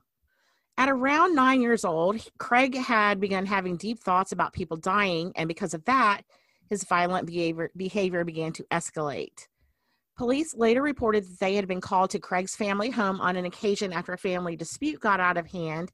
At 0.77 0.89
around 0.89 1.35
nine 1.35 1.61
years 1.61 1.85
old, 1.85 2.25
Craig 2.37 2.75
had 2.75 3.19
begun 3.19 3.45
having 3.45 3.77
deep 3.77 3.99
thoughts 3.99 4.31
about 4.31 4.53
people 4.53 4.77
dying, 4.77 5.31
and 5.35 5.47
because 5.47 5.73
of 5.73 5.85
that, 5.85 6.21
his 6.69 6.85
violent 6.85 7.27
behavior, 7.27 7.69
behavior 7.75 8.23
began 8.23 8.53
to 8.53 8.63
escalate. 8.71 9.47
Police 10.21 10.53
later 10.55 10.83
reported 10.83 11.23
that 11.23 11.39
they 11.39 11.55
had 11.55 11.67
been 11.67 11.81
called 11.81 12.11
to 12.11 12.19
Craig's 12.19 12.55
family 12.55 12.91
home 12.91 13.19
on 13.19 13.35
an 13.35 13.45
occasion 13.45 13.91
after 13.91 14.13
a 14.13 14.19
family 14.19 14.55
dispute 14.55 14.99
got 14.99 15.19
out 15.19 15.35
of 15.35 15.47
hand, 15.47 15.91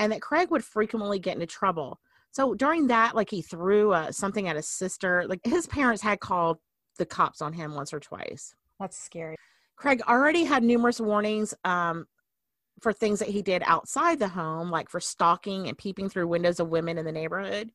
and 0.00 0.10
that 0.10 0.20
Craig 0.20 0.50
would 0.50 0.64
frequently 0.64 1.20
get 1.20 1.34
into 1.34 1.46
trouble. 1.46 2.00
So 2.32 2.54
during 2.54 2.88
that, 2.88 3.14
like 3.14 3.30
he 3.30 3.40
threw 3.40 3.92
uh, 3.92 4.10
something 4.10 4.48
at 4.48 4.56
his 4.56 4.68
sister. 4.68 5.26
Like 5.28 5.38
his 5.44 5.68
parents 5.68 6.02
had 6.02 6.18
called 6.18 6.58
the 6.98 7.06
cops 7.06 7.40
on 7.40 7.52
him 7.52 7.76
once 7.76 7.92
or 7.92 8.00
twice. 8.00 8.52
That's 8.80 8.98
scary. 8.98 9.36
Craig 9.76 10.02
already 10.08 10.42
had 10.42 10.64
numerous 10.64 11.00
warnings 11.00 11.54
um, 11.62 12.08
for 12.80 12.92
things 12.92 13.20
that 13.20 13.28
he 13.28 13.42
did 13.42 13.62
outside 13.64 14.18
the 14.18 14.26
home, 14.26 14.72
like 14.72 14.88
for 14.88 14.98
stalking 14.98 15.68
and 15.68 15.78
peeping 15.78 16.08
through 16.08 16.26
windows 16.26 16.58
of 16.58 16.68
women 16.68 16.98
in 16.98 17.04
the 17.04 17.12
neighborhood. 17.12 17.70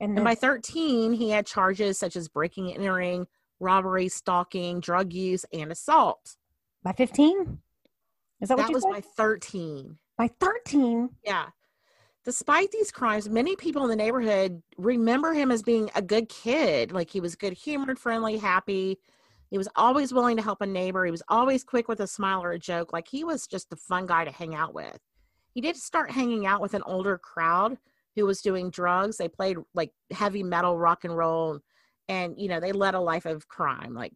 And, 0.00 0.18
And 0.18 0.24
by 0.24 0.34
13, 0.34 1.12
he 1.12 1.30
had 1.30 1.46
charges 1.46 1.96
such 1.96 2.16
as 2.16 2.28
breaking 2.28 2.72
and 2.72 2.80
entering, 2.80 3.28
robbery, 3.60 4.08
stalking, 4.08 4.80
drug 4.80 5.12
use, 5.12 5.44
and 5.52 5.70
assault. 5.72 6.36
by 6.82 6.92
15? 6.92 7.58
Is 8.40 8.48
that 8.48 8.58
what 8.58 8.64
That 8.64 8.70
you 8.70 8.74
was 8.74 8.82
said? 8.82 8.92
by 8.92 9.00
13. 9.00 9.98
by 10.18 10.28
13? 10.40 11.10
Yeah. 11.24 11.46
Despite 12.24 12.70
these 12.72 12.90
crimes, 12.90 13.28
many 13.28 13.54
people 13.56 13.82
in 13.84 13.90
the 13.90 13.96
neighborhood 13.96 14.62
remember 14.78 15.32
him 15.34 15.50
as 15.50 15.62
being 15.62 15.90
a 15.94 16.00
good 16.02 16.28
kid. 16.28 16.90
Like 16.92 17.10
he 17.10 17.20
was 17.20 17.36
good 17.36 17.52
humored, 17.52 17.98
friendly, 17.98 18.38
happy. 18.38 18.98
He 19.50 19.58
was 19.58 19.68
always 19.76 20.12
willing 20.12 20.36
to 20.36 20.42
help 20.42 20.62
a 20.62 20.66
neighbor. 20.66 21.04
He 21.04 21.10
was 21.10 21.22
always 21.28 21.62
quick 21.62 21.86
with 21.86 22.00
a 22.00 22.06
smile 22.06 22.42
or 22.42 22.52
a 22.52 22.58
joke. 22.58 22.92
Like 22.92 23.08
he 23.08 23.24
was 23.24 23.46
just 23.46 23.72
a 23.72 23.76
fun 23.76 24.06
guy 24.06 24.24
to 24.24 24.30
hang 24.30 24.54
out 24.54 24.74
with. 24.74 24.98
He 25.52 25.60
did 25.60 25.76
start 25.76 26.10
hanging 26.10 26.46
out 26.46 26.60
with 26.62 26.74
an 26.74 26.82
older 26.86 27.18
crowd 27.18 27.76
who 28.16 28.24
was 28.26 28.40
doing 28.40 28.70
drugs. 28.70 29.16
They 29.18 29.28
played 29.28 29.58
like 29.74 29.92
heavy 30.10 30.42
metal, 30.42 30.78
rock 30.78 31.04
and 31.04 31.16
roll, 31.16 31.60
and 32.08 32.34
you 32.38 32.48
know, 32.48 32.60
they 32.60 32.72
led 32.72 32.94
a 32.94 33.00
life 33.00 33.26
of 33.26 33.48
crime, 33.48 33.94
like 33.94 34.12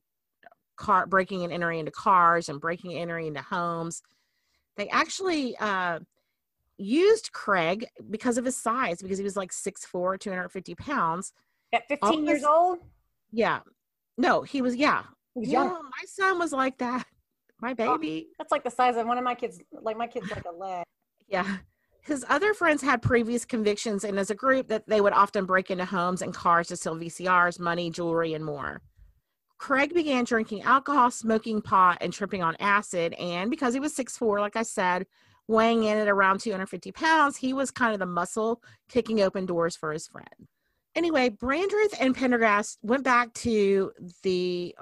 car 0.76 1.06
breaking 1.06 1.44
and 1.44 1.52
entering 1.52 1.80
into 1.80 1.90
cars 1.90 2.48
and 2.48 2.60
breaking 2.60 2.92
and 2.92 3.00
entering 3.02 3.26
into 3.28 3.42
homes. 3.42 4.02
They 4.76 4.88
actually 4.88 5.56
uh 5.58 6.00
used 6.78 7.32
Craig 7.32 7.86
because 8.10 8.38
of 8.38 8.44
his 8.44 8.56
size, 8.56 9.02
because 9.02 9.18
he 9.18 9.24
was 9.24 9.36
like 9.36 9.50
6'4, 9.50 10.18
250 10.20 10.74
pounds. 10.76 11.32
At 11.72 11.82
15 11.88 12.24
years 12.24 12.44
old? 12.44 12.78
Yeah. 13.32 13.60
No, 14.16 14.42
he 14.42 14.62
was, 14.62 14.76
yeah. 14.76 15.02
He 15.34 15.40
was 15.40 15.48
Yeah, 15.50 15.64
young. 15.64 15.72
my 15.82 16.04
son 16.06 16.38
was 16.38 16.52
like 16.52 16.78
that. 16.78 17.04
My 17.60 17.74
baby. 17.74 18.28
That's 18.38 18.52
like 18.52 18.62
the 18.62 18.70
size 18.70 18.96
of 18.96 19.06
one 19.06 19.18
of 19.18 19.24
my 19.24 19.34
kids. 19.34 19.60
Like 19.72 19.96
my 19.96 20.06
kid's 20.06 20.30
like 20.30 20.44
a 20.44 20.52
leg. 20.56 20.84
Yeah. 21.30 21.58
His 22.08 22.24
other 22.30 22.54
friends 22.54 22.80
had 22.80 23.02
previous 23.02 23.44
convictions, 23.44 24.02
and 24.02 24.18
as 24.18 24.30
a 24.30 24.34
group, 24.34 24.68
that 24.68 24.88
they 24.88 25.02
would 25.02 25.12
often 25.12 25.44
break 25.44 25.70
into 25.70 25.84
homes 25.84 26.22
and 26.22 26.32
cars 26.32 26.68
to 26.68 26.76
steal 26.78 26.96
VCRs, 26.96 27.60
money, 27.60 27.90
jewelry, 27.90 28.32
and 28.32 28.42
more. 28.42 28.80
Craig 29.58 29.92
began 29.92 30.24
drinking 30.24 30.62
alcohol, 30.62 31.10
smoking 31.10 31.60
pot, 31.60 31.98
and 32.00 32.10
tripping 32.10 32.42
on 32.42 32.56
acid. 32.60 33.12
And 33.18 33.50
because 33.50 33.74
he 33.74 33.80
was 33.80 33.94
6'4, 33.94 34.40
like 34.40 34.56
I 34.56 34.62
said, 34.62 35.04
weighing 35.48 35.84
in 35.84 35.98
at 35.98 36.08
around 36.08 36.40
250 36.40 36.92
pounds, 36.92 37.36
he 37.36 37.52
was 37.52 37.70
kind 37.70 37.92
of 37.92 37.98
the 37.98 38.06
muscle 38.06 38.62
kicking 38.88 39.20
open 39.20 39.44
doors 39.44 39.76
for 39.76 39.92
his 39.92 40.08
friend. 40.08 40.48
Anyway, 40.94 41.28
Brandreth 41.28 41.94
and 42.00 42.16
Pendergast 42.16 42.78
went 42.80 43.04
back 43.04 43.34
to 43.34 43.92
the 44.22 44.74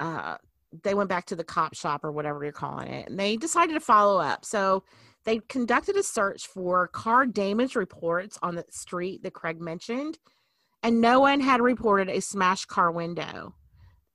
uh 0.00 0.36
they 0.84 0.94
went 0.94 1.10
back 1.10 1.26
to 1.26 1.36
the 1.36 1.44
cop 1.44 1.74
shop 1.74 2.04
or 2.04 2.12
whatever 2.12 2.42
you're 2.42 2.52
calling 2.52 2.88
it, 2.88 3.08
and 3.08 3.18
they 3.18 3.36
decided 3.36 3.74
to 3.74 3.80
follow 3.80 4.20
up. 4.20 4.44
So 4.44 4.84
they 5.30 5.38
conducted 5.48 5.94
a 5.94 6.02
search 6.02 6.48
for 6.48 6.88
car 6.88 7.24
damage 7.24 7.76
reports 7.76 8.36
on 8.42 8.56
the 8.56 8.64
street 8.68 9.22
that 9.22 9.32
Craig 9.32 9.60
mentioned, 9.60 10.18
and 10.82 11.00
no 11.00 11.20
one 11.20 11.38
had 11.38 11.60
reported 11.60 12.08
a 12.08 12.20
smashed 12.20 12.66
car 12.66 12.90
window. 12.90 13.54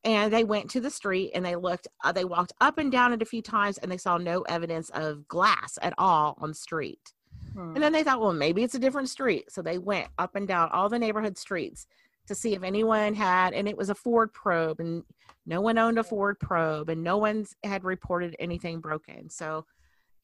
And 0.04 0.34
they 0.34 0.43
went 0.43 0.69
to 0.71 0.82
the 0.82 0.91
street 0.91 1.32
and 1.34 1.45
they 1.45 1.56
looked, 1.56 1.88
uh, 2.04 2.12
they 2.12 2.25
walked 2.25 2.51
up 2.60 2.78
and 2.78 2.91
down 2.91 3.13
it 3.13 3.21
a 3.21 3.25
few 3.25 3.41
times 3.41 3.78
and 3.78 3.89
they 3.89 3.97
saw 3.97 4.17
no 4.17 4.41
evidence 4.41 4.89
of 4.89 5.25
glass 5.30 5.80
at 5.82 5.93
all 5.97 6.38
on 6.41 6.49
the 6.49 6.56
street. 6.56 7.13
Hmm. 7.54 7.75
And 7.75 7.82
then 7.82 7.93
they 7.93 8.04
thought, 8.04 8.19
well, 8.19 8.34
maybe 8.34 8.62
it's 8.62 8.75
a 8.75 8.80
different 8.80 9.08
street. 9.08 9.49
So 9.49 9.62
they 9.62 9.78
went 9.78 10.10
up 10.17 10.36
and 10.36 10.45
down 10.45 10.69
all 10.73 10.89
the 10.89 10.99
neighborhood 10.99 11.38
streets 11.38 11.88
to 12.28 12.36
see 12.36 12.56
if 12.56 12.63
anyone 12.63 13.13
had, 13.13 13.54
and 13.54 13.69
it 13.69 13.78
was 13.78 13.89
a 13.89 13.95
Ford 13.95 14.34
probe, 14.34 14.80
and 14.80 15.04
no 15.45 15.62
one 15.62 15.78
owned 15.78 15.99
a 15.99 16.04
Ford 16.04 16.39
probe, 16.39 16.89
and 16.89 17.04
no 17.04 17.17
one's 17.17 17.56
had 17.63 17.84
reported 17.84 18.36
anything 18.39 18.80
broken. 18.80 19.30
So, 19.30 19.65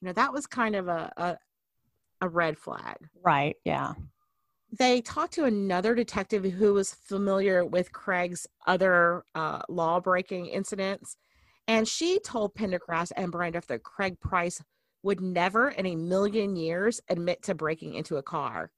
you 0.01 0.07
know, 0.07 0.13
that 0.13 0.33
was 0.33 0.47
kind 0.47 0.75
of 0.75 0.87
a 0.87 1.11
a, 1.17 1.37
a 2.21 2.29
red 2.29 2.57
flag. 2.57 2.97
Right. 3.23 3.55
Yeah. 3.65 3.93
They 4.77 5.01
talked 5.01 5.33
to 5.33 5.43
another 5.45 5.95
detective 5.95 6.45
who 6.45 6.73
was 6.73 6.93
familiar 6.93 7.65
with 7.65 7.91
Craig's 7.91 8.47
other 8.65 9.25
uh, 9.35 9.61
law 9.67 9.99
breaking 9.99 10.45
incidents, 10.47 11.17
and 11.67 11.87
she 11.87 12.19
told 12.19 12.55
Pendergrass 12.55 13.11
and 13.15 13.31
Brandreth 13.33 13.67
that 13.67 13.83
Craig 13.83 14.19
Price 14.19 14.63
would 15.03 15.19
never 15.19 15.69
in 15.69 15.85
a 15.85 15.95
million 15.95 16.55
years 16.55 17.01
admit 17.09 17.43
to 17.43 17.55
breaking 17.55 17.95
into 17.95 18.17
a 18.17 18.23
car. 18.23 18.71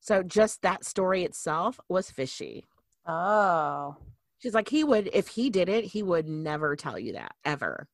So 0.00 0.22
just 0.22 0.62
that 0.62 0.84
story 0.84 1.24
itself 1.24 1.80
was 1.88 2.10
fishy. 2.10 2.64
Oh. 3.06 3.96
She's 4.38 4.54
like, 4.54 4.68
he 4.68 4.84
would, 4.84 5.10
if 5.12 5.28
he 5.28 5.50
did 5.50 5.68
it, 5.68 5.84
he 5.84 6.02
would 6.02 6.28
never 6.28 6.76
tell 6.76 6.98
you 6.98 7.14
that 7.14 7.32
ever. 7.44 7.88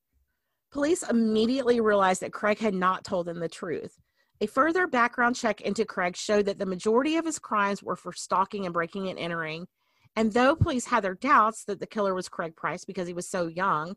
Police 0.72 1.02
immediately 1.09 1.81
realized 1.81 2.22
that 2.22 2.33
Craig 2.33 2.59
had 2.59 2.74
not 2.74 3.05
told 3.05 3.26
them 3.26 3.40
the 3.40 3.48
truth. 3.48 3.98
A 4.40 4.46
further 4.46 4.87
background 4.87 5.37
check 5.37 5.61
into 5.62 5.85
Craig 5.85 6.16
showed 6.16 6.46
that 6.46 6.59
the 6.59 6.66
majority 6.66 7.16
of 7.16 7.24
his 7.24 7.38
crimes 7.38 7.83
were 7.83 7.96
for 7.96 8.12
stalking 8.12 8.66
and 8.66 8.74
breaking 8.74 9.09
and 9.09 9.18
entering. 9.18 9.66
And 10.14 10.33
though 10.33 10.57
police 10.57 10.87
had 10.87 11.02
their 11.05 11.14
doubts 11.14 11.64
that 11.64 11.81
the 11.81 11.87
killer 11.87 12.14
was 12.14 12.29
Craig 12.29 12.57
Price 12.57 12.85
because 12.85 13.07
he 13.07 13.14
was 13.14 13.29
so 13.31 13.46
young, 13.46 13.96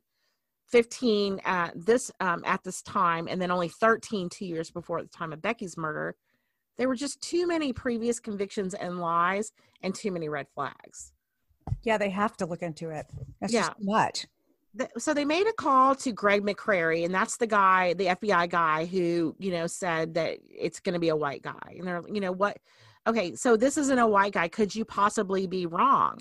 15 0.71 1.41
at 1.45 1.73
this 1.75 2.11
um, 2.19 2.43
at 2.45 2.63
this 2.63 2.81
time, 2.83 3.27
and 3.27 3.41
then 3.41 3.51
only 3.51 3.69
13 3.69 4.29
two 4.29 4.45
years 4.45 4.69
before 4.69 4.99
at 4.99 5.11
the 5.11 5.17
time 5.17 5.33
of 5.33 5.41
Becky's 5.41 5.77
murder, 5.77 6.15
there 6.77 6.87
were 6.87 6.95
just 6.95 7.21
too 7.21 7.47
many 7.47 7.73
previous 7.73 8.19
convictions 8.19 8.73
and 8.73 8.99
lies 8.99 9.51
and 9.81 9.95
too 9.95 10.11
many 10.11 10.29
red 10.29 10.47
flags. 10.53 11.11
Yeah, 11.83 11.97
they 11.97 12.09
have 12.09 12.37
to 12.37 12.45
look 12.45 12.61
into 12.61 12.89
it. 12.89 13.07
That's 13.41 13.51
Yeah. 13.53 13.61
just 13.67 13.77
too 13.77 13.85
much. 13.85 14.25
So 14.97 15.13
they 15.13 15.25
made 15.25 15.47
a 15.47 15.53
call 15.53 15.95
to 15.95 16.11
Gregg 16.11 16.43
McCrary, 16.43 17.03
and 17.03 17.13
that's 17.13 17.37
the 17.37 17.47
guy, 17.47 17.93
the 17.93 18.07
FBI 18.07 18.49
guy 18.49 18.85
who, 18.85 19.35
you 19.39 19.51
know, 19.51 19.65
said 19.65 20.13
that 20.13 20.37
it's 20.47 20.79
going 20.79 20.93
to 20.93 20.99
be 20.99 21.09
a 21.09 21.15
white 21.15 21.41
guy. 21.41 21.75
And 21.77 21.87
they're, 21.87 22.03
you 22.07 22.21
know, 22.21 22.31
what? 22.31 22.57
Okay, 23.07 23.35
so 23.35 23.57
this 23.57 23.77
isn't 23.77 23.97
a 23.97 24.07
white 24.07 24.33
guy. 24.33 24.47
Could 24.47 24.75
you 24.75 24.85
possibly 24.85 25.47
be 25.47 25.65
wrong? 25.65 26.19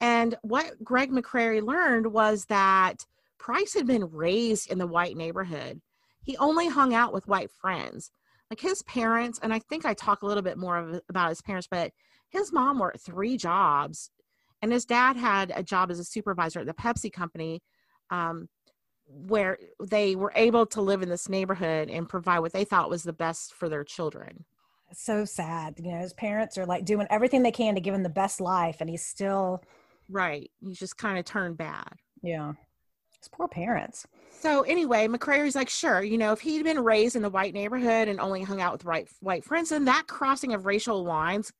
And 0.00 0.34
what 0.42 0.82
Gregg 0.82 1.10
McCrary 1.10 1.62
learned 1.62 2.06
was 2.06 2.46
that 2.46 3.04
Price 3.38 3.74
had 3.74 3.86
been 3.86 4.10
raised 4.10 4.70
in 4.70 4.78
the 4.78 4.86
white 4.86 5.16
neighborhood. 5.16 5.82
He 6.22 6.36
only 6.38 6.68
hung 6.68 6.94
out 6.94 7.12
with 7.12 7.28
white 7.28 7.50
friends. 7.50 8.10
Like 8.50 8.60
his 8.60 8.82
parents, 8.84 9.38
and 9.42 9.52
I 9.52 9.58
think 9.58 9.84
I 9.84 9.92
talk 9.92 10.22
a 10.22 10.26
little 10.26 10.42
bit 10.42 10.56
more 10.56 10.78
of, 10.78 11.00
about 11.10 11.28
his 11.28 11.42
parents, 11.42 11.68
but 11.70 11.92
his 12.30 12.52
mom 12.52 12.78
worked 12.78 13.00
three 13.00 13.36
jobs, 13.36 14.10
and 14.62 14.72
his 14.72 14.86
dad 14.86 15.16
had 15.16 15.52
a 15.54 15.62
job 15.62 15.90
as 15.90 15.98
a 15.98 16.04
supervisor 16.04 16.60
at 16.60 16.66
the 16.66 16.72
Pepsi 16.72 17.12
company 17.12 17.60
um, 18.10 18.48
where 19.06 19.58
they 19.82 20.16
were 20.16 20.32
able 20.34 20.66
to 20.66 20.80
live 20.80 21.02
in 21.02 21.08
this 21.08 21.28
neighborhood 21.28 21.90
and 21.90 22.08
provide 22.08 22.40
what 22.40 22.52
they 22.52 22.64
thought 22.64 22.90
was 22.90 23.02
the 23.02 23.12
best 23.12 23.52
for 23.54 23.68
their 23.68 23.84
children. 23.84 24.44
So 24.92 25.24
sad. 25.24 25.74
You 25.82 25.92
know, 25.92 25.98
his 25.98 26.12
parents 26.12 26.56
are 26.56 26.66
like 26.66 26.84
doing 26.84 27.06
everything 27.10 27.42
they 27.42 27.50
can 27.50 27.74
to 27.74 27.80
give 27.80 27.94
him 27.94 28.02
the 28.02 28.08
best 28.08 28.40
life, 28.40 28.76
and 28.80 28.88
he's 28.88 29.04
still, 29.04 29.62
Right. 30.08 30.50
You 30.60 30.74
just 30.74 30.96
kind 30.98 31.18
of 31.18 31.24
turned 31.24 31.56
bad. 31.56 31.94
yeah. 32.22 32.52
His 33.18 33.28
poor 33.28 33.48
parents. 33.48 34.06
So 34.30 34.62
anyway, 34.62 35.08
McCrary's 35.08 35.54
like, 35.56 35.70
sure, 35.70 36.02
you 36.02 36.18
know, 36.18 36.32
if 36.32 36.40
he'd 36.40 36.62
been 36.64 36.84
raised 36.84 37.16
in 37.16 37.22
the 37.22 37.30
white 37.30 37.54
neighborhood 37.54 38.06
and 38.06 38.20
only 38.20 38.42
hung 38.42 38.60
out 38.60 38.72
with 38.72 38.84
white 38.84 39.08
white 39.20 39.44
friends, 39.44 39.70
then 39.70 39.86
that 39.86 40.06
crossing 40.06 40.52
of 40.52 40.66
racial 40.66 41.02
lines 41.02 41.50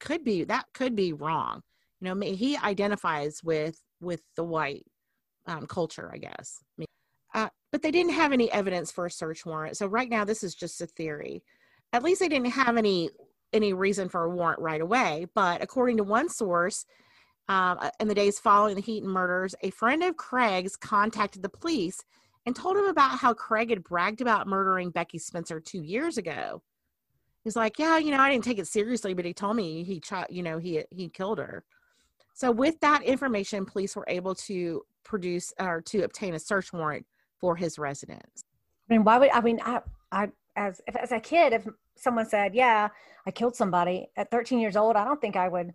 could 0.00 0.22
be 0.22 0.44
that 0.44 0.66
could 0.74 0.94
be 0.94 1.14
wrong. 1.14 1.62
You 2.00 2.14
know, 2.14 2.20
he 2.26 2.58
identifies 2.58 3.42
with 3.42 3.80
with 4.02 4.20
the 4.36 4.44
white 4.44 4.84
um, 5.46 5.66
culture, 5.66 6.10
I 6.12 6.18
guess. 6.18 6.62
Uh, 7.34 7.48
but 7.72 7.82
they 7.82 7.90
didn't 7.90 8.12
have 8.12 8.32
any 8.32 8.50
evidence 8.52 8.90
for 8.90 9.06
a 9.06 9.10
search 9.10 9.44
warrant. 9.44 9.76
So 9.76 9.86
right 9.86 10.08
now, 10.08 10.24
this 10.24 10.44
is 10.44 10.54
just 10.54 10.80
a 10.80 10.86
theory. 10.86 11.42
At 11.92 12.02
least 12.02 12.20
they 12.20 12.28
didn't 12.28 12.50
have 12.50 12.76
any 12.76 13.10
any 13.52 13.72
reason 13.72 14.08
for 14.08 14.24
a 14.24 14.30
warrant 14.30 14.60
right 14.60 14.80
away. 14.80 15.26
But 15.34 15.62
according 15.62 15.98
to 15.98 16.04
one 16.04 16.28
source, 16.28 16.86
um, 17.48 17.78
in 18.00 18.08
the 18.08 18.14
days 18.14 18.38
following 18.38 18.74
the 18.74 18.82
Heaton 18.82 19.08
murders, 19.08 19.54
a 19.62 19.70
friend 19.70 20.02
of 20.02 20.16
Craig's 20.16 20.76
contacted 20.76 21.42
the 21.42 21.48
police 21.48 22.02
and 22.46 22.56
told 22.56 22.76
him 22.76 22.86
about 22.86 23.18
how 23.18 23.32
Craig 23.32 23.70
had 23.70 23.84
bragged 23.84 24.20
about 24.20 24.46
murdering 24.46 24.90
Becky 24.90 25.18
Spencer 25.18 25.60
two 25.60 25.82
years 25.82 26.18
ago. 26.18 26.62
He's 27.42 27.56
like, 27.56 27.78
yeah, 27.78 27.98
you 27.98 28.10
know, 28.10 28.18
I 28.18 28.30
didn't 28.30 28.44
take 28.44 28.58
it 28.58 28.66
seriously, 28.66 29.14
but 29.14 29.24
he 29.24 29.34
told 29.34 29.56
me 29.56 29.84
he 29.84 30.00
shot, 30.02 30.32
you 30.32 30.42
know, 30.42 30.58
he 30.58 30.82
he 30.90 31.08
killed 31.08 31.38
her. 31.38 31.64
So 32.34 32.50
with 32.50 32.80
that 32.80 33.02
information, 33.02 33.66
police 33.66 33.94
were 33.94 34.06
able 34.08 34.34
to 34.34 34.82
produce 35.04 35.52
or 35.60 35.80
to 35.82 36.02
obtain 36.02 36.34
a 36.34 36.38
search 36.38 36.72
warrant 36.72 37.06
for 37.38 37.56
his 37.56 37.78
residence. 37.78 38.44
I 38.88 38.94
mean, 38.94 39.04
why 39.04 39.18
would 39.18 39.30
I 39.30 39.40
mean 39.40 39.60
I 39.62 39.80
I 40.10 40.28
as 40.56 40.80
if, 40.86 40.96
as 40.96 41.12
a 41.12 41.20
kid, 41.20 41.52
if 41.52 41.66
someone 41.96 42.26
said, 42.26 42.54
"Yeah, 42.54 42.88
I 43.26 43.30
killed 43.30 43.56
somebody 43.56 44.08
at 44.16 44.30
13 44.30 44.58
years 44.58 44.76
old," 44.76 44.96
I 44.96 45.04
don't 45.04 45.20
think 45.20 45.36
I 45.36 45.48
would 45.48 45.74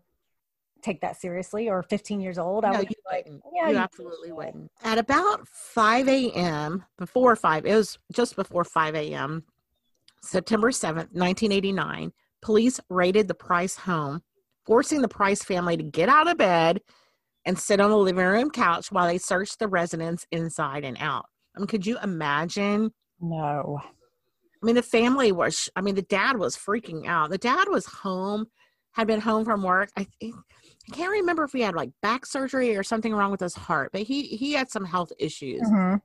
take 0.82 1.02
that 1.02 1.20
seriously. 1.20 1.70
Or 1.70 1.84
15 1.84 2.22
years 2.22 2.38
old, 2.38 2.64
I 2.64 2.72
No, 2.72 2.80
would 2.80 2.90
you 2.90 2.96
be 2.96 3.02
like, 3.06 3.26
wouldn't. 3.26 3.44
"Yeah, 3.54 3.70
you 3.70 3.78
absolutely 3.78 4.30
bullshit." 4.30 4.54
wouldn't. 4.54 4.72
At 4.84 4.98
about 4.98 5.48
5 5.48 6.08
a.m., 6.08 6.86
before 6.98 7.36
5, 7.36 7.66
it 7.66 7.76
was 7.76 7.98
just 8.12 8.36
before 8.36 8.64
5 8.64 8.96
a.m., 8.96 9.44
September 10.22 10.72
7th, 10.72 11.12
1989, 11.12 12.14
police 12.42 12.80
raided 12.90 13.28
the 13.28 13.34
Price 13.34 13.76
home, 13.76 14.22
forcing 14.66 15.02
the 15.02 15.08
Price 15.08 15.44
family 15.44 15.76
to 15.76 15.84
get 15.84 16.08
out 16.10 16.30
of 16.30 16.38
bed 16.38 16.82
and 17.50 17.58
sit 17.58 17.80
on 17.82 17.90
the 17.90 17.98
living 17.98 18.24
room 18.24 18.52
couch 18.52 18.92
while 18.92 19.08
they 19.08 19.18
searched 19.18 19.58
the 19.58 19.68
residence 19.68 20.24
inside 20.32 20.84
and 20.84 20.96
out. 21.00 21.26
I 21.58 21.60
mean, 21.60 21.66
could 21.66 21.84
you 21.84 21.98
imagine? 22.04 22.94
No. 23.20 23.80
I 23.82 24.66
mean, 24.66 24.76
the 24.76 24.84
family 24.84 25.32
was, 25.32 25.68
I 25.76 25.82
mean, 25.82 25.96
the 25.96 26.04
dad 26.04 26.38
was 26.38 26.56
freaking 26.56 27.08
out. 27.08 27.32
The 27.32 27.40
dad 27.40 27.68
was 27.68 27.88
home, 27.88 28.46
had 28.92 29.08
been 29.08 29.20
home 29.20 29.46
from 29.46 29.64
work. 29.64 29.90
I 29.98 30.06
think, 30.20 30.36
I 30.92 30.96
can't 30.96 31.10
remember 31.10 31.44
if 31.44 31.52
he 31.52 31.62
had 31.62 31.74
like 31.74 31.90
back 32.04 32.28
surgery 32.28 32.78
or 32.78 32.84
something 32.84 33.16
wrong 33.16 33.32
with 33.32 33.42
his 33.42 33.56
heart, 33.56 33.90
but 33.94 34.04
he 34.04 34.28
he 34.28 34.54
had 34.54 34.70
some 34.70 34.86
health 34.86 35.12
issues. 35.18 35.64
Mhm. 35.64 36.02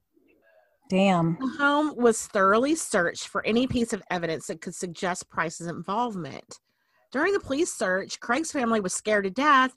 Damn. 0.88 1.36
The 1.38 1.56
home 1.58 1.94
was 1.94 2.26
thoroughly 2.26 2.74
searched 2.74 3.28
for 3.28 3.44
any 3.44 3.66
piece 3.66 3.92
of 3.92 4.02
evidence 4.10 4.46
that 4.46 4.62
could 4.62 4.74
suggest 4.74 5.28
Price's 5.28 5.66
involvement. 5.66 6.58
During 7.12 7.34
the 7.34 7.40
police 7.40 7.72
search, 7.72 8.18
Craig's 8.20 8.50
family 8.50 8.80
was 8.80 8.94
scared 8.94 9.24
to 9.24 9.30
death, 9.30 9.74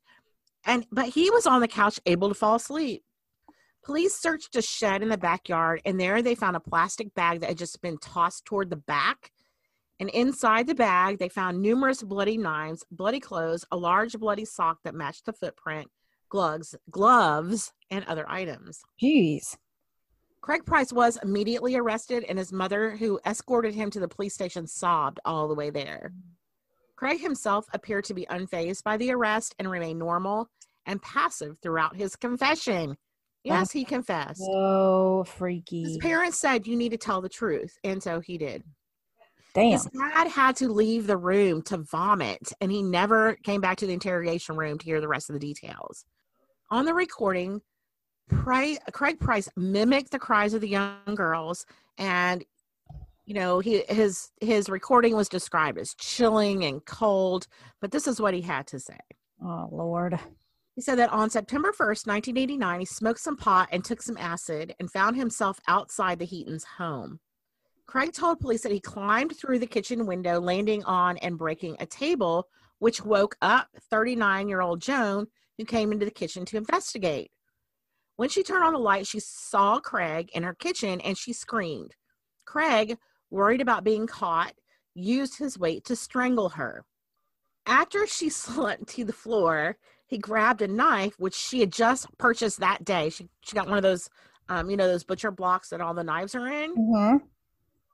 and 0.65 0.85
but 0.91 1.09
he 1.09 1.29
was 1.29 1.45
on 1.45 1.61
the 1.61 1.67
couch 1.67 1.99
able 2.05 2.29
to 2.29 2.35
fall 2.35 2.55
asleep. 2.55 3.03
Police 3.83 4.15
searched 4.15 4.55
a 4.55 4.61
shed 4.61 5.01
in 5.01 5.09
the 5.09 5.17
backyard, 5.17 5.81
and 5.85 5.99
there 5.99 6.21
they 6.21 6.35
found 6.35 6.57
a 6.57 6.59
plastic 6.59 7.13
bag 7.13 7.39
that 7.39 7.47
had 7.47 7.57
just 7.57 7.81
been 7.81 7.97
tossed 7.97 8.43
toward 8.43 8.69
the 8.69 8.75
back. 8.75 9.31
And 9.99 10.09
inside 10.09 10.67
the 10.67 10.75
bag, 10.75 11.17
they 11.17 11.29
found 11.29 11.61
numerous 11.61 12.03
bloody 12.03 12.37
knives, 12.37 12.85
bloody 12.91 13.19
clothes, 13.19 13.65
a 13.71 13.77
large 13.77 14.19
bloody 14.19 14.45
sock 14.45 14.79
that 14.83 14.93
matched 14.93 15.25
the 15.25 15.33
footprint, 15.33 15.89
gloves, 16.29 16.75
gloves, 16.91 17.71
and 17.89 18.03
other 18.05 18.29
items. 18.29 18.81
Jeez. 19.01 19.55
Craig 20.41 20.65
Price 20.65 20.93
was 20.93 21.17
immediately 21.23 21.75
arrested, 21.75 22.25
and 22.27 22.37
his 22.37 22.53
mother, 22.53 22.91
who 22.91 23.19
escorted 23.25 23.73
him 23.73 23.89
to 23.91 23.99
the 23.99 24.07
police 24.07 24.33
station, 24.33 24.67
sobbed 24.67 25.19
all 25.25 25.47
the 25.47 25.55
way 25.55 25.69
there. 25.69 26.11
Craig 26.97 27.21
himself 27.21 27.67
appeared 27.73 28.03
to 28.05 28.13
be 28.13 28.25
unfazed 28.25 28.83
by 28.83 28.97
the 28.97 29.11
arrest 29.11 29.55
and 29.59 29.69
remained 29.71 29.99
normal 29.99 30.49
and 30.85 31.01
passive 31.01 31.57
throughout 31.61 31.95
his 31.95 32.15
confession. 32.15 32.97
Yes, 33.43 33.71
he 33.71 33.85
confessed. 33.85 34.41
So 34.43 35.23
freaky. 35.25 35.83
His 35.83 35.97
parents 35.99 36.37
said, 36.37 36.67
You 36.67 36.75
need 36.75 36.89
to 36.89 36.97
tell 36.97 37.21
the 37.21 37.29
truth. 37.29 37.77
And 37.83 38.03
so 38.03 38.19
he 38.19 38.37
did. 38.37 38.63
Damn. 39.53 39.71
His 39.71 39.85
dad 39.85 40.27
had 40.27 40.55
to 40.57 40.67
leave 40.67 41.07
the 41.07 41.17
room 41.17 41.61
to 41.63 41.77
vomit, 41.77 42.51
and 42.59 42.71
he 42.71 42.83
never 42.83 43.35
came 43.43 43.61
back 43.61 43.77
to 43.77 43.87
the 43.87 43.93
interrogation 43.93 44.57
room 44.57 44.77
to 44.77 44.85
hear 44.85 44.99
the 44.99 45.07
rest 45.07 45.29
of 45.29 45.33
the 45.33 45.39
details. 45.39 46.03
On 46.69 46.83
the 46.83 46.93
recording, 46.93 47.61
Craig 48.29 49.19
Price 49.19 49.49
mimicked 49.55 50.11
the 50.11 50.19
cries 50.19 50.53
of 50.53 50.61
the 50.61 50.67
young 50.67 51.15
girls, 51.15 51.65
and 51.97 52.43
you 53.27 53.33
know 53.33 53.59
he 53.59 53.83
his 53.89 54.31
his 54.41 54.69
recording 54.69 55.15
was 55.15 55.29
described 55.29 55.77
as 55.77 55.93
chilling 55.93 56.63
and 56.63 56.83
cold. 56.85 57.47
But 57.81 57.91
this 57.91 58.07
is 58.07 58.19
what 58.19 58.33
he 58.33 58.41
had 58.41 58.65
to 58.67 58.79
say. 58.79 58.99
Oh 59.43 59.67
Lord. 59.71 60.17
He 60.75 60.81
said 60.81 60.99
that 60.99 61.11
on 61.11 61.31
September 61.31 61.69
1st, 61.69 62.05
1989, 62.05 62.79
he 62.81 62.85
smoked 62.85 63.19
some 63.19 63.35
pot 63.35 63.67
and 63.71 63.83
took 63.83 63.99
some 63.99 64.15
acid 64.15 64.75
and 64.79 64.91
found 64.91 65.15
himself 65.15 65.59
outside 65.67 66.19
the 66.19 66.25
Heatons' 66.25 66.63
home. 66.77 67.19
Craig 67.87 68.13
told 68.13 68.39
police 68.39 68.61
that 68.61 68.71
he 68.71 68.79
climbed 68.79 69.35
through 69.35 69.57
the 69.57 69.65
kitchen 69.65 70.05
window, 70.05 70.39
landing 70.39 70.83
on 70.83 71.17
and 71.17 71.35
breaking 71.35 71.77
a 71.79 71.87
table, 71.87 72.47
which 72.77 73.03
woke 73.03 73.35
up 73.41 73.69
39 73.89 74.47
year 74.47 74.61
old 74.61 74.79
Joan, 74.79 75.25
who 75.57 75.65
came 75.65 75.91
into 75.91 76.05
the 76.05 76.11
kitchen 76.11 76.45
to 76.45 76.57
investigate. 76.57 77.31
When 78.17 78.29
she 78.29 78.43
turned 78.43 78.63
on 78.63 78.73
the 78.73 78.79
light, 78.79 79.07
she 79.07 79.19
saw 79.19 79.79
Craig 79.79 80.29
in 80.33 80.43
her 80.43 80.53
kitchen 80.53 81.01
and 81.01 81.17
she 81.17 81.33
screamed. 81.33 81.95
Craig, 82.45 82.97
worried 83.29 83.61
about 83.61 83.83
being 83.83 84.07
caught, 84.07 84.53
used 84.93 85.37
his 85.37 85.57
weight 85.57 85.85
to 85.85 85.95
strangle 85.95 86.49
her. 86.49 86.85
After 87.65 88.07
she 88.07 88.29
slumped 88.29 88.89
to 88.89 89.05
the 89.05 89.13
floor, 89.13 89.77
he 90.07 90.17
grabbed 90.17 90.61
a 90.61 90.67
knife, 90.67 91.15
which 91.19 91.35
she 91.35 91.59
had 91.59 91.71
just 91.71 92.07
purchased 92.17 92.59
that 92.59 92.85
day. 92.85 93.09
She, 93.09 93.27
she 93.41 93.55
got 93.55 93.67
one 93.67 93.77
of 93.77 93.83
those, 93.83 94.09
um, 94.49 94.69
you 94.69 94.77
know, 94.77 94.87
those 94.87 95.03
butcher 95.03 95.31
blocks 95.31 95.69
that 95.69 95.81
all 95.81 95.93
the 95.93 96.03
knives 96.03 96.33
are 96.33 96.47
in. 96.47 96.75
Mm-hmm. 96.75 97.17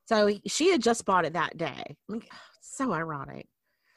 So 0.06 0.28
he, 0.28 0.42
she 0.46 0.70
had 0.70 0.82
just 0.82 1.06
bought 1.06 1.26
it 1.26 1.34
that 1.34 1.58
day. 1.58 1.84
I 1.88 1.96
mean, 2.12 2.22
so 2.62 2.94
ironic. 2.94 3.48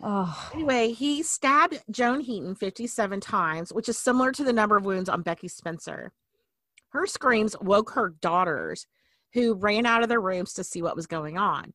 Oh. 0.03 0.51
Anyway, 0.53 0.93
he 0.93 1.23
stabbed 1.23 1.83
Joan 1.91 2.21
Heaton 2.21 2.55
57 2.55 3.21
times, 3.21 3.73
which 3.73 3.89
is 3.89 3.99
similar 3.99 4.31
to 4.33 4.45
the 4.45 4.53
number 4.53 4.77
of 4.77 4.85
wounds 4.85 5.09
on 5.09 5.23
Becky 5.23 5.49
Spencer. 5.49 6.13
Her 6.91 7.07
screams 7.07 7.57
woke 7.61 7.91
her 7.91 8.15
daughters, 8.21 8.87
who 9.37 9.53
ran 9.53 9.85
out 9.85 10.03
of 10.03 10.09
their 10.09 10.21
rooms 10.21 10.55
to 10.55 10.65
see 10.65 10.81
what 10.81 10.97
was 10.97 11.07
going 11.07 11.37
on. 11.37 11.75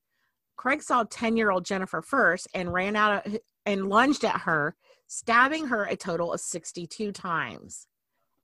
Craig 0.58 0.82
saw 0.82 1.04
10 1.04 1.38
year 1.38 1.52
old 1.52 1.64
Jennifer 1.64 2.02
first 2.02 2.48
and 2.56 2.74
ran 2.74 2.96
out 2.96 3.28
of, 3.28 3.38
and 3.68 3.88
lunged 3.88 4.26
at 4.26 4.42
her, 4.42 4.76
stabbing 5.06 5.68
her 5.68 5.84
a 5.84 5.96
total 5.96 6.34
of 6.34 6.40
62 6.40 7.12
times. 7.12 7.86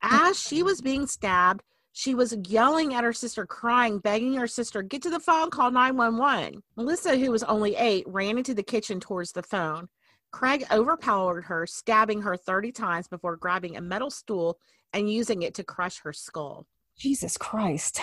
As 0.04 0.40
she 0.40 0.62
was 0.62 0.82
being 0.82 1.08
stabbed, 1.08 1.64
she 1.94 2.14
was 2.14 2.38
yelling 2.48 2.94
at 2.94 3.04
her 3.04 3.12
sister, 3.12 3.48
crying, 3.48 3.98
begging 3.98 4.36
her 4.36 4.46
sister, 4.46 4.84
get 4.84 5.02
to 5.02 5.10
the 5.10 5.20
phone, 5.20 5.50
call 5.50 5.72
911. 5.72 6.62
Melissa, 6.76 7.18
who 7.18 7.32
was 7.32 7.42
only 7.42 7.76
eight, 7.76 8.04
ran 8.08 8.38
into 8.38 8.54
the 8.54 8.62
kitchen 8.62 9.00
towards 9.00 9.32
the 9.32 9.42
phone. 9.42 9.88
Craig 10.32 10.64
overpowered 10.70 11.46
her, 11.46 11.66
stabbing 11.66 12.22
her 12.22 12.38
30 12.38 12.72
times 12.72 13.08
before 13.08 13.36
grabbing 13.36 13.78
a 13.78 13.82
metal 13.82 14.12
stool 14.12 14.60
and 14.94 15.12
using 15.12 15.42
it 15.42 15.56
to 15.56 15.64
crush 15.64 16.02
her 16.02 16.14
skull. 16.14 16.68
Jesus 17.00 17.36
Christ. 17.36 18.00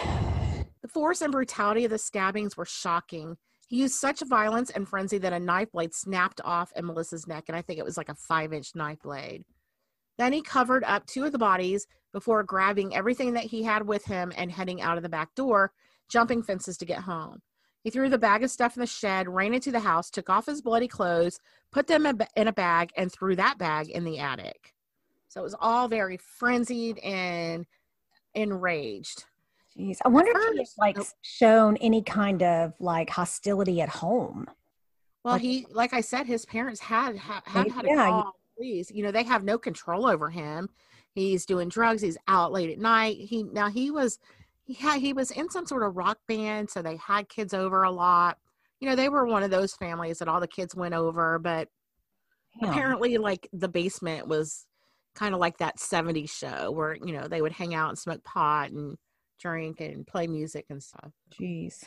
The 0.85 0.89
force 0.89 1.23
and 1.23 1.33
brutality 1.33 1.87
of 1.87 1.91
the 1.91 1.97
stabbings 1.97 2.59
were 2.59 2.67
shocking. 2.67 3.39
He 3.67 3.79
used 3.79 3.95
such 3.95 4.21
violence 4.21 4.69
and 4.69 4.87
frenzy 4.87 5.17
that 5.17 5.33
a 5.33 5.41
knife 5.41 5.73
blade 5.73 5.95
snapped 5.95 6.43
off 6.45 6.75
in 6.77 6.85
Melissa's 6.85 7.27
neck, 7.27 7.45
and 7.49 7.57
I 7.57 7.63
think 7.63 7.79
it 7.79 7.87
was 7.87 7.97
like 7.97 8.11
a 8.11 8.15
five 8.15 8.53
inch 8.53 8.75
knife 8.75 9.01
blade. 9.01 9.47
Then 10.19 10.35
he 10.35 10.43
covered 10.43 10.85
up 10.85 11.07
two 11.07 11.25
of 11.25 11.33
the 11.33 11.39
bodies 11.39 11.87
before 12.13 12.43
grabbing 12.43 12.95
everything 12.95 13.33
that 13.33 13.45
he 13.45 13.63
had 13.63 13.87
with 13.87 14.05
him 14.05 14.31
and 14.37 14.53
heading 14.53 14.83
out 14.83 14.99
of 14.99 15.03
the 15.03 15.09
back 15.09 15.35
door, 15.35 15.73
jumping 16.11 16.43
fences 16.43 16.77
to 16.77 16.85
get 16.85 17.01
home. 17.01 17.41
He 17.83 17.89
threw 17.89 18.11
the 18.11 18.19
bag 18.19 18.45
of 18.45 18.51
stuff 18.51 18.77
in 18.77 18.83
the 18.83 18.87
shed, 18.87 19.27
ran 19.27 19.55
into 19.55 19.73
the 19.73 19.81
house, 19.81 20.11
took 20.11 20.29
off 20.29 20.45
his 20.45 20.61
bloody 20.61 20.87
clothes, 20.87 21.41
put 21.73 21.87
them 21.87 22.05
in 22.05 22.21
a- 22.21 22.29
in 22.37 22.47
a 22.47 22.53
bag, 22.53 22.91
and 22.95 23.11
threw 23.11 23.35
that 23.37 23.57
bag 23.57 23.89
in 23.89 24.05
the 24.05 24.19
attic. 24.19 24.75
So 25.29 25.41
it 25.41 25.45
was 25.45 25.57
all 25.59 25.89
very 25.89 26.19
frenzied 26.19 26.99
and 26.99 27.65
enraged. 28.35 29.25
Jeez. 29.79 29.99
I 30.05 30.09
wonder 30.09 30.31
if 30.35 30.57
he's 30.59 30.75
like 30.79 30.97
Nope. 30.97 31.07
shown 31.23 31.77
any 31.79 32.03
kind 32.03 32.43
of 32.43 32.75
like 32.79 33.11
hostility 33.11 33.81
at 33.81 33.89
home. 33.89 34.47
Well, 35.25 35.35
Like- 35.35 35.43
he, 35.43 35.67
like 35.71 35.93
I 35.93 36.01
said, 36.01 36.27
his 36.27 36.47
parents 36.47 36.81
had 36.81 37.17
ha, 37.19 37.43
had 37.45 37.71
had 37.73 37.87
yeah, 37.87 37.97
call 38.09 38.37
police. 38.57 38.91
You 38.91 39.03
know, 39.03 39.11
they 39.11 39.25
have 39.25 39.43
no 39.43 39.59
control 39.59 40.07
over 40.07 40.31
him. 40.31 40.69
He's 41.15 41.45
doing 41.47 41.69
drugs. 41.69 42.03
He's 42.03 42.19
out 42.29 42.53
late 42.53 42.71
at 42.71 42.79
night. 42.79 43.17
He 43.19 43.43
now 43.45 43.69
he 43.69 43.91
was 43.91 44.19
he 44.65 44.75
had 44.75 45.01
he 45.01 45.13
was 45.13 45.31
in 45.31 45.51
some 45.51 45.67
sort 45.67 45.83
of 45.83 45.97
rock 45.97 46.19
band, 46.29 46.71
so 46.71 46.81
they 46.83 46.97
had 46.97 47.29
kids 47.29 47.53
over 47.55 47.83
a 47.83 47.91
lot. 47.91 48.39
You 48.81 48.89
know, 48.89 48.97
they 48.97 49.09
were 49.09 49.25
one 49.27 49.43
of 49.43 49.51
those 49.51 49.75
families 49.75 50.19
that 50.19 50.29
all 50.29 50.41
the 50.41 50.49
kids 50.49 50.75
went 50.75 50.95
over, 50.95 51.39
but 51.39 51.69
Damn. 52.61 52.71
apparently, 52.71 53.17
like 53.19 53.49
the 53.53 53.69
basement 53.69 54.29
was 54.29 54.67
kind 55.15 55.35
of 55.35 55.41
like 55.41 55.59
that 55.59 55.79
'70s 55.79 56.31
show 56.31 56.71
where 56.71 56.95
you 56.95 57.13
know 57.13 57.27
they 57.29 57.41
would 57.43 57.53
hang 57.53 57.75
out 57.75 57.89
and 57.89 57.99
smoke 57.99 58.23
pot 58.25 58.71
and 58.71 58.97
drink 59.45 59.81
and 59.81 60.07
play 60.07 60.27
music 60.27 60.67
and 60.71 60.83
stuff. 60.83 61.13
Jeez. 61.39 61.85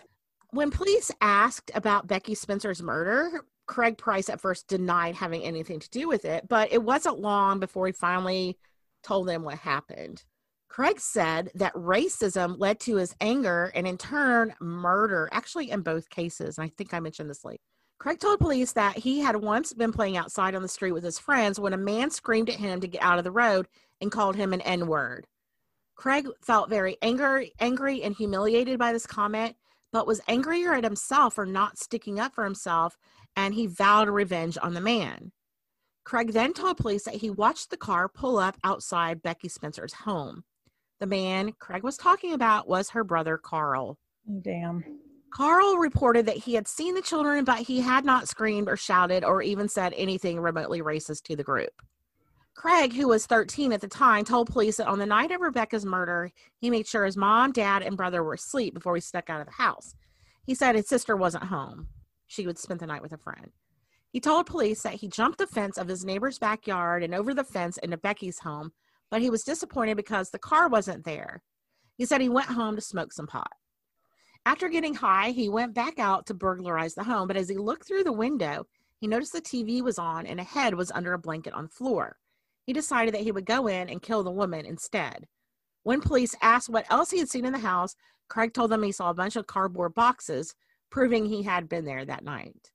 When 0.52 0.72
police 0.72 1.12
asked 1.22 1.72
about 1.74 2.08
Becky 2.08 2.36
Spencer's 2.36 2.82
murder, 2.82 3.44
Craig 3.66 3.98
Price 3.98 4.30
at 4.30 4.40
first 4.40 4.68
denied 4.68 5.16
having 5.16 5.44
anything 5.44 5.80
to 5.80 5.90
do 5.90 6.08
with 6.08 6.24
it, 6.24 6.48
but 6.48 6.72
it 6.72 6.82
wasn't 6.82 7.20
long 7.20 7.60
before 7.60 7.88
he 7.88 7.94
finally 7.94 8.58
told 9.04 9.28
them 9.28 9.44
what 9.44 9.58
happened. 9.58 10.24
Craig 10.70 11.00
said 11.00 11.50
that 11.56 11.74
racism 11.74 12.56
led 12.60 12.80
to 12.82 12.98
his 12.98 13.16
anger 13.20 13.72
and 13.74 13.88
in 13.88 13.98
turn 13.98 14.54
murder, 14.60 15.28
actually 15.32 15.72
in 15.72 15.82
both 15.82 16.10
cases. 16.10 16.58
And 16.58 16.66
I 16.66 16.72
think 16.78 16.94
I 16.94 17.00
mentioned 17.00 17.30
this 17.30 17.44
late. 17.44 17.62
Craig 18.00 18.20
told 18.20 18.40
police 18.40 18.74
that 18.74 18.98
he 18.98 19.20
had 19.20 19.38
once 19.38 19.74
been 19.74 19.92
playing 19.92 20.18
outside 20.18 20.56
on 20.56 20.62
the 20.62 20.68
street 20.68 20.92
with 20.92 21.04
his 21.04 21.18
friends 21.18 21.60
when 21.60 21.74
a 21.74 21.78
man 21.78 22.12
screamed 22.12 22.50
at 22.50 22.58
him 22.58 22.80
to 22.82 22.88
get 22.88 23.02
out 23.02 23.18
of 23.18 23.24
the 23.24 23.32
road 23.32 23.68
and 24.02 24.12
called 24.12 24.36
him 24.36 24.54
an 24.54 24.62
N 24.62 24.88
word. 24.88 25.26
Craig 25.98 26.28
felt 26.42 26.70
very 26.70 26.96
angry, 27.02 27.54
angry 27.60 28.04
and 28.04 28.16
humiliated 28.16 28.78
by 28.80 28.94
this 28.94 29.08
comment, 29.08 29.56
but 29.92 30.08
was 30.08 30.22
angrier 30.28 30.74
at 30.74 30.84
himself 30.84 31.34
for 31.34 31.46
not 31.46 31.80
sticking 31.80 32.20
up 32.20 32.36
for 32.36 32.44
himself, 32.44 32.98
and 33.36 33.54
he 33.54 33.66
vowed 33.68 34.08
revenge 34.08 34.58
on 34.62 34.74
the 34.74 34.82
man. 34.82 35.32
Craig 36.06 36.32
then 36.32 36.54
told 36.54 36.78
police 36.78 37.04
that 37.04 37.16
he 37.16 37.30
watched 37.30 37.70
the 37.70 37.78
car 37.78 38.08
pull 38.08 38.38
up 38.38 38.58
outside 38.64 39.22
Becky 39.22 39.50
Spencer's 39.50 39.94
home. 39.94 40.44
The 41.00 41.08
man 41.08 41.52
Craig 41.60 41.84
was 41.84 41.98
talking 41.98 42.34
about 42.34 42.68
was 42.68 42.92
her 42.92 43.04
brother 43.04 43.38
Carl. 43.38 43.98
Oh, 44.30 44.40
damn. 44.42 44.84
Carl 45.34 45.78
reported 45.78 46.26
that 46.28 46.38
he 46.38 46.54
had 46.54 46.68
seen 46.68 46.96
the 46.96 47.02
children, 47.02 47.44
but 47.44 47.60
he 47.60 47.82
had 47.82 48.06
not 48.06 48.28
screamed 48.28 48.70
or 48.70 48.78
shouted 48.78 49.24
or 49.24 49.42
even 49.42 49.68
said 49.68 49.94
anything 49.98 50.40
remotely 50.40 50.82
racist 50.82 51.24
to 51.24 51.36
the 51.36 51.44
group. 51.44 51.74
Craig, 52.58 52.94
who 52.94 53.08
was 53.08 53.28
13 53.28 53.72
at 53.72 53.82
the 53.82 53.88
time, 53.88 54.26
told 54.26 54.52
police 54.52 54.78
that 54.78 54.88
on 54.88 54.98
the 54.98 55.06
night 55.06 55.30
of 55.30 55.42
Rebecca's 55.42 55.86
murder, 55.86 56.32
he 56.58 56.72
made 56.72 56.88
sure 56.88 57.06
his 57.06 57.16
mom, 57.16 57.52
dad, 57.52 57.84
and 57.84 57.96
brother 57.96 58.24
were 58.24 58.34
asleep 58.34 58.74
before 58.74 58.96
he 58.96 59.00
snuck 59.02 59.30
out 59.30 59.40
of 59.40 59.46
the 59.46 59.54
house. 59.54 59.94
He 60.44 60.56
said 60.56 60.74
his 60.74 60.88
sister 60.88 61.16
wasn't 61.16 61.44
home. 61.44 61.90
She 62.26 62.48
would 62.48 62.58
spend 62.58 62.80
the 62.80 62.88
night 62.88 63.04
with 63.04 63.14
a 63.14 63.18
friend. 63.18 63.52
He 64.10 64.20
told 64.20 64.48
police 64.48 64.82
that 64.82 64.96
he 64.96 65.08
jumped 65.08 65.38
the 65.38 65.46
fence 65.46 65.78
of 65.78 65.88
his 65.88 66.04
neighbor's 66.04 66.40
backyard 66.40 67.04
and 67.04 67.14
over 67.14 67.36
the 67.36 67.44
fence 67.44 67.78
into 67.78 67.96
Becky's 67.96 68.40
home, 68.40 68.72
but 69.12 69.22
he 69.22 69.30
was 69.30 69.44
disappointed 69.44 69.96
because 69.96 70.32
the 70.32 70.40
car 70.40 70.68
wasn't 70.68 71.06
there. 71.06 71.44
He 71.96 72.06
said 72.06 72.22
he 72.22 72.30
went 72.30 72.48
home 72.48 72.76
to 72.76 72.82
smoke 72.82 73.14
some 73.14 73.28
pot. 73.28 73.52
After 74.48 74.68
getting 74.68 74.96
high, 74.96 75.30
he 75.30 75.48
went 75.48 75.76
back 75.76 76.00
out 76.00 76.26
to 76.26 76.34
burglarize 76.34 76.96
the 76.96 77.04
home, 77.04 77.28
but 77.28 77.38
as 77.38 77.50
he 77.50 77.56
looked 77.56 77.88
through 77.88 78.06
the 78.06 78.12
window, 78.12 78.66
he 79.00 79.06
noticed 79.06 79.34
the 79.34 79.42
TV 79.42 79.84
was 79.84 80.00
on 80.00 80.26
and 80.26 80.40
a 80.40 80.44
head 80.44 80.74
was 80.74 80.92
under 80.92 81.14
a 81.14 81.20
blanket 81.20 81.54
on 81.54 81.66
the 81.66 81.70
floor 81.70 82.18
he 82.68 82.74
decided 82.74 83.14
that 83.14 83.22
he 83.22 83.32
would 83.32 83.46
go 83.46 83.68
in 83.68 83.90
and 83.90 84.02
kill 84.02 84.24
the 84.24 84.30
woman 84.30 84.66
instead. 84.66 85.26
When 85.84 86.02
police 86.02 86.36
asked 86.42 86.70
what 86.70 86.86
else 86.92 87.10
he 87.10 87.18
had 87.18 87.30
seen 87.30 87.46
in 87.46 87.54
the 87.54 87.60
house, 87.60 87.96
Craig 88.28 88.54
told 88.54 88.72
them 88.72 88.84
he 88.84 88.92
saw 88.92 89.10
a 89.10 89.16
bunch 89.16 89.38
of 89.38 89.48
cardboard 89.48 89.96
boxes, 89.96 90.54
proving 90.92 91.26
he 91.26 91.44
had 91.44 91.70
been 91.70 91.86
there 91.86 92.04
that 92.04 92.26
night. 92.26 92.72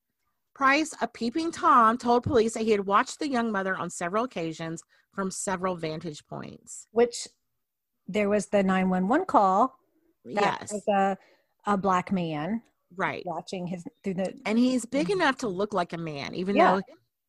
Price, 0.54 0.94
a 1.02 1.06
peeping 1.06 1.52
Tom, 1.52 1.98
told 1.98 2.22
police 2.22 2.54
that 2.54 2.62
he 2.62 2.70
had 2.70 2.86
watched 2.86 3.18
the 3.18 3.28
young 3.28 3.52
mother 3.52 3.76
on 3.76 3.90
several 3.90 4.24
occasions 4.24 4.82
from 5.14 5.30
several 5.30 5.76
vantage 5.76 6.26
points. 6.26 6.86
Which 6.92 7.28
there 8.08 8.30
was 8.30 8.46
the 8.46 8.62
911 8.62 9.26
call. 9.26 9.78
yes. 10.24 10.72
Was 10.72 10.88
a, 10.88 11.18
a 11.66 11.76
black 11.76 12.10
man. 12.12 12.62
Right. 12.96 13.22
Watching 13.26 13.66
his 13.66 13.84
through 14.02 14.14
the. 14.14 14.34
And 14.46 14.58
he's 14.58 14.86
big 14.86 15.10
enough 15.10 15.36
to 15.38 15.48
look 15.48 15.74
like 15.74 15.92
a 15.92 15.98
man, 15.98 16.34
even 16.34 16.56
yeah. 16.56 16.76
though 16.76 16.82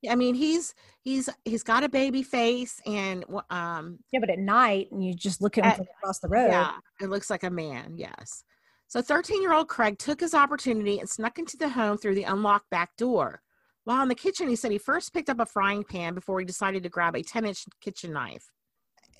I 0.09 0.15
mean, 0.15 0.35
he's 0.35 0.73
he's 1.01 1.29
he's 1.45 1.63
got 1.63 1.83
a 1.83 1.89
baby 1.89 2.23
face, 2.23 2.81
and 2.85 3.25
um. 3.49 3.99
Yeah, 4.11 4.19
but 4.19 4.29
at 4.29 4.39
night, 4.39 4.89
and 4.91 5.03
you 5.03 5.13
just 5.13 5.41
look 5.41 5.57
at 5.57 5.65
him 5.65 5.71
at, 5.71 5.79
across 5.99 6.19
the 6.19 6.27
road. 6.27 6.47
Yeah, 6.47 6.73
it 7.01 7.09
looks 7.09 7.29
like 7.29 7.43
a 7.43 7.49
man. 7.49 7.95
Yes. 7.97 8.43
So, 8.87 9.01
13 9.01 9.41
year 9.41 9.53
old 9.53 9.69
Craig 9.69 9.97
took 9.97 10.19
his 10.19 10.35
opportunity 10.35 10.99
and 10.99 11.09
snuck 11.09 11.39
into 11.39 11.57
the 11.57 11.69
home 11.69 11.97
through 11.97 12.15
the 12.15 12.23
unlocked 12.23 12.69
back 12.69 12.95
door. 12.95 13.41
While 13.85 14.03
in 14.03 14.07
the 14.09 14.15
kitchen, 14.15 14.47
he 14.47 14.55
said 14.55 14.71
he 14.71 14.77
first 14.77 15.13
picked 15.13 15.29
up 15.29 15.39
a 15.39 15.45
frying 15.45 15.83
pan 15.83 16.13
before 16.13 16.39
he 16.39 16.45
decided 16.45 16.83
to 16.83 16.89
grab 16.89 17.15
a 17.15 17.23
10 17.23 17.45
inch 17.45 17.65
kitchen 17.81 18.13
knife. 18.13 18.45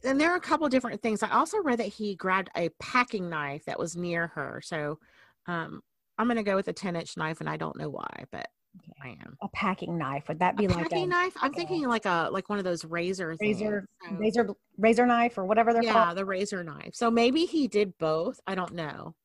And 0.06 0.20
there 0.20 0.32
are 0.32 0.38
a 0.38 0.42
couple 0.42 0.68
different 0.70 1.02
things. 1.02 1.24
I 1.24 1.30
also 1.32 1.58
read 1.60 1.80
that 1.80 1.88
he 1.88 2.16
grabbed 2.16 2.50
a 2.56 2.70
packing 2.80 3.30
knife 3.30 3.66
that 3.66 3.80
was 3.80 3.96
near 3.96 4.28
her. 4.28 4.62
So 4.64 5.00
um, 5.48 5.82
I'm 6.18 6.28
going 6.28 6.38
to 6.38 6.44
go 6.44 6.56
with 6.56 6.68
a 6.68 6.74
10 6.74 6.96
inch 6.96 7.18
knife, 7.18 7.40
and 7.40 7.50
I 7.50 7.58
don't 7.58 7.78
know 7.78 7.90
why, 7.90 8.26
but 8.32 8.48
I 9.04 9.10
am. 9.10 9.38
A 9.42 9.48
packing 9.50 9.98
knife. 9.98 10.28
Would 10.28 10.40
that 10.40 10.58
be 10.58 10.66
a 10.66 10.70
like 10.70 10.84
packing 10.84 11.04
a 11.04 11.08
knife? 11.08 11.34
I'm 11.42 11.54
thinking 11.54 11.88
like 11.88 12.06
a 12.06 12.30
like 12.32 12.50
one 12.50 12.58
of 12.58 12.66
those 12.66 12.86
razor 12.86 13.36
razor 13.40 13.88
razor 14.12 14.50
razor 14.78 15.06
knife 15.06 15.38
or 15.38 15.46
whatever 15.46 15.74
they're 15.74 15.84
yeah, 15.84 15.94
called. 15.94 16.10
Yeah, 16.10 16.14
the 16.16 16.26
razor 16.26 16.64
knife. 16.64 16.96
So 16.96 17.12
maybe 17.12 17.46
he 17.46 17.68
did 17.68 17.98
both. 17.98 18.40
I 18.48 18.56
don't 18.56 18.74
know. 18.74 19.16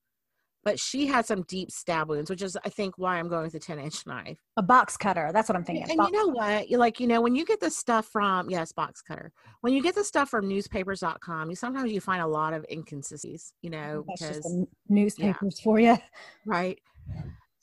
But 0.64 0.78
she 0.78 1.06
had 1.06 1.24
some 1.24 1.42
deep 1.42 1.70
stab 1.70 2.08
wounds, 2.10 2.28
which 2.28 2.42
is 2.42 2.58
I 2.64 2.68
think 2.68 2.98
why 2.98 3.18
I'm 3.18 3.28
going 3.28 3.44
with 3.44 3.54
a 3.54 3.60
10 3.60 3.78
inch 3.78 4.06
knife. 4.06 4.38
A 4.56 4.62
box 4.62 4.96
cutter. 4.96 5.30
That's 5.32 5.48
what 5.48 5.56
I'm 5.56 5.64
thinking. 5.64 5.88
And 5.88 5.96
box 5.96 6.10
you 6.10 6.18
know 6.18 6.32
what? 6.32 6.68
You 6.68 6.78
like, 6.78 7.00
you 7.00 7.06
know, 7.06 7.20
when 7.20 7.34
you 7.34 7.46
get 7.46 7.60
the 7.60 7.70
stuff 7.70 8.06
from 8.06 8.50
yes, 8.50 8.72
box 8.72 9.00
cutter. 9.00 9.32
When 9.60 9.72
you 9.72 9.82
get 9.82 9.94
the 9.94 10.04
stuff 10.04 10.28
from 10.28 10.48
newspapers.com, 10.48 11.48
you 11.48 11.56
sometimes 11.56 11.92
you 11.92 12.00
find 12.00 12.20
a 12.20 12.26
lot 12.26 12.52
of 12.52 12.66
inconsistencies, 12.70 13.54
you 13.62 13.70
know, 13.70 14.04
That's 14.08 14.20
because 14.20 14.66
newspapers 14.88 15.56
yeah. 15.58 15.64
for 15.64 15.80
you. 15.80 15.96
Right. 16.44 16.78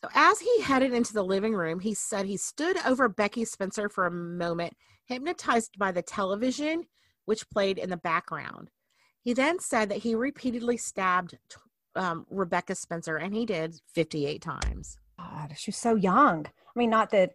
So 0.06 0.12
as 0.14 0.40
he 0.40 0.62
headed 0.62 0.94
into 0.94 1.14
the 1.14 1.24
living 1.24 1.56
room, 1.56 1.80
he 1.80 1.96
said 1.96 2.28
he 2.28 2.38
stood 2.38 2.78
over 2.86 3.10
Becky 3.10 3.44
Spencer 3.44 3.90
for 3.90 4.06
a 4.06 4.12
moment, 4.12 4.76
hypnotized 5.06 5.80
by 5.80 5.92
the 5.92 6.04
television, 6.04 6.84
which 7.26 7.50
played 7.50 7.80
in 7.80 7.90
the 7.90 7.98
background. 7.98 8.70
He 9.24 9.34
then 9.34 9.60
said 9.60 9.90
that 9.90 10.00
he 10.00 10.14
repeatedly 10.14 10.78
stabbed 10.78 11.40
um, 11.96 12.28
Rebecca 12.30 12.76
Spencer, 12.76 13.18
and 13.18 13.34
he 13.34 13.48
did 13.48 13.82
58 13.96 14.44
times. 14.44 15.00
God, 15.18 15.56
she 15.58 15.72
was 15.72 15.78
so 15.78 15.96
young. 15.96 16.46
I 16.46 16.80
mean, 16.80 16.92
not 16.92 17.10
that 17.10 17.32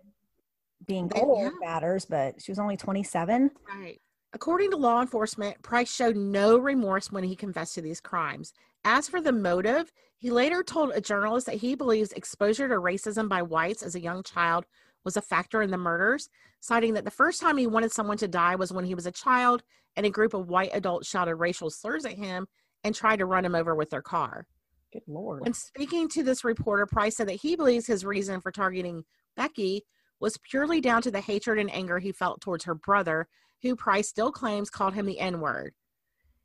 being 0.87 1.11
old 1.17 1.43
yeah. 1.43 1.51
matters, 1.61 2.05
but 2.05 2.41
she 2.41 2.53
was 2.53 2.61
only 2.61 2.77
27. 2.77 3.51
Right. 3.69 4.01
According 4.33 4.71
to 4.71 4.77
law 4.77 5.01
enforcement, 5.01 5.61
Price 5.63 5.93
showed 5.93 6.17
no 6.17 6.57
remorse 6.57 7.11
when 7.11 7.25
he 7.25 7.35
confessed 7.35 7.75
to 7.75 7.83
these 7.83 8.01
crimes. 8.01 8.53
As 8.85 9.09
for 9.09 9.21
the 9.21 9.33
motive, 9.33 9.93
he 10.17 10.31
later 10.31 10.63
told 10.63 10.93
a 10.95 11.01
journalist 11.01 11.47
that 11.47 11.57
he 11.57 11.75
believes 11.75 12.13
exposure 12.13 12.69
to 12.69 12.75
racism 12.75 13.29
by 13.29 13.43
whites 13.43 13.83
as 13.83 13.95
a 13.95 14.01
young 14.01 14.23
child 14.23 14.67
was 15.05 15.17
a 15.17 15.23
factor 15.23 15.63
in 15.63 15.71
the 15.71 15.79
murders, 15.79 16.29
citing 16.61 16.95
that 16.95 17.05
the 17.05 17.11
first 17.11 17.41
time 17.41 17.57
he 17.57 17.67
wanted 17.67 17.91
someone 17.91 18.19
to 18.19 18.29
die 18.29 18.55
was 18.55 18.73
when 18.73 18.85
he 18.85 18.95
was 18.95 19.07
a 19.07 19.13
child 19.13 19.63
and 19.97 20.07
a 20.07 20.11
group 20.11 20.35
of 20.35 20.49
white 20.49 20.71
adults 20.75 21.09
shouted 21.09 21.35
racial 21.37 21.71
slurs 21.71 22.05
at 22.05 22.13
him 22.13 22.47
and 22.85 22.95
tried 22.95 23.19
to 23.19 23.27
run 23.27 23.45
him 23.45 23.55
over 23.55 23.75
with 23.75 23.91
their 23.91 24.03
car. 24.03 24.47
Good 24.93 25.03
Lord. 25.07 25.43
When 25.43 25.55
speaking 25.55 26.09
to 26.11 26.23
this 26.23 26.45
reporter, 26.45 26.87
Price 26.87 27.17
said 27.17 27.29
that 27.29 27.41
he 27.41 27.57
believes 27.57 27.87
his 27.87 28.05
reason 28.05 28.41
for 28.41 28.53
targeting 28.53 29.05
Becky 29.37 29.85
was 30.21 30.39
purely 30.39 30.81
down 30.81 31.03
to 31.03 31.11
the 31.11 31.21
hatred 31.21 31.59
and 31.59 31.73
anger 31.73 31.99
he 31.99 32.13
felt 32.13 32.41
towards 32.41 32.65
her 32.65 32.75
brother, 32.75 33.27
who 33.63 33.77
Price 33.77 34.09
still 34.09 34.33
claims 34.33 34.71
called 34.71 34.95
him 34.95 35.07
the 35.07 35.21
N 35.21 35.41
word. 35.41 35.75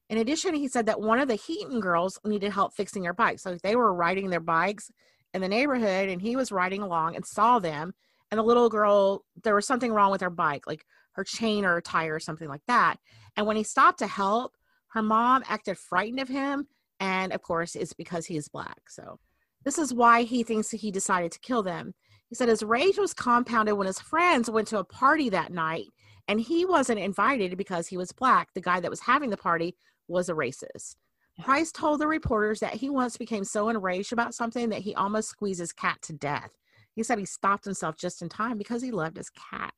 In 0.10 0.18
addition, 0.18 0.54
he 0.54 0.68
said 0.68 0.86
that 0.86 1.02
one 1.02 1.20
of 1.20 1.28
the 1.28 1.36
Heaton 1.36 1.80
girls 1.80 2.20
needed 2.24 2.52
help 2.52 2.74
fixing 2.74 3.06
her 3.06 3.14
bike. 3.14 3.40
So 3.40 3.58
they 3.64 3.76
were 3.76 3.94
riding 3.94 4.30
their 4.30 4.40
bikes 4.40 4.92
in 5.34 5.42
the 5.42 5.48
neighborhood 5.48 6.10
and 6.10 6.22
he 6.22 6.36
was 6.36 6.52
riding 6.52 6.82
along 6.82 7.16
and 7.16 7.26
saw 7.26 7.60
them. 7.60 7.94
And 8.30 8.40
the 8.40 8.44
little 8.44 8.70
girl, 8.70 9.26
there 9.44 9.56
was 9.56 9.66
something 9.66 9.92
wrong 9.92 10.12
with 10.12 10.22
her 10.22 10.30
bike, 10.30 10.68
like 10.68 10.86
her 11.14 11.24
chain 11.24 11.66
or 11.66 11.74
her 11.74 11.82
tire 11.82 12.16
or 12.16 12.20
something 12.20 12.48
like 12.48 12.62
that. 12.68 12.98
And 13.36 13.48
when 13.48 13.56
he 13.56 13.64
stopped 13.64 14.00
to 14.00 14.08
help, 14.08 14.54
her 14.90 15.02
mom 15.02 15.44
acted 15.48 15.78
frightened 15.78 16.20
of 16.20 16.30
him. 16.30 16.68
And 17.00 17.34
of 17.34 17.42
course, 17.42 17.76
it's 17.76 17.94
because 17.94 18.26
he 18.26 18.38
is 18.38 18.48
black. 18.48 18.90
So 18.90 19.20
this 19.64 19.78
is 19.78 19.94
why 19.94 20.24
he 20.24 20.44
thinks 20.44 20.70
he 20.70 20.92
decided 20.92 21.32
to 21.32 21.40
kill 21.40 21.64
them. 21.64 21.94
He 22.30 22.36
said 22.36 22.48
his 22.48 22.64
rage 22.64 22.98
was 22.98 23.14
compounded 23.14 23.76
when 23.76 23.88
his 23.88 24.00
friends 24.00 24.50
went 24.50 24.68
to 24.70 24.80
a 24.80 24.84
party 24.84 25.30
that 25.30 25.52
night 25.52 25.88
and 26.28 26.40
he 26.40 26.66
wasn't 26.66 27.00
invited 27.00 27.58
because 27.58 27.88
he 27.88 27.98
was 27.98 28.12
black. 28.12 28.50
The 28.54 28.62
guy 28.62 28.80
that 28.80 28.90
was 28.90 29.02
having 29.02 29.30
the 29.30 29.38
party 29.38 29.76
was 30.08 30.30
a 30.30 30.34
racist. 30.34 30.96
Price 31.44 31.72
told 31.72 32.00
the 32.00 32.08
reporters 32.08 32.62
that 32.62 32.76
he 32.76 32.90
once 32.90 33.18
became 33.18 33.44
so 33.44 33.70
enraged 33.70 34.14
about 34.14 34.34
something 34.34 34.70
that 34.70 34.82
he 34.82 34.96
almost 34.96 35.30
squeezed 35.30 35.60
his 35.60 35.74
cat 35.74 35.98
to 36.04 36.14
death. 36.14 36.52
He 36.96 37.04
said 37.04 37.20
he 37.20 37.26
stopped 37.26 37.66
himself 37.66 37.98
just 37.98 38.22
in 38.22 38.30
time 38.30 38.58
because 38.58 38.82
he 38.82 38.92
loved 38.92 39.18
his 39.18 39.30
cat. 39.30 39.74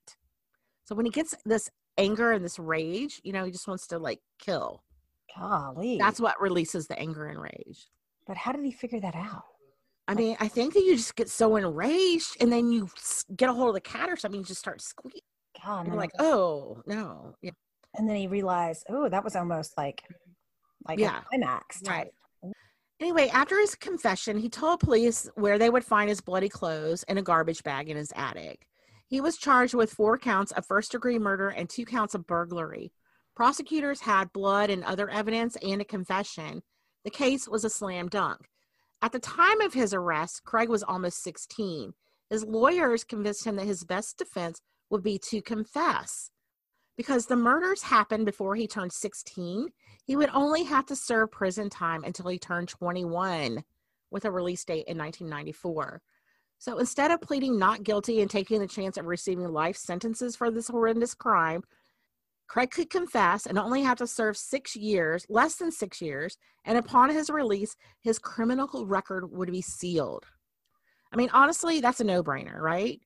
So 0.83 0.93
when 0.93 1.05
he 1.05 1.11
gets 1.11 1.35
this 1.45 1.69
anger 1.97 2.31
and 2.31 2.45
this 2.45 2.59
rage, 2.59 3.19
you 3.23 3.33
know, 3.33 3.43
he 3.43 3.51
just 3.51 3.67
wants 3.67 3.87
to 3.87 3.97
like 3.97 4.19
kill. 4.39 4.83
Golly. 5.35 5.97
That's 5.97 6.19
what 6.19 6.39
releases 6.39 6.87
the 6.87 6.97
anger 6.97 7.25
and 7.25 7.41
rage. 7.41 7.87
But 8.27 8.37
how 8.37 8.51
did 8.51 8.63
he 8.63 8.71
figure 8.71 8.99
that 8.99 9.15
out? 9.15 9.43
I 10.07 10.13
mean, 10.13 10.37
I 10.39 10.47
think 10.47 10.73
that 10.73 10.83
you 10.83 10.95
just 10.95 11.15
get 11.15 11.29
so 11.29 11.57
enraged 11.57 12.37
and 12.39 12.51
then 12.51 12.71
you 12.71 12.89
get 13.35 13.49
a 13.49 13.53
hold 13.53 13.69
of 13.69 13.73
the 13.73 13.81
cat 13.81 14.09
or 14.09 14.15
something, 14.15 14.39
you 14.39 14.45
just 14.45 14.59
start 14.59 14.81
squealing. 15.67 15.91
God, 15.91 15.97
like, 15.97 16.11
oh 16.19 16.81
no, 16.85 17.35
yeah 17.41 17.51
and 17.97 18.07
then 18.07 18.15
he 18.15 18.27
realized, 18.27 18.85
oh, 18.89 19.09
that 19.09 19.23
was 19.23 19.35
almost 19.35 19.77
like 19.77 20.03
like 20.87 20.99
yeah. 20.99 21.19
a 21.19 21.21
climax. 21.23 21.81
Type. 21.81 22.11
Right. 22.43 22.53
Anyway, 22.99 23.29
after 23.29 23.59
his 23.59 23.75
confession, 23.75 24.37
he 24.37 24.49
told 24.49 24.79
police 24.79 25.29
where 25.35 25.59
they 25.59 25.69
would 25.69 25.83
find 25.83 26.09
his 26.09 26.21
bloody 26.21 26.49
clothes 26.49 27.03
in 27.07 27.17
a 27.17 27.21
garbage 27.21 27.63
bag 27.63 27.89
in 27.89 27.97
his 27.97 28.11
attic. 28.15 28.65
He 29.07 29.21
was 29.21 29.37
charged 29.37 29.73
with 29.73 29.91
four 29.91 30.17
counts 30.17 30.51
of 30.53 30.65
first 30.65 30.91
degree 30.91 31.19
murder 31.19 31.49
and 31.49 31.69
two 31.69 31.85
counts 31.85 32.15
of 32.15 32.25
burglary. 32.25 32.91
Prosecutors 33.35 34.01
had 34.01 34.33
blood 34.33 34.69
and 34.69 34.83
other 34.83 35.09
evidence 35.09 35.55
and 35.57 35.81
a 35.81 35.85
confession. 35.85 36.61
The 37.03 37.11
case 37.11 37.47
was 37.47 37.63
a 37.63 37.69
slam 37.69 38.07
dunk. 38.09 38.49
At 39.01 39.11
the 39.11 39.19
time 39.19 39.61
of 39.61 39.73
his 39.73 39.93
arrest, 39.93 40.43
Craig 40.43 40.69
was 40.69 40.81
almost 40.81 41.23
16. 41.23 41.93
His 42.31 42.43
lawyers 42.43 43.03
convinced 43.03 43.45
him 43.45 43.55
that 43.57 43.67
his 43.67 43.83
best 43.83 44.17
defense 44.17 44.59
would 44.89 45.03
be 45.03 45.19
to 45.29 45.41
confess 45.41 46.31
because 46.97 47.27
the 47.27 47.35
murders 47.35 47.83
happened 47.83 48.25
before 48.25 48.55
he 48.55 48.67
turned 48.67 48.91
16. 48.91 49.69
He 50.03 50.15
would 50.15 50.29
only 50.33 50.63
have 50.63 50.85
to 50.87 50.95
serve 50.95 51.31
prison 51.31 51.69
time 51.69 52.03
until 52.03 52.27
he 52.27 52.39
turned 52.39 52.67
21 52.69 53.63
with 54.09 54.25
a 54.25 54.31
release 54.31 54.63
date 54.65 54.85
in 54.87 54.97
1994. 54.97 56.01
So 56.59 56.79
instead 56.79 57.11
of 57.11 57.21
pleading 57.21 57.59
not 57.59 57.83
guilty 57.83 58.21
and 58.21 58.29
taking 58.29 58.59
the 58.59 58.67
chance 58.67 58.97
of 58.97 59.05
receiving 59.05 59.47
life 59.49 59.77
sentences 59.77 60.35
for 60.35 60.49
this 60.49 60.67
horrendous 60.67 61.13
crime, 61.13 61.61
Craig 62.47 62.71
could 62.71 62.89
confess 62.89 63.45
and 63.45 63.59
only 63.59 63.83
have 63.83 63.97
to 63.97 64.07
serve 64.07 64.37
six 64.37 64.75
years, 64.75 65.25
less 65.29 65.57
than 65.57 65.71
six 65.71 66.01
years, 66.01 66.37
and 66.65 66.77
upon 66.77 67.09
his 67.09 67.29
release, 67.29 67.75
his 68.01 68.17
criminal 68.17 68.85
record 68.87 69.29
would 69.31 69.51
be 69.51 69.61
sealed. 69.61 70.25
I 71.11 71.17
mean, 71.17 71.29
honestly, 71.33 71.79
that's 71.81 71.99
a 71.99 72.05
no 72.05 72.23
brainer, 72.23 72.59
right? 72.59 72.99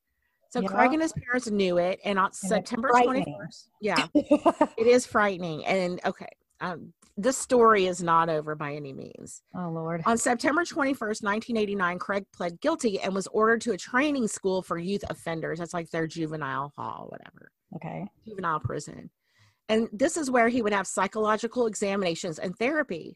So. 0.51 0.61
Craig 0.61 0.91
and 0.91 1.01
his 1.01 1.13
parents 1.13 1.49
knew 1.49 1.77
it, 1.77 1.99
and 2.03 2.19
on 2.19 2.27
it's 2.27 2.39
September 2.41 2.89
21st, 2.93 3.69
yeah, 3.79 4.07
it 4.13 4.85
is 4.85 5.05
frightening. 5.05 5.65
And 5.65 6.01
okay, 6.05 6.27
um, 6.59 6.91
this 7.15 7.37
story 7.37 7.85
is 7.87 8.03
not 8.03 8.27
over 8.29 8.53
by 8.55 8.73
any 8.73 8.91
means. 8.91 9.43
oh 9.55 9.69
Lord. 9.69 10.01
On 10.05 10.17
September 10.17 10.63
21st, 10.63 11.23
1989, 11.23 11.99
Craig 11.99 12.25
pled 12.33 12.59
guilty 12.59 12.99
and 12.99 13.13
was 13.15 13.27
ordered 13.27 13.61
to 13.61 13.71
a 13.71 13.77
training 13.77 14.27
school 14.27 14.61
for 14.61 14.77
youth 14.77 15.03
offenders. 15.09 15.59
That's 15.59 15.73
like 15.73 15.89
their 15.89 16.05
juvenile 16.07 16.73
hall, 16.77 17.07
whatever, 17.09 17.51
Okay. 17.75 18.05
juvenile 18.27 18.59
prison. 18.59 19.09
And 19.69 19.87
this 19.93 20.17
is 20.17 20.29
where 20.29 20.49
he 20.49 20.61
would 20.61 20.73
have 20.73 20.85
psychological 20.85 21.65
examinations 21.67 22.39
and 22.39 22.53
therapy. 22.57 23.15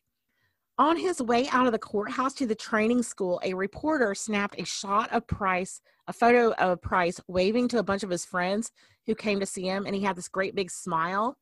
On 0.77 0.97
his 0.97 1.21
way 1.21 1.47
out 1.53 1.67
of 1.67 1.71
the 1.71 1.79
courthouse 1.79 2.33
to 2.33 2.45
the 2.45 2.53
training 2.53 3.01
school, 3.01 3.39
a 3.43 3.53
reporter 3.53 4.13
snapped 4.13 4.59
a 4.59 4.65
shot 4.65 5.09
of 5.13 5.25
Price, 5.25 5.79
a 6.07 6.13
photo 6.13 6.51
of 6.55 6.81
Price 6.81 7.21
waving 7.29 7.69
to 7.69 7.79
a 7.79 7.83
bunch 7.83 8.03
of 8.03 8.09
his 8.09 8.25
friends 8.25 8.71
who 9.05 9.15
came 9.15 9.39
to 9.39 9.45
see 9.45 9.63
him, 9.63 9.85
and 9.85 9.95
he 9.95 10.01
had 10.01 10.17
this 10.17 10.27
great 10.27 10.53
big 10.53 10.69
smile. 10.69 11.37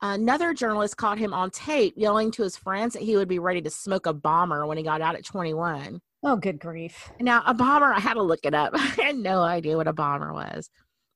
Another 0.00 0.54
journalist 0.54 0.96
caught 0.96 1.18
him 1.18 1.34
on 1.34 1.50
tape 1.50 1.94
yelling 1.96 2.30
to 2.32 2.44
his 2.44 2.56
friends 2.56 2.92
that 2.92 3.02
he 3.02 3.16
would 3.16 3.28
be 3.28 3.40
ready 3.40 3.60
to 3.62 3.70
smoke 3.70 4.06
a 4.06 4.12
bomber 4.12 4.64
when 4.64 4.78
he 4.78 4.84
got 4.84 5.00
out 5.00 5.16
at 5.16 5.24
21. 5.24 6.00
Oh, 6.22 6.36
good 6.36 6.60
grief. 6.60 7.10
Now, 7.20 7.42
a 7.46 7.54
bomber, 7.54 7.92
I 7.92 7.98
had 7.98 8.14
to 8.14 8.22
look 8.22 8.44
it 8.44 8.54
up. 8.54 8.72
I 8.76 8.78
had 8.78 9.16
no 9.16 9.42
idea 9.42 9.76
what 9.76 9.88
a 9.88 9.92
bomber 9.92 10.32
was. 10.32 10.70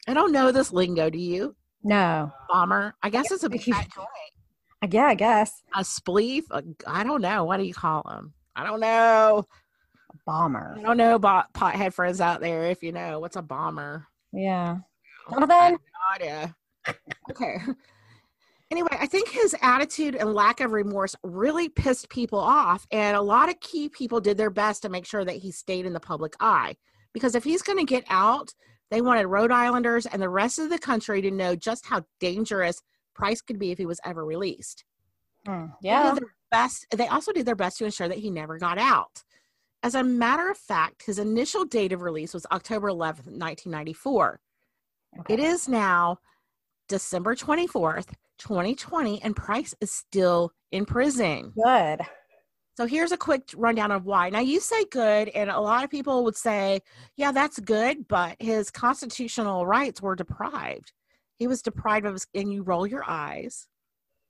I 0.09 0.14
don't 0.14 0.32
know 0.32 0.51
this 0.51 0.72
lingo. 0.72 1.11
Do 1.11 1.18
you? 1.18 1.55
No. 1.84 2.32
Bomber? 2.49 2.94
I 3.05 3.11
guess 3.11 3.30
it's 3.30 3.44
a 3.44 3.51
if 3.53 3.68
Yeah, 4.93 5.07
I 5.07 5.14
guess. 5.14 5.62
a 5.74 5.80
spleef. 5.80 6.45
I 6.51 6.62
I 6.87 7.05
don't 7.05 7.20
know. 7.22 7.45
What 7.45 7.59
do 7.59 7.64
you 7.64 7.74
call 7.74 8.03
them? 8.09 8.34
I 8.55 8.64
don't 8.64 8.80
know. 8.80 9.47
Bomber. 10.24 10.74
I 10.78 10.82
don't 10.82 10.97
know 10.97 11.14
about 11.14 11.53
pothead 11.53 11.93
friends 11.93 12.20
out 12.20 12.41
there. 12.41 12.64
If 12.64 12.82
you 12.82 12.93
know, 12.93 13.20
what's 13.20 13.37
a 13.37 13.43
bomber? 13.43 14.07
Yeah. 14.32 14.78
Donovan? 15.30 15.78
no. 16.20 16.47
Okay. 17.30 17.59
Anyway, 18.72 18.89
I 18.91 19.07
think 19.07 19.28
his 19.28 19.55
attitude 19.62 20.16
and 20.16 20.34
lack 20.34 20.61
of 20.61 20.72
remorse 20.72 21.14
really 21.22 21.68
pissed 21.68 22.09
people 22.09 22.41
off, 22.41 22.84
and 22.91 23.16
a 23.16 23.22
lot 23.22 23.49
of 23.49 23.61
key 23.61 23.89
people 23.89 24.20
did 24.20 24.37
their 24.37 24.51
best 24.51 24.82
to 24.82 24.89
make 24.89 25.07
sure 25.07 25.24
that 25.24 25.37
he 25.37 25.53
stayed 25.53 25.87
in 25.87 25.93
the 25.93 26.01
public 26.01 26.34
eye. 26.41 26.74
Because 27.14 27.37
if 27.37 27.45
he's 27.45 27.62
going 27.62 27.78
to 27.78 27.84
get 27.84 28.05
out, 28.11 28.53
they 28.91 29.01
wanted 29.01 29.28
Rhode 29.28 29.53
Islanders 29.53 30.07
and 30.07 30.20
the 30.20 30.28
rest 30.28 30.59
of 30.59 30.68
the 30.68 30.78
country 30.78 31.22
to 31.22 31.30
know 31.30 31.55
just 31.55 31.87
how 31.87 32.03
dangerous 32.18 32.82
Price 33.16 33.40
could 33.40 33.58
be 33.58 33.70
if 33.72 33.78
he 33.78 33.86
was 33.86 34.00
ever 34.04 34.24
released. 34.24 34.84
Hmm. 35.46 35.66
They 35.82 35.88
Yeah. 35.88 36.14
their 36.14 36.34
best. 36.50 36.86
They 36.90 37.08
also 37.08 37.32
did 37.32 37.46
their 37.46 37.56
best 37.56 37.78
to 37.78 37.84
ensure 37.86 38.08
that 38.08 38.18
he 38.18 38.30
never 38.30 38.58
got 38.58 38.78
out. 38.78 39.24
As 39.82 39.94
a 39.94 40.04
matter 40.04 40.50
of 40.50 40.58
fact, 40.58 41.04
his 41.04 41.18
initial 41.18 41.64
date 41.64 41.92
of 41.92 42.02
release 42.02 42.34
was 42.34 42.46
October 42.52 42.88
11th, 42.88 43.26
1994. 43.26 44.40
Okay. 45.20 45.34
It 45.34 45.40
is 45.40 45.68
now 45.68 46.18
December 46.88 47.34
24th, 47.34 48.12
2020, 48.38 49.22
and 49.22 49.34
Price 49.34 49.74
is 49.80 49.90
still 49.90 50.52
in 50.72 50.84
prison. 50.84 51.52
Good. 51.62 52.00
So 52.76 52.84
here's 52.84 53.12
a 53.12 53.16
quick 53.16 53.48
rundown 53.56 53.90
of 53.90 54.04
why. 54.04 54.28
Now, 54.28 54.40
you 54.40 54.60
say 54.60 54.84
good, 54.90 55.30
and 55.30 55.48
a 55.48 55.58
lot 55.60 55.82
of 55.84 55.90
people 55.90 56.24
would 56.24 56.36
say, 56.36 56.80
yeah, 57.16 57.32
that's 57.32 57.58
good, 57.60 58.06
but 58.06 58.36
his 58.38 58.70
constitutional 58.70 59.66
rights 59.66 60.02
were 60.02 60.14
deprived. 60.14 60.92
He 61.39 61.47
was 61.47 61.62
deprived 61.62 62.07
of 62.07 62.14
his, 62.14 62.26
and 62.34 62.53
you 62.53 62.62
roll 62.62 62.87
your 62.87 63.05
eyes, 63.09 63.68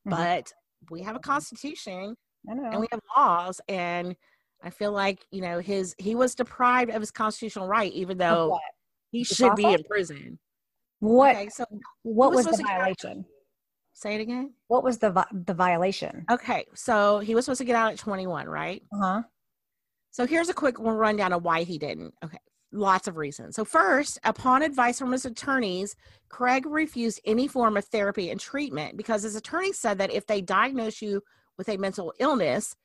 Mhm. 0.06 0.10
but 0.10 0.52
we 0.90 1.02
have 1.02 1.16
a 1.16 1.20
constitution 1.20 2.16
and 2.48 2.80
we 2.80 2.86
have 2.92 3.00
laws, 3.16 3.60
and 3.68 4.16
I 4.62 4.70
feel 4.70 4.92
like, 4.92 5.26
you 5.30 5.40
know, 5.40 5.58
his 5.60 5.94
he 5.98 6.14
was 6.14 6.34
deprived 6.34 6.90
of 6.90 7.00
his 7.00 7.10
constitutional 7.10 7.66
right, 7.68 7.92
even 7.92 8.18
though 8.18 8.58
he 9.10 9.24
should 9.24 9.54
be 9.56 9.64
in 9.72 9.82
prison. 9.84 10.38
What, 11.00 11.36
Okay, 11.36 11.48
so 11.48 11.64
what 12.02 12.30
was 12.30 12.46
was 12.46 12.46
the 12.46 12.50
supposed 12.52 12.58
to 12.58 12.64
get 12.64 12.72
out- 12.72 12.80
violation? 12.80 13.26
say 13.92 14.14
it 14.14 14.20
again. 14.20 14.54
What 14.68 14.82
was 14.84 14.98
the 14.98 15.10
vi- 15.10 15.26
the 15.32 15.54
violation? 15.54 16.24
Okay, 16.30 16.66
so 16.74 17.18
he 17.18 17.34
was 17.34 17.44
supposed 17.44 17.58
to 17.58 17.64
get 17.64 17.76
out 17.76 17.92
at 17.92 17.98
21, 17.98 18.48
right? 18.48 18.82
Uh-huh. 18.92 19.22
So 20.10 20.26
here's 20.26 20.48
a 20.48 20.54
quick 20.54 20.76
rundown 20.78 21.32
of 21.32 21.42
why 21.42 21.62
he 21.64 21.78
didn't. 21.78 22.14
Okay, 22.24 22.38
lots 22.76 23.08
of 23.08 23.16
reasons. 23.16 23.56
So 23.56 23.64
first, 23.64 24.18
upon 24.24 24.62
advice 24.62 24.98
from 24.98 25.12
his 25.12 25.24
attorneys, 25.24 25.96
Craig 26.28 26.66
refused 26.66 27.20
any 27.24 27.48
form 27.48 27.76
of 27.76 27.84
therapy 27.86 28.30
and 28.30 28.40
treatment 28.40 28.96
because 28.96 29.22
his 29.22 29.36
attorney 29.36 29.72
said 29.72 29.98
that 29.98 30.12
if 30.12 30.26
they 30.26 30.40
diagnose 30.40 31.00
you 31.00 31.22
with 31.58 31.68
a 31.68 31.76
mental 31.76 32.12
illness, 32.18 32.76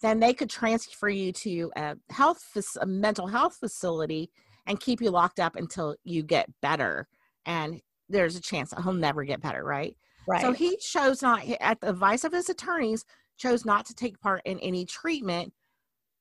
then 0.00 0.20
they 0.20 0.32
could 0.32 0.48
transfer 0.48 1.08
you 1.08 1.32
to 1.32 1.70
a 1.76 1.96
health 2.10 2.42
a 2.80 2.86
mental 2.86 3.26
health 3.26 3.56
facility 3.56 4.30
and 4.66 4.80
keep 4.80 5.00
you 5.00 5.10
locked 5.10 5.40
up 5.40 5.56
until 5.56 5.96
you 6.04 6.22
get 6.22 6.48
better. 6.62 7.08
And 7.44 7.80
there's 8.08 8.36
a 8.36 8.40
chance 8.40 8.70
that 8.70 8.82
he'll 8.82 8.92
never 8.92 9.24
get 9.24 9.42
better, 9.42 9.64
right? 9.64 9.96
Right. 10.26 10.42
So 10.42 10.52
he 10.52 10.76
chose 10.76 11.22
not, 11.22 11.44
at 11.60 11.80
the 11.80 11.90
advice 11.90 12.24
of 12.24 12.32
his 12.32 12.48
attorneys, 12.48 13.04
chose 13.36 13.64
not 13.64 13.86
to 13.86 13.94
take 13.94 14.20
part 14.20 14.42
in 14.44 14.58
any 14.60 14.84
treatment, 14.84 15.52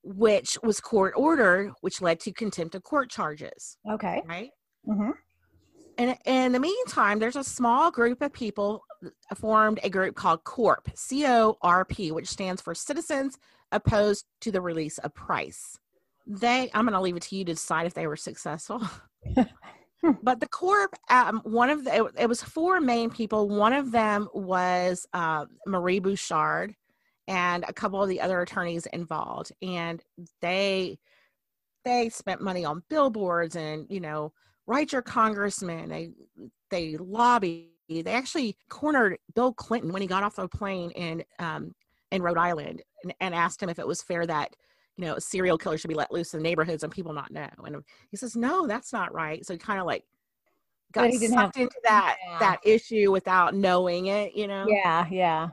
which 0.04 0.58
was 0.64 0.80
court 0.80 1.14
ordered, 1.16 1.72
which 1.82 2.02
led 2.02 2.20
to 2.22 2.32
contempt 2.32 2.76
of 2.76 2.84
court 2.84 3.10
charges. 3.10 3.78
okay. 3.90 4.22
Right. 4.28 4.50
Mm-hmm. 4.88 5.12
And 5.98 6.18
in 6.26 6.52
the 6.54 6.60
meantime, 6.60 7.20
there's 7.20 7.36
a 7.36 7.44
small 7.44 7.92
group 7.92 8.22
of 8.22 8.32
people 8.32 8.84
formed 9.36 9.80
a 9.84 9.90
group 9.90 10.16
called 10.16 10.44
CORP, 10.46 10.90
C 10.96 11.26
O 11.28 11.58
R 11.62 11.84
P, 11.84 12.12
which 12.12 12.28
stands 12.28 12.62
for 12.62 12.74
Citizens 12.74 13.38
Opposed 13.72 14.26
to 14.42 14.52
the 14.52 14.62
Release 14.62 14.98
of 15.00 15.14
Price. 15.14 15.78
They, 16.26 16.70
I'm 16.74 16.86
going 16.86 16.94
to 16.94 17.02
leave 17.02 17.18
it 17.18 17.24
to 17.24 17.36
you 17.36 17.44
to 17.46 17.54
decide 17.54 17.86
if 17.86 17.94
they 17.94 18.08
were 18.08 18.16
successful. 18.16 18.82
but 20.24 20.40
the 20.40 20.48
Corp, 20.48 20.96
um, 21.10 21.42
one 21.44 21.70
of 21.70 21.84
the, 21.84 21.96
it, 21.96 22.12
it 22.18 22.30
was 22.30 22.42
four 22.42 22.80
main 22.80 23.10
people. 23.10 23.50
One 23.50 23.74
of 23.74 23.92
them 23.92 24.30
was 24.34 25.06
uh, 25.14 25.46
Marie 25.68 26.00
Bouchard 26.00 26.76
and 27.30 27.64
a 27.68 27.74
couple 27.74 28.02
of 28.04 28.10
the 28.10 28.20
other 28.20 28.42
attorneys 28.42 28.86
involved. 28.88 29.54
And 29.62 30.04
they, 30.42 31.00
they 31.86 32.10
spent 32.10 32.42
money 32.42 32.66
on 32.66 32.84
billboards 32.90 33.56
and, 33.56 33.86
you 33.90 34.02
know, 34.02 34.34
write 34.68 34.92
your 34.92 35.02
congressman. 35.02 35.88
They, 35.90 36.10
they 36.72 36.98
lobbied. 36.98 37.68
They 37.88 38.04
actually 38.12 38.58
cornered 38.70 39.18
Bill 39.34 39.54
Clinton 39.54 39.94
when 39.94 40.02
he 40.02 40.08
got 40.08 40.24
off 40.24 40.36
the 40.36 40.48
plane 40.48 40.92
in, 40.92 41.24
um, 41.40 41.74
in 42.12 42.22
Rhode 42.22 42.38
Island 42.38 42.82
and, 43.04 43.14
and 43.22 43.34
asked 43.34 43.64
him 43.64 43.70
if 43.70 43.80
it 43.80 43.88
was 43.88 44.02
fair 44.02 44.26
that 44.28 44.54
you 44.98 45.06
know, 45.06 45.16
a 45.16 45.22
serial 45.22 45.58
killer 45.58 45.78
should 45.78 45.88
be 45.88 45.94
let 45.94 46.12
loose 46.12 46.34
in 46.34 46.42
neighborhoods 46.42 46.84
and 46.84 46.92
people 46.92 47.14
not 47.14 47.32
know. 47.32 47.48
And 47.66 47.78
he 48.12 48.18
says, 48.18 48.36
no, 48.36 48.68
that's 48.68 48.92
not 48.92 49.14
right. 49.14 49.46
So 49.46 49.54
he 49.54 49.58
kind 49.58 49.80
of 49.80 49.86
like 49.86 50.04
got 50.92 51.04
But 51.04 51.12
he 51.12 51.18
didn't 51.20 51.36
sucked 51.38 51.56
have- 51.56 51.62
into 51.64 51.80
that 51.86 52.18
Yeah. 52.22 52.40
that 52.40 52.60
issue 52.66 53.10
without 53.10 53.56
knowing 53.56 54.08
it, 54.08 54.34
you 54.36 54.48
know. 54.48 54.66
Yeah, 54.68 55.08
yeah. 55.10 55.50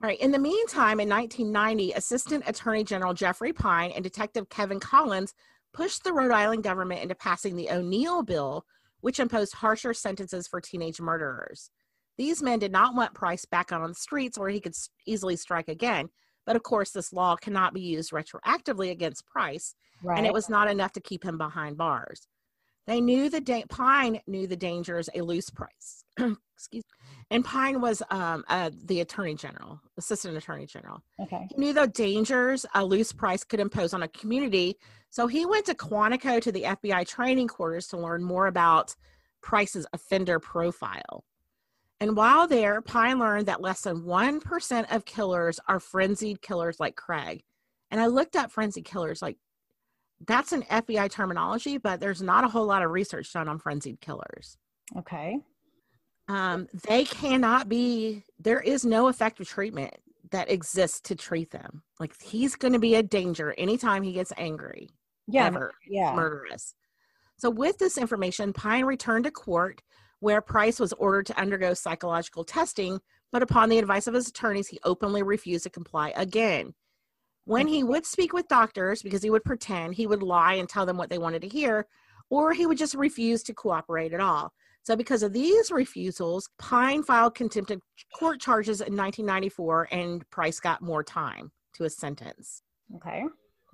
All 0.00 0.08
right. 0.08 0.20
In 0.20 0.30
the 0.30 0.38
meantime, 0.38 1.00
in 1.00 1.08
1990, 1.08 1.92
Assistant 1.92 2.44
Attorney 2.46 2.84
General 2.84 3.14
Jeffrey 3.14 3.52
Pine 3.52 3.90
and 3.90 4.04
Detective 4.04 4.48
Kevin 4.48 4.78
Collins 4.78 5.34
pushed 5.72 6.04
the 6.04 6.12
Rhode 6.12 6.30
Island 6.30 6.62
government 6.62 7.02
into 7.02 7.14
passing 7.16 7.56
the 7.56 7.70
O'Neill 7.70 8.22
Bill, 8.22 8.64
which 9.00 9.18
imposed 9.18 9.54
harsher 9.54 9.92
sentences 9.92 10.46
for 10.46 10.60
teenage 10.60 11.00
murderers. 11.00 11.70
These 12.16 12.42
men 12.42 12.58
did 12.60 12.72
not 12.72 12.94
want 12.94 13.14
Price 13.14 13.44
back 13.44 13.72
out 13.72 13.82
on 13.82 13.88
the 13.90 13.94
streets 13.94 14.38
where 14.38 14.48
he 14.50 14.60
could 14.60 14.74
easily 15.06 15.36
strike 15.36 15.68
again. 15.68 16.08
But 16.46 16.56
of 16.56 16.62
course, 16.62 16.90
this 16.92 17.12
law 17.12 17.36
cannot 17.36 17.74
be 17.74 17.80
used 17.80 18.12
retroactively 18.12 18.90
against 18.90 19.26
Price, 19.26 19.74
Right. 20.02 20.16
and 20.18 20.26
it 20.26 20.32
was 20.32 20.48
not 20.48 20.70
enough 20.70 20.92
to 20.92 21.00
keep 21.00 21.24
him 21.24 21.38
behind 21.38 21.76
bars. 21.76 22.28
They 22.86 23.00
knew 23.00 23.28
the 23.28 23.40
da- 23.40 23.64
Pine 23.68 24.20
knew 24.26 24.46
the 24.46 24.56
dangers 24.56 25.10
a 25.14 25.20
loose 25.20 25.50
price. 25.50 26.04
Excuse 26.56 26.84
and 27.30 27.44
Pine 27.44 27.80
was 27.80 28.02
um, 28.10 28.44
uh, 28.48 28.70
the 28.86 29.00
attorney 29.00 29.34
general, 29.34 29.80
assistant 29.98 30.36
attorney 30.36 30.66
general. 30.66 31.02
okay. 31.20 31.46
He 31.50 31.60
knew 31.60 31.72
the 31.72 31.86
dangers 31.86 32.64
a 32.74 32.84
loose 32.84 33.12
price 33.12 33.44
could 33.44 33.60
impose 33.60 33.92
on 33.92 34.02
a 34.02 34.08
community, 34.08 34.76
so 35.10 35.26
he 35.26 35.46
went 35.46 35.66
to 35.66 35.74
Quantico 35.74 36.40
to 36.40 36.52
the 36.52 36.62
FBI 36.62 37.06
training 37.06 37.48
quarters 37.48 37.86
to 37.88 37.98
learn 37.98 38.22
more 38.22 38.46
about 38.46 38.94
Price's 39.42 39.86
offender 39.92 40.38
profile. 40.38 41.24
And 42.00 42.16
while 42.16 42.46
there, 42.46 42.80
Pine 42.80 43.18
learned 43.18 43.46
that 43.46 43.60
less 43.60 43.82
than 43.82 44.02
1% 44.02 44.94
of 44.94 45.04
killers 45.04 45.58
are 45.66 45.80
frenzied 45.80 46.40
killers 46.42 46.78
like 46.78 46.96
Craig. 46.96 47.42
And 47.90 48.00
I 48.00 48.06
looked 48.06 48.36
up 48.36 48.52
frenzied 48.52 48.84
killers, 48.84 49.20
like 49.20 49.36
that's 50.26 50.52
an 50.52 50.62
FBI 50.62 51.10
terminology, 51.10 51.78
but 51.78 52.00
there's 52.00 52.22
not 52.22 52.44
a 52.44 52.48
whole 52.48 52.66
lot 52.66 52.82
of 52.82 52.90
research 52.90 53.32
done 53.32 53.48
on 53.48 53.58
frenzied 53.58 54.00
killers. 54.00 54.56
Okay. 54.96 55.38
Um, 56.28 56.68
they 56.86 57.04
cannot 57.04 57.68
be, 57.68 58.22
there 58.38 58.60
is 58.60 58.84
no 58.84 59.08
effective 59.08 59.48
treatment 59.48 59.94
that 60.30 60.50
exists 60.50 61.00
to 61.02 61.14
treat 61.14 61.50
them. 61.50 61.82
Like 61.98 62.20
he's 62.22 62.54
going 62.54 62.74
to 62.74 62.78
be 62.78 62.94
a 62.96 63.02
danger 63.02 63.54
anytime 63.56 64.02
he 64.02 64.12
gets 64.12 64.32
angry, 64.36 64.90
Yeah. 65.26 65.46
ever 65.46 65.72
Yeah. 65.88 66.14
murderous. 66.14 66.74
So, 67.38 67.48
with 67.50 67.78
this 67.78 67.96
information, 67.96 68.52
Pine 68.52 68.84
returned 68.84 69.24
to 69.24 69.30
court 69.30 69.82
where 70.20 70.40
Price 70.40 70.80
was 70.80 70.92
ordered 70.94 71.26
to 71.26 71.40
undergo 71.40 71.72
psychological 71.72 72.44
testing, 72.44 73.00
but 73.30 73.42
upon 73.42 73.68
the 73.68 73.78
advice 73.78 74.06
of 74.06 74.14
his 74.14 74.28
attorneys, 74.28 74.68
he 74.68 74.80
openly 74.84 75.22
refused 75.22 75.64
to 75.64 75.70
comply 75.70 76.12
again. 76.16 76.74
When 77.44 77.68
he 77.68 77.82
would 77.84 78.04
speak 78.04 78.34
with 78.34 78.48
doctors, 78.48 79.02
because 79.02 79.22
he 79.22 79.30
would 79.30 79.44
pretend, 79.44 79.94
he 79.94 80.06
would 80.06 80.22
lie 80.22 80.54
and 80.54 80.68
tell 80.68 80.84
them 80.84 80.98
what 80.98 81.08
they 81.08 81.16
wanted 81.16 81.40
to 81.42 81.48
hear, 81.48 81.86
or 82.28 82.52
he 82.52 82.66
would 82.66 82.76
just 82.76 82.94
refuse 82.94 83.42
to 83.44 83.54
cooperate 83.54 84.12
at 84.12 84.20
all. 84.20 84.52
So, 84.88 84.96
because 84.96 85.22
of 85.22 85.34
these 85.34 85.70
refusals, 85.70 86.48
Pine 86.58 87.02
filed 87.02 87.34
contempt 87.34 87.70
of 87.70 87.82
court 88.18 88.40
charges 88.40 88.80
in 88.80 88.96
1994, 88.96 89.88
and 89.92 90.30
Price 90.30 90.60
got 90.60 90.80
more 90.80 91.04
time 91.04 91.52
to 91.74 91.82
his 91.84 91.94
sentence. 91.94 92.62
Okay. 92.96 93.22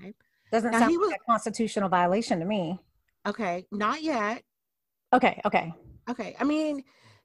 Okay. 0.01 0.13
Doesn't 0.51 0.73
Now, 0.73 0.81
sound 0.81 0.91
he 0.91 0.97
like 0.97 1.07
was- 1.07 1.13
a 1.13 1.31
constitutional 1.31 1.89
violation 1.89 2.41
to 2.41 2.45
me. 2.45 2.81
Okay, 3.29 3.65
not 3.71 4.03
yet. 4.03 4.43
Okay. 5.13 5.41
Okay. 5.45 5.73
Okay, 6.11 6.35
I 6.41 6.43
mean, 6.43 6.83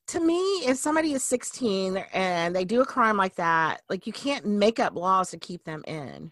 to 0.10 0.20
me, 0.20 0.38
if 0.68 0.78
somebody 0.78 1.14
is 1.14 1.24
16 1.24 1.98
and 2.14 2.56
they 2.56 2.66
do 2.66 2.82
a 2.82 2.86
crime 2.86 3.18
like 3.18 3.38
that, 3.38 3.82
like 3.90 4.06
you 4.06 4.14
can't 4.14 4.46
make 4.46 4.80
up 4.80 4.94
laws 4.94 5.32
to 5.32 5.40
keep 5.40 5.64
them 5.64 5.84
in. 5.88 6.32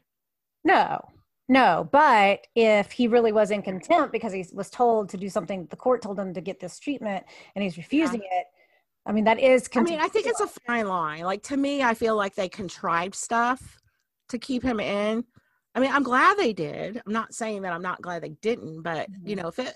No, 0.64 1.01
no. 1.48 1.88
But 1.91 2.48
if 2.56 2.91
he 2.91 3.08
really 3.08 3.32
was 3.32 3.52
in 3.52 3.62
contempt 3.62 4.12
because 4.12 4.34
he 4.34 4.45
was 4.54 4.70
told 4.70 5.10
to 5.10 5.18
do 5.18 5.30
something, 5.30 5.66
the 5.68 5.76
court 5.76 6.02
told 6.02 6.20
him 6.20 6.34
to 6.34 6.41
get 6.41 6.60
this 6.60 6.80
treatment 6.80 7.26
and 7.56 7.64
he's 7.64 7.78
refusing 7.78 8.22
it. 8.22 8.45
I 9.06 9.14
mean, 9.14 9.24
that 9.24 9.39
is 9.39 9.70
I 9.74 9.82
mean, 9.82 10.00
I 10.00 10.10
think 10.10 10.28
it's 10.28 10.41
a 10.41 10.48
fine 10.48 10.88
line. 10.88 11.22
Like 11.22 11.43
to 11.43 11.58
me, 11.58 11.82
I 11.82 11.93
feel 11.93 12.16
like 12.16 12.36
they 12.36 12.50
contrived 12.50 13.16
stuff 13.16 13.80
to 14.30 14.38
keep 14.38 14.64
him 14.64 14.80
in. 14.82 15.24
I 15.74 15.80
mean, 15.80 15.91
I'm 15.91 16.04
glad 16.04 16.38
they 16.38 16.52
did. 16.54 17.02
I'm 17.06 17.14
not 17.14 17.34
saying 17.34 17.62
that 17.62 17.72
I'm 17.72 17.82
not 17.82 18.02
glad 18.02 18.22
they 18.24 18.36
didn't, 18.41 18.82
but 18.82 19.08
you 19.24 19.36
Mhm. 19.36 19.41
know, 19.43 19.48
if 19.48 19.60
it 19.60 19.76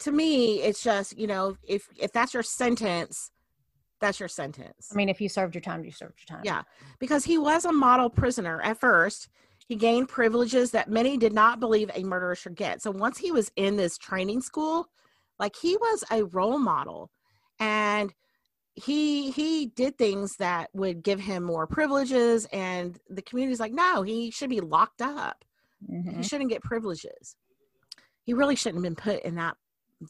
to 0.00 0.12
me, 0.12 0.60
it's 0.60 0.82
just, 0.82 1.16
you 1.16 1.26
know, 1.26 1.56
if 1.62 1.88
if 1.96 2.12
that's 2.12 2.34
your 2.34 2.42
sentence, 2.42 3.30
that's 4.00 4.20
your 4.20 4.28
sentence. 4.28 4.88
I 4.92 4.94
mean, 4.94 5.08
if 5.08 5.20
you 5.20 5.28
served 5.28 5.54
your 5.54 5.62
time, 5.62 5.84
you 5.84 5.92
served 5.92 6.20
your 6.20 6.36
time. 6.36 6.44
Yeah, 6.44 6.62
because 6.98 7.24
he 7.24 7.38
was 7.38 7.64
a 7.64 7.72
model 7.72 8.10
prisoner 8.10 8.60
at 8.62 8.78
first. 8.78 9.28
He 9.66 9.76
gained 9.76 10.08
privileges 10.08 10.70
that 10.70 10.88
many 10.88 11.16
did 11.16 11.32
not 11.32 11.60
believe 11.60 11.90
a 11.94 12.04
murderer 12.04 12.34
should 12.34 12.54
get. 12.54 12.82
So 12.82 12.90
once 12.90 13.18
he 13.18 13.32
was 13.32 13.50
in 13.56 13.76
this 13.76 13.98
training 13.98 14.40
school, 14.42 14.88
like 15.38 15.56
he 15.56 15.76
was 15.76 16.04
a 16.10 16.24
role 16.24 16.58
model 16.58 17.10
and 17.58 18.14
he 18.74 19.30
he 19.30 19.66
did 19.66 19.96
things 19.96 20.36
that 20.36 20.68
would 20.74 21.02
give 21.02 21.18
him 21.18 21.42
more 21.42 21.66
privileges 21.66 22.46
and 22.52 22.98
the 23.08 23.22
community's 23.22 23.58
like 23.60 23.72
no 23.72 24.02
he 24.02 24.30
should 24.30 24.50
be 24.50 24.60
locked 24.60 25.00
up 25.00 25.44
Mhm. 25.90 26.16
he 26.18 26.22
shouldn't 26.22 26.50
get 26.50 26.62
privileges 26.62 27.36
he 28.24 28.34
really 28.34 28.54
shouldn't 28.54 28.84
have 28.84 28.94
been 28.94 29.02
put 29.02 29.22
in 29.24 29.36
that 29.36 29.56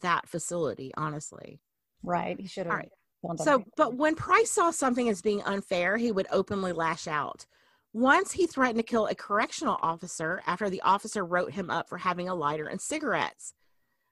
that 0.02 0.28
facility 0.28 0.92
honestly 0.96 1.60
Right. 2.02 2.38
He 2.40 2.46
should 2.48 2.66
have. 2.66 2.74
right. 2.76 2.92
so, 3.36 3.64
but 3.76 3.94
when 3.96 4.14
Price 4.14 4.50
saw 4.52 4.70
something 4.70 5.08
as 5.08 5.22
being 5.22 5.42
unfair, 5.42 5.96
he 5.96 6.12
would 6.12 6.26
openly 6.30 6.72
lash 6.72 7.08
out. 7.08 7.46
Once 7.96 8.32
he 8.32 8.46
threatened 8.46 8.76
to 8.76 8.82
kill 8.82 9.06
a 9.06 9.14
correctional 9.14 9.78
officer 9.80 10.42
after 10.46 10.68
the 10.68 10.82
officer 10.82 11.24
wrote 11.24 11.52
him 11.52 11.70
up 11.70 11.88
for 11.88 11.96
having 11.96 12.28
a 12.28 12.34
lighter 12.34 12.66
and 12.66 12.78
cigarettes. 12.78 13.54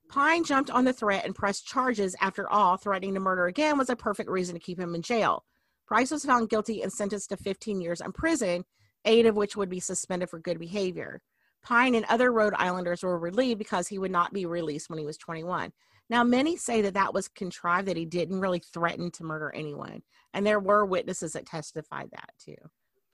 Pine 0.09 0.43
jumped 0.43 0.71
on 0.71 0.87
the 0.87 0.93
threat 0.95 1.27
and 1.27 1.35
pressed 1.35 1.67
charges. 1.67 2.17
After 2.19 2.49
all, 2.49 2.79
threatening 2.79 3.13
to 3.13 3.21
murder 3.21 3.45
again 3.45 3.77
was 3.77 3.91
a 3.91 3.95
perfect 3.95 4.31
reason 4.31 4.55
to 4.55 4.59
keep 4.59 4.81
him 4.81 4.95
in 4.95 5.03
jail. 5.03 5.45
Price 5.87 6.11
was 6.11 6.25
found 6.25 6.49
guilty 6.49 6.81
and 6.81 6.91
sentenced 6.91 7.29
to 7.29 7.37
15 7.37 7.83
years 7.83 8.01
in 8.01 8.11
prison, 8.13 8.65
eight 9.05 9.27
of 9.27 9.37
which 9.37 9.55
would 9.55 9.69
be 9.69 9.81
suspended 9.81 10.31
for 10.31 10.39
good 10.39 10.59
behavior. 10.59 11.21
Pine 11.63 11.95
and 11.95 12.07
other 12.07 12.33
Rhode 12.33 12.55
Islanders 12.57 13.03
were 13.03 13.19
relieved 13.19 13.59
because 13.59 13.89
he 13.89 13.99
would 13.99 14.11
not 14.11 14.33
be 14.33 14.47
released 14.47 14.89
when 14.89 14.99
he 14.99 15.05
was 15.05 15.19
21. 15.19 15.75
Now, 16.09 16.25
many 16.25 16.57
say 16.57 16.81
that 16.81 16.95
that 16.95 17.13
was 17.13 17.29
contrived, 17.29 17.89
that 17.89 17.99
he 17.99 18.07
didn't 18.07 18.41
really 18.41 18.63
threaten 18.73 19.11
to 19.11 19.25
murder 19.25 19.53
anyone. 19.55 20.01
And 20.33 20.47
there 20.47 20.59
were 20.59 20.87
witnesses 20.87 21.33
that 21.33 21.45
testified 21.45 22.09
that 22.13 22.31
too. 22.43 22.57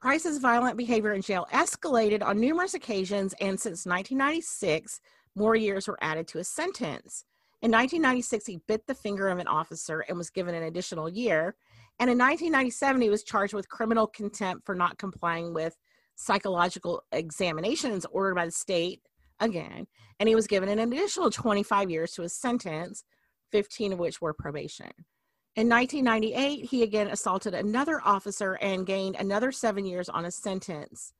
Price's 0.01 0.39
violent 0.39 0.79
behavior 0.79 1.13
in 1.13 1.21
jail 1.21 1.47
escalated 1.53 2.23
on 2.23 2.41
numerous 2.41 2.73
occasions, 2.73 3.35
and 3.39 3.61
since 3.61 3.85
1996, 3.85 4.99
more 5.35 5.55
years 5.55 5.87
were 5.87 5.99
added 6.01 6.27
to 6.29 6.39
his 6.39 6.49
sentence. 6.49 7.27
In 7.61 7.71
1996, 7.71 8.47
he 8.47 8.61
bit 8.67 8.87
the 8.87 8.95
finger 8.95 9.29
of 9.29 9.39
an 9.39 9.47
officer 9.47 10.01
and 10.09 10.17
was 10.17 10.31
given 10.31 10.55
an 10.55 10.63
additional 10.63 11.11
year. 11.11 11.55
And 11.99 12.09
in 12.09 12.17
1997, 12.17 13.03
he 13.03 13.11
was 13.11 13.23
charged 13.23 13.53
with 13.53 13.69
criminal 13.69 14.07
contempt 14.07 14.65
for 14.65 14.75
not 14.75 14.97
complying 14.97 15.53
with 15.53 15.77
psychological 16.15 17.03
examinations 17.13 18.07
ordered 18.11 18.37
by 18.37 18.47
the 18.47 18.53
state 18.53 19.03
again. 19.39 19.87
And 20.19 20.31
he 20.31 20.35
was 20.35 20.47
given 20.47 20.71
an 20.71 20.79
additional 20.79 21.31
25 21.31 21.91
years 21.91 22.13
to 22.13 22.23
his 22.23 22.33
sentence, 22.33 23.05
15 23.53 23.93
of 23.93 23.99
which 23.99 24.23
were 24.23 24.33
probation. 24.33 24.93
In 25.61 25.69
1998, 25.69 26.65
he 26.71 26.83
again 26.83 27.09
assaulted 27.09 27.53
another 27.53 28.01
officer 28.03 28.55
and 28.63 28.87
gained 28.87 29.17
another 29.17 29.53
seven 29.53 29.85
years 29.85 30.09
on 30.09 30.25
his 30.25 30.35
sentence. 30.35 31.13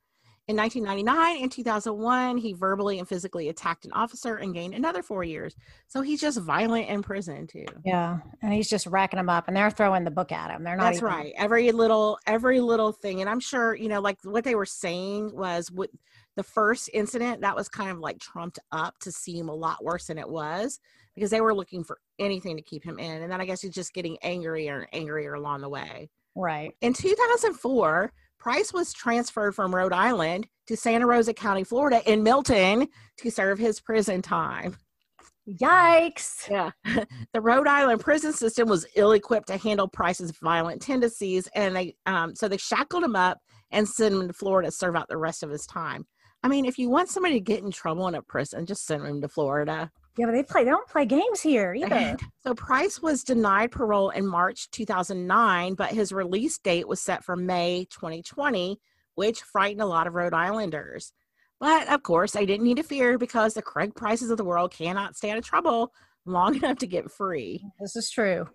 In 0.47 0.55
1999 0.55 1.43
and 1.43 1.51
2001, 1.51 2.37
he 2.37 2.53
verbally 2.53 2.97
and 2.97 3.07
physically 3.07 3.49
attacked 3.49 3.85
an 3.85 3.91
officer 3.91 4.37
and 4.37 4.51
gained 4.51 4.73
another 4.73 5.03
four 5.03 5.23
years. 5.23 5.55
So 5.87 6.01
he's 6.01 6.19
just 6.19 6.39
violent 6.39 6.89
in 6.89 7.03
prison 7.03 7.45
too. 7.45 7.67
yeah, 7.85 8.17
and 8.41 8.51
he's 8.51 8.67
just 8.67 8.87
racking 8.87 9.17
them 9.17 9.29
up, 9.29 9.47
and 9.47 9.55
they're 9.55 9.69
throwing 9.69 10.05
the 10.05 10.09
book 10.09 10.31
at 10.31 10.49
him. 10.49 10.63
They're 10.63 10.75
not. 10.75 10.85
That's 10.85 10.97
even- 10.97 11.09
right. 11.09 11.33
Every 11.37 11.71
little, 11.71 12.17
every 12.25 12.61
little 12.61 12.93
thing, 12.93 13.21
and 13.21 13.29
I'm 13.29 13.39
sure 13.39 13.75
you 13.75 13.89
know, 13.89 14.01
like 14.01 14.17
what 14.23 14.43
they 14.43 14.55
were 14.55 14.65
saying 14.65 15.35
was 15.35 15.69
with 15.69 15.91
the 16.35 16.43
first 16.43 16.89
incident 16.95 17.41
that 17.41 17.55
was 17.55 17.69
kind 17.69 17.91
of 17.91 17.99
like 17.99 18.17
trumped 18.17 18.57
up 18.71 18.97
to 19.01 19.11
seem 19.11 19.49
a 19.49 19.53
lot 19.53 19.83
worse 19.83 20.07
than 20.07 20.17
it 20.17 20.27
was 20.27 20.79
because 21.15 21.29
they 21.29 21.41
were 21.41 21.53
looking 21.53 21.83
for 21.83 21.99
anything 22.19 22.55
to 22.57 22.63
keep 22.63 22.83
him 22.83 22.99
in, 22.99 23.21
and 23.21 23.31
then 23.31 23.41
I 23.41 23.45
guess 23.45 23.61
he's 23.61 23.73
just 23.73 23.93
getting 23.93 24.17
angrier 24.21 24.79
and 24.79 24.87
angrier 24.93 25.33
along 25.33 25.61
the 25.61 25.69
way. 25.69 26.09
Right. 26.35 26.73
In 26.81 26.93
2004, 26.93 28.11
Price 28.39 28.73
was 28.73 28.93
transferred 28.93 29.53
from 29.53 29.75
Rhode 29.75 29.93
Island 29.93 30.47
to 30.67 30.75
Santa 30.75 31.05
Rosa 31.05 31.33
County, 31.33 31.63
Florida, 31.63 32.01
in 32.11 32.23
Milton 32.23 32.87
to 33.17 33.29
serve 33.29 33.59
his 33.59 33.79
prison 33.79 34.21
time. 34.21 34.77
Yikes. 35.47 36.49
Yeah. 36.49 36.71
the 37.33 37.41
Rhode 37.41 37.67
Island 37.67 37.99
prison 38.01 38.33
system 38.33 38.67
was 38.67 38.85
ill 38.95 39.11
equipped 39.11 39.47
to 39.47 39.57
handle 39.57 39.87
Price's 39.87 40.31
violent 40.41 40.81
tendencies, 40.81 41.47
and 41.55 41.75
they 41.75 41.95
um, 42.05 42.35
so 42.35 42.47
they 42.47 42.57
shackled 42.57 43.03
him 43.03 43.15
up 43.15 43.39
and 43.71 43.87
sent 43.87 44.15
him 44.15 44.27
to 44.27 44.33
Florida 44.33 44.69
to 44.69 44.71
serve 44.71 44.95
out 44.95 45.07
the 45.09 45.17
rest 45.17 45.43
of 45.43 45.49
his 45.49 45.65
time. 45.65 46.05
I 46.43 46.47
mean, 46.47 46.65
if 46.65 46.77
you 46.77 46.89
want 46.89 47.09
somebody 47.09 47.35
to 47.35 47.39
get 47.39 47.63
in 47.63 47.71
trouble 47.71 48.07
in 48.07 48.15
a 48.15 48.21
prison, 48.21 48.65
just 48.65 48.85
send 48.85 49.05
him 49.05 49.21
to 49.21 49.29
Florida. 49.29 49.91
Yeah, 50.17 50.25
but 50.25 50.33
they 50.33 50.43
play. 50.43 50.63
They 50.63 50.69
don't 50.69 50.87
play 50.87 51.05
games 51.05 51.41
here 51.41 51.73
either. 51.77 52.17
So 52.43 52.53
Price 52.53 53.01
was 53.01 53.23
denied 53.23 53.71
parole 53.71 54.09
in 54.09 54.27
March 54.27 54.69
2009, 54.71 55.75
but 55.75 55.91
his 55.91 56.11
release 56.11 56.57
date 56.57 56.87
was 56.87 57.01
set 57.01 57.23
for 57.23 57.35
May 57.35 57.87
2020, 57.91 58.79
which 59.15 59.41
frightened 59.41 59.81
a 59.81 59.85
lot 59.85 60.07
of 60.07 60.13
Rhode 60.13 60.33
Islanders. 60.33 61.13
But 61.59 61.87
of 61.89 62.01
course, 62.03 62.31
they 62.31 62.45
didn't 62.45 62.65
need 62.65 62.77
to 62.77 62.83
fear 62.83 63.17
because 63.17 63.53
the 63.53 63.61
Craig 63.61 63.95
Prices 63.95 64.31
of 64.31 64.37
the 64.37 64.43
world 64.43 64.71
cannot 64.71 65.15
stay 65.15 65.29
out 65.29 65.37
of 65.37 65.45
trouble 65.45 65.93
long 66.25 66.55
enough 66.57 66.79
to 66.79 66.87
get 66.87 67.11
free. 67.11 67.63
This 67.79 67.95
is 67.95 68.09
true. 68.09 68.47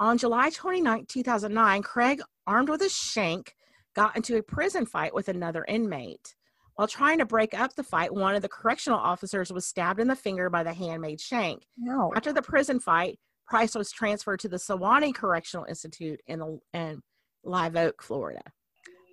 On 0.00 0.18
July 0.18 0.50
29, 0.50 1.06
2009, 1.06 1.82
Craig, 1.82 2.20
armed 2.46 2.68
with 2.68 2.82
a 2.82 2.88
shank, 2.88 3.54
got 3.94 4.16
into 4.16 4.36
a 4.36 4.42
prison 4.42 4.86
fight 4.86 5.14
with 5.14 5.28
another 5.28 5.64
inmate. 5.68 6.34
While 6.76 6.88
trying 6.88 7.18
to 7.18 7.26
break 7.26 7.58
up 7.58 7.74
the 7.74 7.84
fight, 7.84 8.12
one 8.12 8.34
of 8.34 8.42
the 8.42 8.48
correctional 8.48 8.98
officers 8.98 9.52
was 9.52 9.66
stabbed 9.66 10.00
in 10.00 10.08
the 10.08 10.16
finger 10.16 10.50
by 10.50 10.64
the 10.64 10.74
handmade 10.74 11.20
shank. 11.20 11.66
No. 11.78 12.12
After 12.16 12.32
the 12.32 12.42
prison 12.42 12.80
fight, 12.80 13.18
Price 13.46 13.74
was 13.74 13.92
transferred 13.92 14.40
to 14.40 14.48
the 14.48 14.58
Suwannee 14.58 15.12
Correctional 15.12 15.66
Institute 15.66 16.20
in, 16.26 16.38
the, 16.38 16.58
in 16.72 17.02
Live 17.44 17.76
Oak, 17.76 18.02
Florida. 18.02 18.42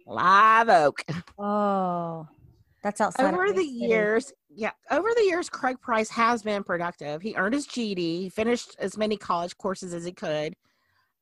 Live 0.07 0.69
Oak. 0.69 1.03
Oh, 1.37 2.27
that's 2.83 3.01
outside. 3.01 3.25
of 3.25 3.33
over 3.33 3.51
the 3.51 3.57
City. 3.57 3.67
years, 3.67 4.33
yeah, 4.49 4.71
over 4.89 5.09
the 5.15 5.23
years, 5.23 5.49
Craig 5.49 5.79
Price 5.81 6.09
has 6.09 6.41
been 6.41 6.63
productive. 6.63 7.21
He 7.21 7.35
earned 7.35 7.53
his 7.53 7.67
GED, 7.67 8.21
he 8.21 8.29
finished 8.29 8.75
as 8.79 8.97
many 8.97 9.17
college 9.17 9.55
courses 9.57 9.93
as 9.93 10.03
he 10.03 10.11
could. 10.11 10.55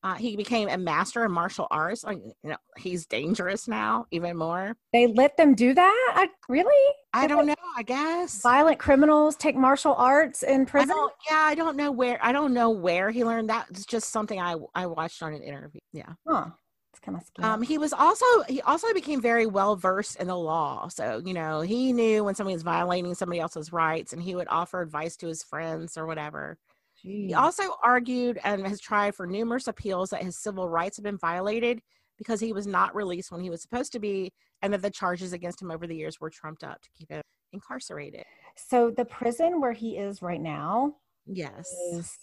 Uh, 0.01 0.15
he 0.15 0.37
became 0.37 0.69
a 0.69 0.77
master 0.77 1.25
in 1.25 1.31
martial 1.31 1.67
arts. 1.71 2.03
Like, 2.05 2.19
you 2.19 2.49
know, 2.51 2.57
he's 2.77 3.05
dangerous 3.05 3.67
now, 3.67 4.05
even 4.11 4.37
more. 4.37 4.75
they 4.93 5.07
let 5.07 5.35
them 5.35 5.55
do 5.55 5.73
that. 5.73 6.13
I, 6.15 6.29
really? 6.47 6.95
I 7.13 7.27
Did 7.27 7.35
don't 7.35 7.47
know. 7.47 7.55
I 7.75 7.83
guess. 7.83 8.41
Violent 8.41 8.79
criminals 8.79 9.35
take 9.35 9.57
martial 9.57 9.93
arts 9.95 10.41
in 10.43 10.61
I 10.61 10.65
prison. 10.65 10.89
don't, 10.89 11.13
yeah, 11.29 11.39
I 11.39 11.55
don't 11.55 11.75
know 11.75 11.91
where. 11.91 12.17
I 12.21 12.31
don't 12.31 12.53
know 12.53 12.69
where 12.69 13.11
he 13.11 13.25
learned 13.25 13.49
that. 13.49 13.67
It's 13.71 13.85
just 13.85 14.11
something 14.11 14.39
I 14.39 14.55
I 14.73 14.85
watched 14.85 15.21
on 15.21 15.33
an 15.33 15.41
interview. 15.43 15.81
Yeah. 15.91 16.13
Huh. 16.25 16.45
It's 16.91 16.99
kind 17.01 17.17
of 17.17 17.23
scary. 17.23 17.47
Um, 17.47 17.61
he 17.61 17.77
was 17.77 17.91
also 17.93 18.25
he 18.47 18.61
also 18.61 18.93
became 18.93 19.21
very 19.21 19.45
well 19.47 19.75
versed 19.75 20.15
in 20.15 20.27
the 20.27 20.37
law. 20.37 20.87
So 20.87 21.21
you 21.25 21.33
know 21.33 21.61
he 21.61 21.91
knew 21.93 22.23
when 22.23 22.35
somebody 22.35 22.55
was 22.55 22.63
violating 22.63 23.13
somebody 23.15 23.39
else's 23.41 23.73
rights, 23.73 24.13
and 24.13 24.21
he 24.23 24.33
would 24.35 24.47
offer 24.49 24.81
advice 24.81 25.17
to 25.17 25.27
his 25.27 25.43
friends 25.43 25.97
or 25.97 26.05
whatever. 26.05 26.57
He 27.01 27.33
also 27.33 27.63
argued 27.83 28.39
and 28.43 28.65
has 28.67 28.79
tried 28.79 29.15
for 29.15 29.25
numerous 29.25 29.67
appeals 29.67 30.09
that 30.09 30.23
his 30.23 30.37
civil 30.37 30.67
rights 30.67 30.97
have 30.97 31.03
been 31.03 31.17
violated 31.17 31.81
because 32.17 32.39
he 32.39 32.51
was 32.53 32.67
not 32.67 32.93
released 32.95 33.31
when 33.31 33.41
he 33.41 33.49
was 33.49 33.61
supposed 33.61 33.91
to 33.93 33.99
be, 33.99 34.33
and 34.61 34.73
that 34.73 34.81
the 34.81 34.89
charges 34.89 35.31
against 35.33 35.61
him 35.61 35.71
over 35.71 35.87
the 35.87 35.95
years 35.95 36.19
were 36.19 36.29
trumped 36.29 36.63
up 36.63 36.81
to 36.81 36.89
keep 36.97 37.09
him 37.09 37.21
incarcerated. 37.53 38.23
so 38.55 38.91
the 38.91 39.05
prison 39.05 39.59
where 39.61 39.71
he 39.73 39.97
is 39.97 40.21
right 40.21 40.41
now 40.41 40.95
Yes. 41.25 41.67
is 41.93 42.17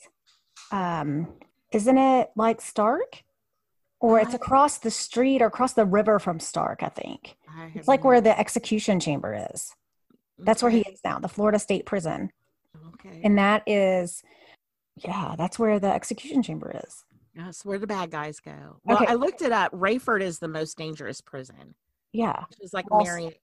um, 0.71 1.29
isn't 1.73 1.99
it 1.99 2.31
like 2.37 2.61
Starke? 2.61 3.23
Or 3.99 4.21
it's 4.21 4.35
across 4.35 4.79
the 4.79 4.91
street 4.91 5.41
or 5.41 5.47
across 5.47 5.73
the 5.73 5.87
river 5.87 6.19
from 6.19 6.39
Starke, 6.39 6.83
I 6.83 6.91
think. 6.91 7.37
I 7.49 7.73
It's 7.75 7.89
like 7.89 8.05
where 8.05 8.21
the 8.21 8.39
execution 8.39 9.01
chamber 9.01 9.49
is. 9.53 9.75
That's 10.39 10.63
where 10.63 10.71
he 10.71 10.81
is 10.83 11.01
now, 11.03 11.19
the 11.19 11.29
Florida 11.29 11.59
State 11.59 11.87
Prison. 11.87 12.31
Okay. 12.95 13.23
And 13.25 13.39
that 13.39 13.63
is, 13.67 14.23
yeah, 14.97 15.35
that's 15.37 15.59
where 15.59 15.79
the 15.79 15.93
execution 15.93 16.43
chamber 16.43 16.79
is. 16.87 17.05
That's 17.35 17.65
where 17.65 17.79
the 17.79 17.87
bad 17.87 18.11
guys 18.11 18.41
go. 18.41 18.81
Well, 18.85 18.97
Okay. 18.97 19.07
I 19.07 19.15
looked 19.15 19.43
it 19.43 19.53
up. 19.53 19.71
Raiford 19.73 20.23
is 20.23 20.39
the 20.39 20.49
most 20.49 20.79
dangerous 20.79 21.21
prison. 21.21 21.75
Yeah. 22.13 22.45
It's 22.61 22.73
like 22.73 22.91
Well, 22.91 23.05
Marion. 23.05 23.35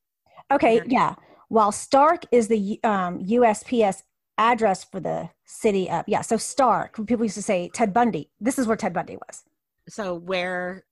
Okay. 0.52 0.78
Very- 0.80 0.90
Yeah. 0.90 1.16
While 1.50 1.72
Starke 1.72 2.26
is 2.32 2.48
the 2.48 2.80
um, 2.84 3.20
USPS 3.20 4.02
address 4.40 4.84
for 4.84 5.00
the 5.00 5.30
city 5.46 5.88
of, 5.92 6.04
yeah. 6.08 6.22
So 6.22 6.38
Starke, 6.38 7.06
people 7.06 7.24
used 7.24 7.36
to 7.36 7.44
say 7.44 7.70
Ted 7.72 7.94
Bundy. 7.94 8.32
This 8.42 8.58
is 8.58 8.66
where 8.66 8.76
Ted 8.78 8.94
Bundy 8.94 9.18
was. 9.28 9.44
So 9.88 10.16
where 10.16 10.86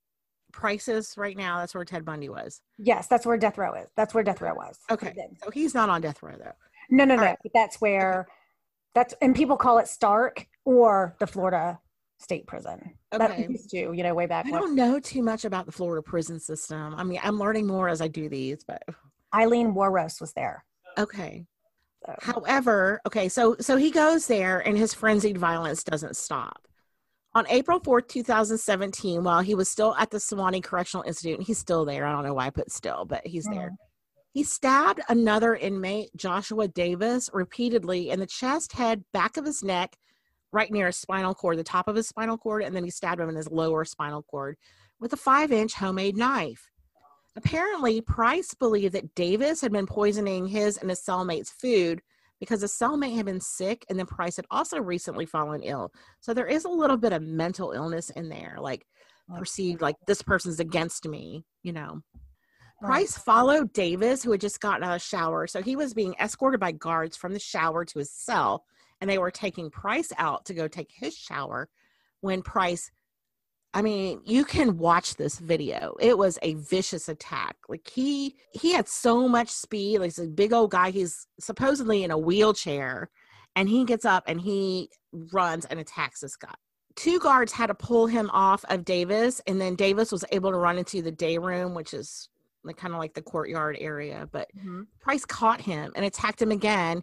Price 0.52 0.86
is 0.86 1.14
right 1.16 1.36
now, 1.36 1.58
that's 1.58 1.74
where 1.74 1.84
Ted 1.84 2.04
Bundy 2.04 2.28
was. 2.28 2.60
Yes, 2.78 3.08
that's 3.08 3.26
where 3.26 3.36
death 3.36 3.58
row 3.58 3.74
is. 3.74 3.88
That's 3.96 4.14
where 4.14 4.22
death 4.22 4.40
row 4.40 4.54
was. 4.54 4.78
Okay. 4.90 5.12
So 5.42 5.50
he's 5.50 5.74
not 5.74 5.88
on 5.88 6.02
death 6.02 6.22
row 6.22 6.36
though. 6.38 6.52
No, 6.90 7.04
no, 7.04 7.14
All 7.14 7.20
no. 7.20 7.26
right. 7.26 7.38
That's 7.52 7.80
where 7.80 8.28
that's 8.94 9.14
and 9.22 9.34
people 9.34 9.56
call 9.56 9.78
it 9.78 9.86
Starke 9.86 10.46
or 10.64 11.16
the 11.18 11.26
Florida 11.26 11.78
State 12.18 12.46
Prison. 12.46 12.94
That 13.10 13.30
Okay. 13.30 13.46
used 13.50 13.70
to, 13.70 13.76
you 13.92 14.02
know, 14.02 14.14
way 14.14 14.26
back 14.26 14.46
I 14.46 14.50
when. 14.50 14.60
don't 14.60 14.74
know 14.74 14.98
too 15.00 15.22
much 15.22 15.44
about 15.44 15.66
the 15.66 15.72
Florida 15.72 16.02
prison 16.02 16.38
system. 16.40 16.94
I 16.96 17.02
mean, 17.04 17.18
I'm 17.22 17.38
learning 17.38 17.66
more 17.66 17.88
as 17.88 18.00
I 18.00 18.08
do 18.08 18.28
these, 18.28 18.64
but 18.64 18.82
Aileen 19.34 19.74
Wuornos 19.74 20.20
was 20.20 20.32
there. 20.32 20.64
okay. 20.98 21.46
So. 22.04 22.14
However, 22.20 23.00
okay, 23.06 23.28
so 23.28 23.54
so 23.60 23.76
he 23.76 23.92
goes 23.92 24.26
there 24.26 24.58
and 24.58 24.76
his 24.76 24.92
frenzied 24.92 25.38
violence 25.38 25.84
doesn't 25.84 26.16
stop. 26.16 26.66
On 27.36 27.46
April 27.48 27.78
4th, 27.80 28.08
2017, 28.08 29.22
while 29.22 29.40
he 29.40 29.54
was 29.54 29.68
still 29.68 29.94
at 29.94 30.10
the 30.10 30.18
Suwannee 30.18 30.60
Correctional 30.60 31.04
Institute, 31.06 31.38
and 31.38 31.46
he's 31.46 31.58
still 31.58 31.84
there. 31.84 32.04
I 32.04 32.10
don't 32.12 32.24
know 32.24 32.34
why 32.34 32.46
I 32.46 32.50
put 32.50 32.72
still, 32.72 33.04
but 33.04 33.24
he's 33.24 33.44
there. 33.44 33.70
Mhm. 33.70 33.76
He 34.32 34.42
stabbed 34.42 35.00
another 35.08 35.54
inmate, 35.54 36.10
Joshua 36.16 36.66
Davis, 36.66 37.30
repeatedly 37.32 38.10
in 38.10 38.18
the 38.18 38.26
chest, 38.26 38.72
head, 38.72 39.04
back 39.12 39.36
of 39.36 39.44
his 39.44 39.62
neck, 39.62 39.96
right 40.52 40.70
near 40.70 40.86
his 40.86 40.96
spinal 40.98 41.34
cord, 41.34 41.58
the 41.58 41.64
top 41.64 41.88
of 41.88 41.96
his 41.96 42.08
spinal 42.08 42.38
cord, 42.38 42.62
and 42.62 42.74
then 42.76 42.84
he 42.84 42.90
stabbed 42.90 43.20
him 43.20 43.28
in 43.28 43.36
his 43.36 43.50
lower 43.50 43.84
spinal 43.84 44.22
cord 44.22 44.56
with 45.00 45.12
a 45.12 45.16
five 45.16 45.50
inch 45.50 45.74
homemade 45.74 46.16
knife. 46.16 46.68
Apparently, 47.36 48.00
Price 48.02 48.52
believed 48.54 48.94
that 48.94 49.14
Davis 49.14 49.60
had 49.60 49.72
been 49.72 49.86
poisoning 49.86 50.46
his 50.46 50.76
and 50.76 50.90
his 50.90 51.00
cellmate's 51.00 51.50
food 51.50 52.02
because 52.40 52.60
the 52.60 52.66
cellmate 52.66 53.16
had 53.16 53.24
been 53.24 53.40
sick 53.40 53.86
and 53.88 53.98
then 53.98 54.04
Price 54.06 54.36
had 54.36 54.44
also 54.50 54.78
recently 54.78 55.24
fallen 55.24 55.62
ill. 55.62 55.92
So 56.20 56.34
there 56.34 56.46
is 56.46 56.64
a 56.64 56.68
little 56.68 56.98
bit 56.98 57.12
of 57.12 57.22
mental 57.22 57.72
illness 57.72 58.10
in 58.10 58.28
there, 58.28 58.56
like 58.60 58.84
Like- 59.28 59.38
perceived 59.38 59.80
like 59.80 59.96
this 60.06 60.20
person's 60.22 60.60
against 60.60 61.08
me, 61.08 61.46
you 61.62 61.72
know. 61.72 62.02
Price 62.82 63.16
followed 63.16 63.72
Davis, 63.72 64.24
who 64.24 64.32
had 64.32 64.40
just 64.40 64.60
gotten 64.60 64.82
out 64.82 64.96
of 64.96 65.00
the 65.00 65.06
shower. 65.06 65.46
So 65.46 65.62
he 65.62 65.76
was 65.76 65.94
being 65.94 66.16
escorted 66.20 66.58
by 66.58 66.72
guards 66.72 67.16
from 67.16 67.32
the 67.32 67.38
shower 67.38 67.84
to 67.84 67.98
his 68.00 68.10
cell, 68.10 68.64
and 69.02 69.10
they 69.10 69.18
were 69.18 69.32
taking 69.32 69.68
Price 69.68 70.12
out 70.16 70.46
to 70.46 70.54
go 70.54 70.68
take 70.68 70.92
his 70.94 71.14
shower 71.14 71.68
when 72.20 72.40
Price. 72.40 72.90
I 73.74 73.82
mean, 73.82 74.20
you 74.24 74.44
can 74.44 74.78
watch 74.78 75.16
this 75.16 75.38
video. 75.40 75.96
It 75.98 76.16
was 76.16 76.38
a 76.42 76.54
vicious 76.54 77.08
attack. 77.08 77.56
Like 77.68 77.90
he 77.92 78.36
he 78.52 78.72
had 78.72 78.88
so 78.88 79.28
much 79.28 79.48
speed. 79.50 79.98
Like 79.98 80.06
he's 80.06 80.18
a 80.20 80.28
big 80.28 80.52
old 80.52 80.70
guy. 80.70 80.90
He's 80.90 81.26
supposedly 81.40 82.04
in 82.04 82.12
a 82.12 82.18
wheelchair, 82.18 83.10
and 83.56 83.68
he 83.68 83.84
gets 83.84 84.04
up 84.04 84.22
and 84.28 84.40
he 84.40 84.88
runs 85.32 85.64
and 85.66 85.80
attacks 85.80 86.20
this 86.20 86.36
guy 86.36 86.54
two 86.94 87.18
guards 87.18 87.52
had 87.52 87.68
to 87.68 87.74
pull 87.74 88.06
him 88.06 88.28
off 88.34 88.64
of 88.68 88.84
Davis, 88.84 89.40
and 89.46 89.58
then 89.58 89.74
Davis 89.74 90.12
was 90.12 90.26
able 90.30 90.50
to 90.50 90.58
run 90.58 90.78
into 90.78 91.00
the 91.00 91.10
day 91.10 91.38
room, 91.38 91.74
which 91.74 91.94
is 91.94 92.28
like 92.64 92.76
kind 92.76 92.92
of 92.92 93.00
like 93.00 93.14
the 93.14 93.22
courtyard 93.22 93.76
area. 93.80 94.28
But 94.30 94.48
Mhm. 94.54 94.86
Price 95.00 95.24
caught 95.24 95.62
him 95.62 95.90
and 95.96 96.04
attacked 96.04 96.40
him 96.40 96.52
again 96.52 97.02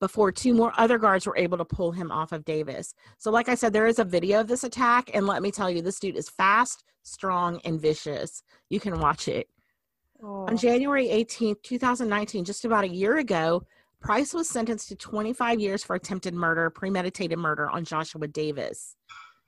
before 0.00 0.32
two 0.32 0.54
more 0.54 0.72
other 0.76 0.98
guards 0.98 1.26
were 1.26 1.36
able 1.36 1.58
to 1.58 1.64
pull 1.64 1.92
him 1.92 2.10
off 2.10 2.32
of 2.32 2.44
Davis. 2.44 2.94
So, 3.18 3.30
like 3.30 3.48
I 3.48 3.54
said, 3.54 3.72
there 3.72 3.86
is 3.86 3.98
a 3.98 4.04
video 4.04 4.40
of 4.40 4.48
this 4.48 4.64
attack, 4.64 5.10
and 5.14 5.26
let 5.26 5.42
me 5.42 5.50
tell 5.50 5.70
you, 5.70 5.82
this 5.82 5.98
dude 5.98 6.16
is 6.16 6.28
fast, 6.28 6.84
strong, 7.02 7.60
and 7.64 7.80
vicious. 7.80 8.42
You 8.70 8.80
can 8.80 9.00
watch 9.00 9.28
it. 9.28 9.48
On 10.22 10.52
oh. 10.52 10.56
January 10.56 11.06
18th, 11.08 11.62
2019, 11.62 12.44
just 12.44 12.64
about 12.64 12.84
a 12.84 12.88
year 12.88 13.18
ago, 13.18 13.62
Price 14.00 14.32
was 14.32 14.48
sentenced 14.48 14.88
to 14.88 14.96
25 14.96 15.60
years 15.60 15.82
for 15.82 15.96
attempted 15.96 16.34
murder, 16.34 16.70
premeditated 16.70 17.38
murder 17.38 17.68
on 17.68 17.84
Joshua 17.84 18.28
Davis. 18.28 18.96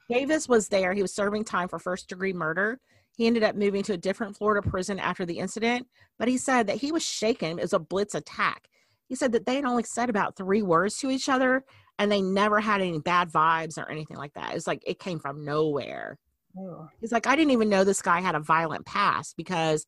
Davis 0.09 0.48
was 0.48 0.68
there. 0.68 0.92
He 0.92 1.03
was 1.03 1.14
serving 1.14 1.44
time 1.44 1.68
for 1.68 1.78
first 1.78 2.09
degree 2.09 2.32
murder. 2.32 2.80
He 3.16 3.26
ended 3.26 3.44
up 3.44 3.55
moving 3.55 3.82
to 3.84 3.92
a 3.92 3.98
different 3.98 4.36
Florida 4.36 4.68
prison 4.68 4.98
after 4.98 5.24
the 5.24 5.38
incident, 5.38 5.86
but 6.18 6.26
he 6.26 6.36
said 6.36 6.66
that 6.66 6.78
he 6.78 6.90
was 6.90 7.05
shaken. 7.05 7.59
It 7.59 7.62
was 7.62 7.72
a 7.72 7.78
blitz 7.78 8.14
attack. 8.14 8.68
He 9.11 9.16
said 9.16 9.32
that 9.32 9.44
they 9.44 9.56
had 9.56 9.64
only 9.64 9.82
said 9.82 10.08
about 10.08 10.36
three 10.36 10.62
words 10.62 10.96
to 10.98 11.11
each 11.11 11.28
other 11.28 11.64
and 11.98 12.11
they 12.11 12.22
never 12.22 12.61
had 12.61 12.80
any 12.80 13.00
bad 13.00 13.28
vibes 13.28 13.76
or 13.76 13.90
anything 13.90 14.16
like 14.16 14.32
that. 14.34 14.54
It's 14.54 14.68
like 14.68 14.84
it 14.86 15.00
came 15.00 15.18
from 15.18 15.44
nowhere. 15.44 16.16
Ooh. 16.56 16.88
He's 17.00 17.11
like, 17.11 17.26
I 17.26 17.34
didn't 17.34 17.50
even 17.50 17.68
know 17.68 17.82
this 17.82 18.02
guy 18.02 18.20
had 18.20 18.36
a 18.36 18.40
violent 18.40 18.86
past 18.86 19.36
because, 19.36 19.84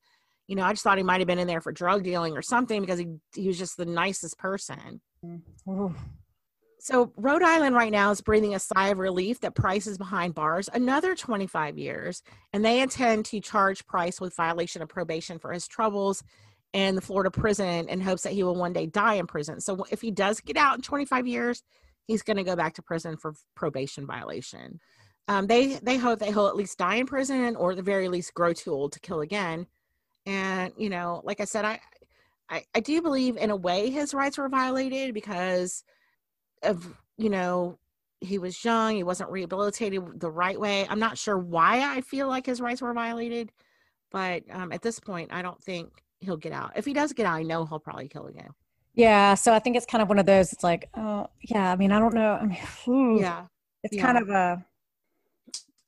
you 0.48 0.56
know, 0.56 0.64
I 0.64 0.72
just 0.72 0.82
thought 0.82 0.98
he 0.98 1.04
might 1.04 1.20
have 1.20 1.28
been 1.28 1.38
in 1.38 1.46
there 1.46 1.60
for 1.60 1.70
drug 1.70 2.02
dealing 2.02 2.36
or 2.36 2.42
something 2.42 2.80
because 2.80 2.98
he, 2.98 3.06
he 3.36 3.46
was 3.46 3.58
just 3.58 3.76
the 3.76 3.86
nicest 3.86 4.38
person. 4.38 5.00
Ooh. 5.68 5.94
So 6.80 7.12
Rhode 7.16 7.44
Island 7.44 7.76
right 7.76 7.92
now 7.92 8.10
is 8.10 8.20
breathing 8.20 8.56
a 8.56 8.58
sigh 8.58 8.88
of 8.88 8.98
relief 8.98 9.38
that 9.42 9.54
Price 9.54 9.86
is 9.86 9.98
behind 9.98 10.34
bars 10.34 10.68
another 10.74 11.14
25 11.14 11.78
years, 11.78 12.24
and 12.52 12.64
they 12.64 12.80
intend 12.80 13.24
to 13.26 13.38
charge 13.38 13.86
Price 13.86 14.20
with 14.20 14.34
violation 14.34 14.82
of 14.82 14.88
probation 14.88 15.38
for 15.38 15.52
his 15.52 15.68
troubles 15.68 16.24
in 16.72 16.94
the 16.94 17.00
Florida 17.00 17.30
prison 17.30 17.88
in 17.88 18.00
hopes 18.00 18.22
that 18.22 18.32
he 18.32 18.42
will 18.42 18.54
one 18.54 18.72
day 18.72 18.86
die 18.86 19.14
in 19.14 19.26
prison. 19.26 19.60
So 19.60 19.84
if 19.90 20.00
he 20.00 20.10
does 20.10 20.40
get 20.40 20.56
out 20.56 20.76
in 20.76 20.82
25 20.82 21.26
years, 21.26 21.62
he's 22.06 22.22
going 22.22 22.38
to 22.38 22.44
go 22.44 22.56
back 22.56 22.74
to 22.74 22.82
prison 22.82 23.16
for 23.16 23.34
probation 23.54 24.06
violation. 24.06 24.80
Um, 25.28 25.46
they 25.46 25.76
they 25.76 25.98
hope 25.98 26.18
that 26.18 26.28
he'll 26.30 26.48
at 26.48 26.56
least 26.56 26.78
die 26.78 26.96
in 26.96 27.06
prison, 27.06 27.54
or 27.54 27.70
at 27.70 27.76
the 27.76 27.82
very 27.82 28.08
least 28.08 28.34
grow 28.34 28.52
too 28.52 28.72
old 28.72 28.92
to 28.92 29.00
kill 29.00 29.20
again. 29.20 29.66
And 30.26 30.72
you 30.76 30.90
know, 30.90 31.22
like 31.24 31.40
I 31.40 31.44
said, 31.44 31.64
I 31.64 31.80
I, 32.52 32.64
I 32.74 32.80
do 32.80 33.00
believe 33.00 33.36
in 33.36 33.50
a 33.50 33.56
way 33.56 33.90
his 33.90 34.12
rights 34.12 34.36
were 34.36 34.48
violated 34.48 35.14
because 35.14 35.84
of 36.62 36.94
you 37.16 37.30
know 37.30 37.78
he 38.20 38.38
was 38.38 38.64
young 38.64 38.94
he 38.94 39.02
wasn't 39.02 39.30
rehabilitated 39.30 40.20
the 40.20 40.30
right 40.30 40.60
way 40.60 40.86
i'm 40.88 41.00
not 41.00 41.18
sure 41.18 41.36
why 41.36 41.80
i 41.96 42.00
feel 42.02 42.28
like 42.28 42.46
his 42.46 42.60
rights 42.60 42.80
were 42.80 42.94
violated 42.94 43.50
but 44.12 44.44
um, 44.50 44.70
at 44.70 44.82
this 44.82 45.00
point 45.00 45.32
i 45.32 45.42
don't 45.42 45.60
think 45.62 46.04
he'll 46.22 46.36
get 46.36 46.52
out 46.52 46.72
if 46.76 46.84
he 46.84 46.92
does 46.92 47.12
get 47.12 47.26
out 47.26 47.34
i 47.34 47.42
know 47.42 47.64
he'll 47.66 47.78
probably 47.78 48.08
kill 48.08 48.26
again 48.26 48.50
Yeah, 48.94 49.34
so 49.34 49.54
I 49.54 49.58
think 49.58 49.76
it's 49.76 49.86
kind 49.86 50.02
of 50.02 50.08
one 50.10 50.18
of 50.18 50.26
those. 50.26 50.52
It's 50.52 50.62
like, 50.62 50.90
oh, 50.94 51.26
yeah. 51.40 51.72
I 51.72 51.76
mean, 51.76 51.92
I 51.92 51.98
don't 51.98 52.12
know. 52.12 52.34
I 52.34 52.44
mean, 52.44 52.58
ooh, 52.88 53.18
yeah 53.18 53.46
it's 53.82 53.96
yeah. 53.96 54.02
kind 54.02 54.18
of 54.18 54.28
a. 54.28 54.64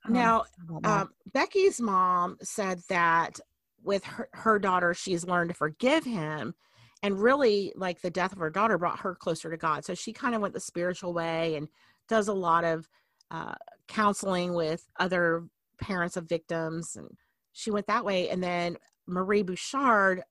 now 0.08 0.44
um, 0.84 1.10
becky's 1.32 1.80
mom 1.80 2.36
said 2.42 2.80
that 2.88 3.38
with 3.82 4.04
her, 4.04 4.28
her 4.32 4.58
daughter 4.58 4.94
she's 4.94 5.24
learned 5.24 5.50
to 5.50 5.54
forgive 5.54 6.04
him 6.04 6.54
and 7.02 7.20
really 7.20 7.72
like 7.76 8.00
the 8.00 8.10
death 8.10 8.32
of 8.32 8.38
her 8.38 8.50
daughter 8.50 8.78
brought 8.78 9.00
her 9.00 9.14
closer 9.14 9.50
to 9.50 9.56
god 9.56 9.84
so 9.84 9.94
she 9.94 10.12
kind 10.12 10.34
of 10.34 10.40
went 10.40 10.54
the 10.54 10.60
spiritual 10.60 11.12
way 11.12 11.56
and 11.56 11.68
does 12.08 12.28
a 12.28 12.34
lot 12.34 12.64
of 12.64 12.88
uh, 13.30 13.54
counseling 13.88 14.54
with 14.54 14.86
other 14.98 15.44
parents 15.80 16.16
of 16.16 16.28
victims 16.28 16.96
and 16.96 17.08
she 17.52 17.70
went 17.70 17.86
that 17.86 18.04
way 18.04 18.28
and 18.28 18.42
then 18.42 18.76
marie 19.06 19.42
bouchard 19.42 20.22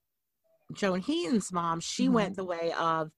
joan 0.73 1.01
heaton's 1.01 1.51
mom 1.51 1.79
she 1.79 2.07
Mhm. 2.07 2.13
went 2.13 2.35
the 2.35 2.43
way 2.43 2.71
of 2.79 3.11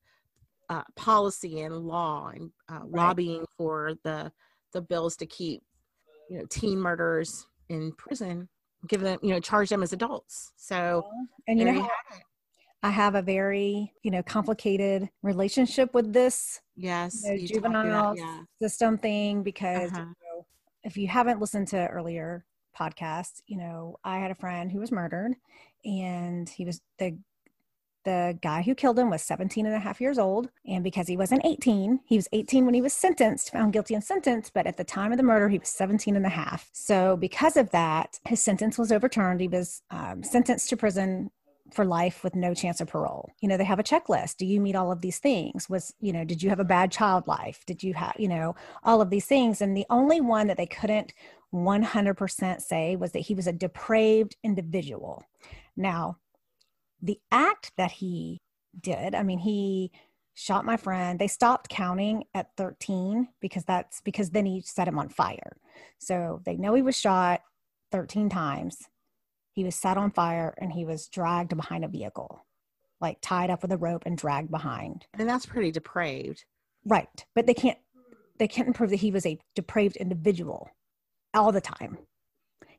uh, 0.70 0.82
policy 0.96 1.62
and 1.62 1.76
law 1.78 2.30
and 2.34 2.52
uh, 2.70 2.82
lobbying 2.86 3.46
for 3.58 3.94
the 4.04 4.32
the 4.74 4.82
bills 4.82 5.16
to 5.16 5.26
keep 5.26 5.62
you 6.30 6.38
know 6.40 6.46
teen 6.50 6.80
murderers 6.80 7.48
in 7.70 7.92
prison 7.94 8.50
give 8.88 9.02
them 9.02 9.20
you 9.22 9.30
know 9.30 9.40
charge 9.40 9.70
them 9.70 9.84
as 9.84 9.94
adults 9.94 10.52
so 10.58 11.06
and 11.48 11.60
you 11.60 11.66
know, 11.66 11.72
you. 11.72 11.88
I 12.82 12.90
have 12.90 13.16
a 13.16 13.22
very, 13.22 13.92
you 14.04 14.12
know, 14.12 14.22
complicated 14.22 15.10
relationship 15.24 15.94
with 15.94 16.12
this 16.14 16.62
yes 16.76 17.22
you 17.24 17.30
know, 17.30 17.36
you 17.36 17.46
about- 17.58 17.72
juvenile 17.72 18.16
yeah 18.16 18.40
system 18.62 18.98
thing 18.98 19.44
because 19.44 19.92
Uh-huh. 19.92 20.02
you 20.02 20.38
know, 20.38 20.46
if 20.84 20.98
you 20.98 21.08
haven't 21.08 21.40
listened 21.40 21.68
to 21.70 21.88
earlier 21.88 22.46
podcasts, 22.76 23.42
you 23.48 23.58
know, 23.58 23.98
I 24.04 24.20
had 24.20 24.32
a 24.32 24.36
friend 24.36 24.72
who 24.72 24.80
was 24.80 24.92
murdered 24.92 25.34
and 25.84 26.50
he 26.50 26.66
was 26.66 26.82
the 27.00 27.18
the 28.06 28.38
guy 28.40 28.62
who 28.62 28.76
killed 28.76 29.00
him 29.00 29.10
was 29.10 29.24
17 29.24 29.66
and 29.66 29.74
a 29.74 29.80
half 29.80 30.00
years 30.00 30.20
old 30.20 30.50
and 30.68 30.84
because 30.84 31.08
he 31.08 31.18
wasn't 31.18 31.44
18 31.44 32.00
he 32.06 32.16
was 32.16 32.28
18 32.32 32.64
when 32.64 32.76
he 32.76 32.82
was 32.82 32.94
sentenced 32.94 33.52
found 33.52 33.74
guilty 33.74 33.96
and 33.96 34.04
sentenced 34.04 34.54
but 34.54 34.68
at 34.68 34.78
the 34.78 34.84
time 34.84 35.12
of 35.12 35.18
the 35.18 35.24
murder 35.24 35.50
he 35.50 35.58
was 35.58 35.70
17 35.70 36.16
and 36.16 36.26
a 36.26 36.30
half 36.30 36.70
so 36.72 37.18
because 37.18 37.58
of 37.58 37.72
that 37.72 38.20
his 38.28 38.42
sentence 38.42 38.78
was 38.78 38.92
overturned 38.92 39.42
he 39.42 39.48
was 39.48 39.82
um, 39.90 40.24
sentenced 40.24 40.70
to 40.70 40.78
prison 40.78 41.32
for 41.74 41.86
life 41.86 42.24
with 42.24 42.36
no 42.36 42.54
chance 42.54 42.80
of 42.80 42.88
parole. 42.88 43.32
You 43.42 43.50
know, 43.50 43.58
they 43.58 43.64
have 43.64 43.80
a 43.80 43.84
checklist. 43.84 44.38
Do 44.38 44.46
you 44.46 44.62
meet 44.62 44.76
all 44.76 44.92
of 44.92 45.02
these 45.02 45.18
things? 45.18 45.70
Was, 45.70 45.94
you 46.00 46.14
know, 46.14 46.24
did 46.24 46.44
you 46.44 46.50
have 46.50 46.60
a 46.60 46.66
bad 46.66 46.92
child 46.92 47.28
life? 47.28 47.64
Did 47.66 47.82
you 47.82 47.94
have, 47.96 48.14
you 48.18 48.28
know, 48.28 48.56
all 48.84 49.02
of 49.02 49.10
these 49.10 49.26
things? 49.26 49.62
And 49.62 49.76
the 49.76 49.86
only 49.90 50.22
one 50.22 50.48
that 50.48 50.58
they 50.58 50.68
couldn't 50.68 51.14
100% 51.56 52.62
say 52.62 52.96
was 52.96 53.12
that 53.14 53.20
he 53.20 53.34
was 53.34 53.48
a 53.48 53.54
depraved 53.54 54.36
individual. 54.44 55.24
Now, 55.76 56.18
the 57.02 57.20
act 57.32 57.72
that 57.78 57.92
he 57.92 58.42
did, 58.80 59.16
I 59.16 59.24
mean, 59.24 59.40
he 59.40 59.92
shot 60.34 60.66
my 60.66 60.78
friend. 60.78 61.18
They 61.18 61.28
stopped 61.28 61.70
counting 61.70 62.26
at 62.34 62.50
13 62.58 63.30
because 63.40 63.64
that's 63.64 64.02
because 64.02 64.32
then 64.32 64.46
he 64.46 64.62
set 64.62 64.88
him 64.88 65.00
on 65.00 65.10
fire. 65.10 65.58
So 65.98 66.42
they 66.46 66.58
know 66.58 66.74
he 66.74 66.82
was 66.82 66.98
shot 66.98 67.42
13 67.92 68.30
times. 68.30 68.78
He 69.54 69.64
was 69.64 69.76
set 69.76 69.98
on 69.98 70.12
fire 70.12 70.54
and 70.58 70.74
he 70.74 70.84
was 70.84 71.08
dragged 71.08 71.56
behind 71.56 71.86
a 71.86 71.90
vehicle, 71.90 72.46
like 73.00 73.18
tied 73.22 73.50
up 73.50 73.62
with 73.62 73.72
a 73.72 73.78
rope 73.78 74.04
and 74.06 74.18
dragged 74.18 74.52
behind. 74.52 75.06
And 75.18 75.30
that's 75.30 75.46
pretty 75.46 75.72
depraved. 75.72 76.44
Right. 76.86 77.26
But 77.34 77.48
they 77.48 77.54
can't 77.54 77.78
they 78.38 78.50
can't 78.50 78.76
prove 78.76 78.90
that 78.90 78.98
he 78.98 79.12
was 79.12 79.26
a 79.26 79.40
depraved 79.56 79.96
individual 79.96 80.70
all 81.36 81.52
the 81.52 81.62
time. 81.62 81.98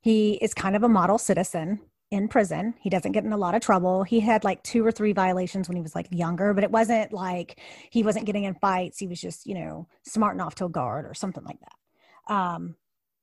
He 0.00 0.34
is 0.34 0.54
kind 0.54 0.76
of 0.76 0.82
a 0.82 0.88
model 0.88 1.18
citizen 1.18 1.80
in 2.10 2.28
prison. 2.28 2.74
He 2.80 2.90
doesn't 2.90 3.12
get 3.12 3.24
in 3.24 3.32
a 3.32 3.36
lot 3.36 3.54
of 3.54 3.62
trouble. 3.62 4.04
He 4.04 4.20
had 4.20 4.44
like 4.44 4.62
two 4.62 4.86
or 4.86 4.92
three 4.92 5.12
violations 5.12 5.68
when 5.68 5.76
he 5.76 5.82
was 5.82 5.94
like 5.94 6.06
younger, 6.10 6.54
but 6.54 6.64
it 6.64 6.70
wasn't 6.70 7.12
like 7.12 7.60
he 7.90 8.02
wasn't 8.02 8.26
getting 8.26 8.44
in 8.44 8.54
fights. 8.54 8.98
He 8.98 9.08
was 9.08 9.20
just, 9.20 9.46
you 9.46 9.54
know, 9.54 9.88
smarting 10.04 10.40
off 10.40 10.54
to 10.56 10.66
a 10.66 10.68
guard 10.68 11.06
or 11.06 11.14
something 11.14 11.44
like 11.44 11.58
that. 11.60 12.32
Um, 12.32 12.76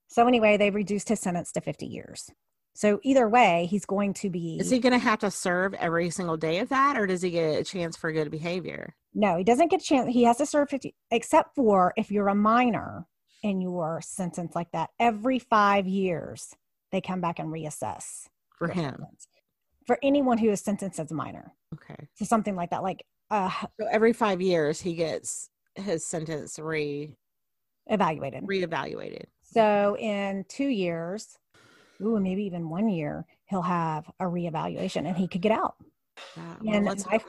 so 0.08 0.28
anyway, 0.28 0.58
they 0.58 0.70
reduced 0.70 1.10
his 1.10 1.20
sentence 1.20 1.52
to 1.54 1.62
50 1.62 1.86
years. 1.86 2.30
So 2.76 3.00
either 3.04 3.30
way, 3.30 3.68
he's 3.70 3.86
going 3.86 4.14
to 4.16 4.30
be. 4.30 4.58
Is 4.60 4.70
he 4.70 4.80
going 4.80 4.94
to 4.94 5.00
have 5.00 5.20
to 5.20 5.32
serve 5.32 5.74
every 5.76 6.10
single 6.10 6.38
day 6.38 6.60
of 6.60 6.70
that, 6.70 6.98
or 6.98 7.06
does 7.06 7.22
he 7.22 7.30
get 7.30 7.60
a 7.60 7.64
chance 7.64 7.96
for 7.96 8.12
good 8.12 8.32
behavior? 8.32 8.96
No, 9.14 9.38
he 9.38 9.44
doesn't 9.44 9.70
get 9.70 9.82
a 9.82 9.86
chance. 9.86 10.12
He 10.12 10.24
has 10.24 10.38
to 10.38 10.46
serve 10.46 10.70
50, 10.70 10.96
except 11.12 11.56
for 11.56 11.94
if 11.98 12.10
you're 12.10 12.30
a 12.30 12.36
minor 12.36 13.06
and 13.44 13.62
your 13.62 14.02
sentence 14.02 14.56
like 14.56 14.72
that. 14.72 14.90
Every 15.00 15.40
five 15.40 15.88
years, 15.88 16.56
they 16.92 17.02
come 17.02 17.22
back 17.22 17.40
and 17.40 17.50
reassess 17.50 18.28
for 18.58 18.68
him. 18.70 18.96
Sentence. 18.98 19.28
For 19.86 20.00
anyone 20.02 20.38
who 20.38 20.50
is 20.50 20.62
sentenced 20.62 21.00
as 21.00 21.12
a 21.12 21.16
minor. 21.16 21.54
Okay. 21.74 22.08
So 22.16 22.24
something 22.26 22.56
like 22.56 22.70
that. 22.70 22.84
Like, 22.84 23.06
uh, 23.30 23.50
so 23.80 23.88
every 23.92 24.14
five 24.14 24.42
years, 24.42 24.80
he 24.80 24.94
gets 24.94 25.50
his 25.76 26.06
sentence 26.06 26.58
re 26.58 27.18
evaluated. 27.88 28.44
Reevaluated. 28.44 29.26
So 29.44 29.98
in 30.00 30.46
two 30.48 30.68
years, 30.68 31.38
ooh, 32.02 32.20
maybe 32.20 32.44
even 32.44 32.70
one 32.70 32.88
year, 32.88 33.26
he'll 33.46 33.62
have 33.62 34.10
a 34.20 34.26
reevaluation 34.26 35.06
and 35.06 35.18
he 35.18 35.28
could 35.28 35.42
get 35.42 35.52
out. 35.52 35.76
well, 36.38 36.76
and, 36.76 36.86
my, 36.86 37.20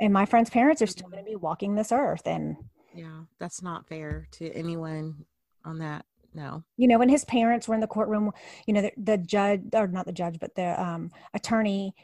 and 0.00 0.12
my 0.12 0.24
friend's 0.24 0.50
parents 0.50 0.82
are 0.82 0.86
still 0.86 1.08
going 1.08 1.24
to 1.24 1.28
be 1.28 1.36
walking 1.36 1.74
this 1.74 1.90
earth. 1.90 2.26
And 2.26 2.56
yeah, 2.94 3.22
that's 3.40 3.62
not 3.62 3.88
fair 3.88 4.28
to 4.32 4.52
anyone 4.52 5.24
on 5.68 5.78
that. 5.78 6.04
No. 6.34 6.64
You 6.76 6.88
know, 6.88 6.98
when 6.98 7.08
his 7.08 7.24
parents 7.24 7.68
were 7.68 7.74
in 7.74 7.80
the 7.80 7.86
courtroom, 7.86 8.32
you 8.66 8.74
know, 8.74 8.82
the, 8.82 8.92
the 8.96 9.18
judge, 9.18 9.62
or 9.74 9.86
not 9.86 10.06
the 10.06 10.12
judge, 10.12 10.38
but 10.40 10.54
the 10.54 10.80
um, 10.80 11.10
attorney 11.34 11.94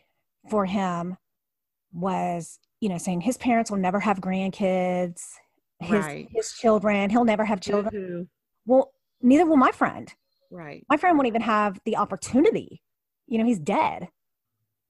for 0.50 0.66
him 0.66 1.16
was, 1.92 2.58
you 2.80 2.88
know, 2.88 2.98
saying 2.98 3.20
his 3.20 3.36
parents 3.36 3.70
will 3.70 3.78
never 3.78 4.00
have 4.00 4.20
grandkids. 4.20 5.22
His, 5.80 6.04
right. 6.04 6.28
his 6.30 6.52
children, 6.52 7.10
he'll 7.10 7.24
never 7.24 7.44
have 7.44 7.60
children. 7.60 7.94
Mm-hmm. 7.94 8.22
Well, 8.66 8.92
neither 9.20 9.46
will 9.46 9.56
my 9.56 9.70
friend. 9.70 10.12
Right. 10.50 10.84
My 10.88 10.96
friend 10.96 11.16
won't 11.16 11.28
even 11.28 11.42
have 11.42 11.80
the 11.84 11.96
opportunity. 11.96 12.82
You 13.26 13.38
know, 13.38 13.44
he's 13.44 13.58
dead. 13.58 14.08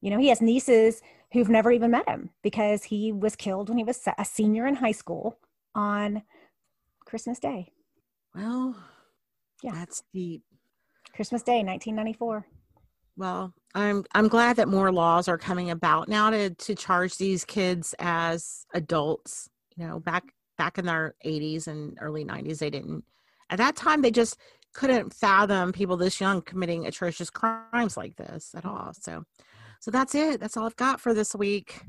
You 0.00 0.10
know, 0.10 0.18
he 0.18 0.28
has 0.28 0.40
nieces 0.40 1.00
who've 1.32 1.48
never 1.48 1.72
even 1.72 1.90
met 1.90 2.08
him 2.08 2.30
because 2.42 2.84
he 2.84 3.12
was 3.12 3.36
killed 3.36 3.68
when 3.68 3.78
he 3.78 3.84
was 3.84 4.06
a 4.18 4.24
senior 4.24 4.66
in 4.66 4.76
high 4.76 4.92
school 4.92 5.38
on 5.74 6.22
Christmas 7.04 7.38
Day. 7.38 7.72
Well, 8.34 8.76
yeah, 9.62 9.72
that's 9.72 10.02
deep. 10.12 10.42
Christmas 11.14 11.42
Day, 11.42 11.62
1994. 11.62 12.46
Well, 13.16 13.54
I'm 13.74 14.04
I'm 14.12 14.28
glad 14.28 14.56
that 14.56 14.68
more 14.68 14.90
laws 14.90 15.28
are 15.28 15.38
coming 15.38 15.70
about 15.70 16.08
now 16.08 16.30
to 16.30 16.50
to 16.50 16.74
charge 16.74 17.16
these 17.16 17.44
kids 17.44 17.94
as 17.98 18.66
adults. 18.74 19.48
You 19.76 19.86
know, 19.86 20.00
back 20.00 20.24
back 20.58 20.78
in 20.78 20.86
their 20.86 21.14
80s 21.24 21.66
and 21.66 21.96
early 22.00 22.24
90s, 22.24 22.58
they 22.58 22.70
didn't. 22.70 23.04
At 23.50 23.58
that 23.58 23.76
time, 23.76 24.02
they 24.02 24.10
just 24.10 24.36
couldn't 24.72 25.14
fathom 25.14 25.72
people 25.72 25.96
this 25.96 26.20
young 26.20 26.42
committing 26.42 26.86
atrocious 26.86 27.30
crimes 27.30 27.96
like 27.96 28.16
this 28.16 28.52
at 28.56 28.64
all. 28.64 28.92
So, 29.00 29.24
so 29.80 29.90
that's 29.90 30.14
it. 30.14 30.40
That's 30.40 30.56
all 30.56 30.66
I've 30.66 30.76
got 30.76 31.00
for 31.00 31.14
this 31.14 31.34
week. 31.34 31.80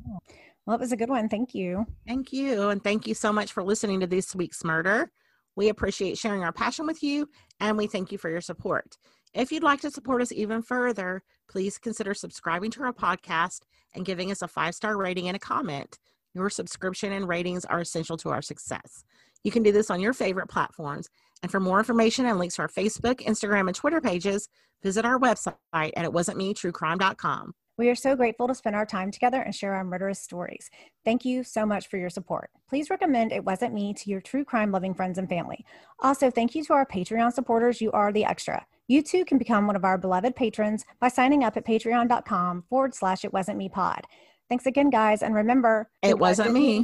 Well, 0.65 0.75
it 0.75 0.79
was 0.79 0.91
a 0.91 0.97
good 0.97 1.09
one. 1.09 1.29
Thank 1.29 1.53
you. 1.53 1.85
Thank 2.07 2.31
you. 2.33 2.69
And 2.69 2.83
thank 2.83 3.07
you 3.07 3.13
so 3.13 3.31
much 3.31 3.53
for 3.53 3.63
listening 3.63 3.99
to 3.99 4.07
this 4.07 4.35
week's 4.35 4.63
murder. 4.63 5.11
We 5.55 5.69
appreciate 5.69 6.17
sharing 6.17 6.43
our 6.43 6.51
passion 6.51 6.85
with 6.85 7.01
you 7.03 7.29
and 7.59 7.77
we 7.77 7.87
thank 7.87 8.11
you 8.11 8.17
for 8.17 8.29
your 8.29 8.41
support. 8.41 8.97
If 9.33 9.51
you'd 9.51 9.63
like 9.63 9.81
to 9.81 9.91
support 9.91 10.21
us 10.21 10.31
even 10.31 10.61
further, 10.61 11.23
please 11.49 11.77
consider 11.77 12.13
subscribing 12.13 12.71
to 12.71 12.83
our 12.83 12.93
podcast 12.93 13.61
and 13.93 14.05
giving 14.05 14.31
us 14.31 14.41
a 14.41 14.47
five 14.47 14.75
star 14.75 14.97
rating 14.97 15.27
and 15.27 15.35
a 15.35 15.39
comment. 15.39 15.99
Your 16.33 16.49
subscription 16.49 17.11
and 17.13 17.27
ratings 17.27 17.65
are 17.65 17.81
essential 17.81 18.17
to 18.17 18.29
our 18.29 18.41
success. 18.41 19.03
You 19.43 19.51
can 19.51 19.63
do 19.63 19.71
this 19.71 19.89
on 19.89 20.01
your 20.01 20.13
favorite 20.13 20.47
platforms. 20.47 21.07
And 21.41 21.51
for 21.51 21.59
more 21.59 21.79
information 21.79 22.25
and 22.25 22.39
links 22.39 22.55
to 22.55 22.63
our 22.63 22.67
Facebook, 22.67 23.21
Instagram, 23.21 23.67
and 23.67 23.75
Twitter 23.75 24.01
pages, 24.01 24.49
visit 24.83 25.05
our 25.05 25.19
website 25.19 25.55
at 25.73 25.91
itwasntmetruecrime.com. 25.95 27.53
We 27.77 27.89
are 27.89 27.95
so 27.95 28.15
grateful 28.15 28.47
to 28.47 28.55
spend 28.55 28.73
our 28.75 28.85
time 28.85 29.11
together 29.11 29.41
and 29.41 29.53
share 29.53 29.73
our 29.73 29.83
murderous 29.83 30.19
stories. 30.19 30.69
Thank 31.03 31.25
you 31.25 31.43
so 31.43 31.65
much 31.65 31.89
for 31.89 31.97
your 31.97 32.09
support. 32.09 32.49
Please 32.69 32.89
recommend 32.89 33.33
It 33.33 33.43
Wasn't 33.43 33.73
Me 33.73 33.93
to 33.95 34.09
your 34.09 34.21
true 34.21 34.45
crime 34.45 34.71
loving 34.71 34.93
friends 34.93 35.17
and 35.17 35.27
family. 35.27 35.65
Also, 35.99 36.31
thank 36.31 36.55
you 36.55 36.63
to 36.63 36.73
our 36.73 36.85
Patreon 36.85 37.33
supporters. 37.33 37.81
You 37.81 37.91
are 37.91 38.13
the 38.13 38.23
extra. 38.23 38.65
You 38.87 39.01
too 39.01 39.25
can 39.25 39.37
become 39.37 39.67
one 39.67 39.75
of 39.75 39.83
our 39.83 39.97
beloved 39.97 40.37
patrons 40.37 40.85
by 41.01 41.09
signing 41.09 41.43
up 41.43 41.57
at 41.57 41.65
patreon.com 41.65 42.63
forward 42.69 42.95
slash 42.95 43.25
It 43.25 43.33
Wasn't 43.33 43.57
Me 43.57 43.67
pod. 43.67 44.05
Thanks 44.47 44.67
again, 44.67 44.89
guys. 44.89 45.21
And 45.21 45.35
remember, 45.35 45.89
it, 46.01 46.11
it 46.11 46.19
wasn't, 46.19 46.49
wasn't, 46.49 46.65
me. 46.65 46.83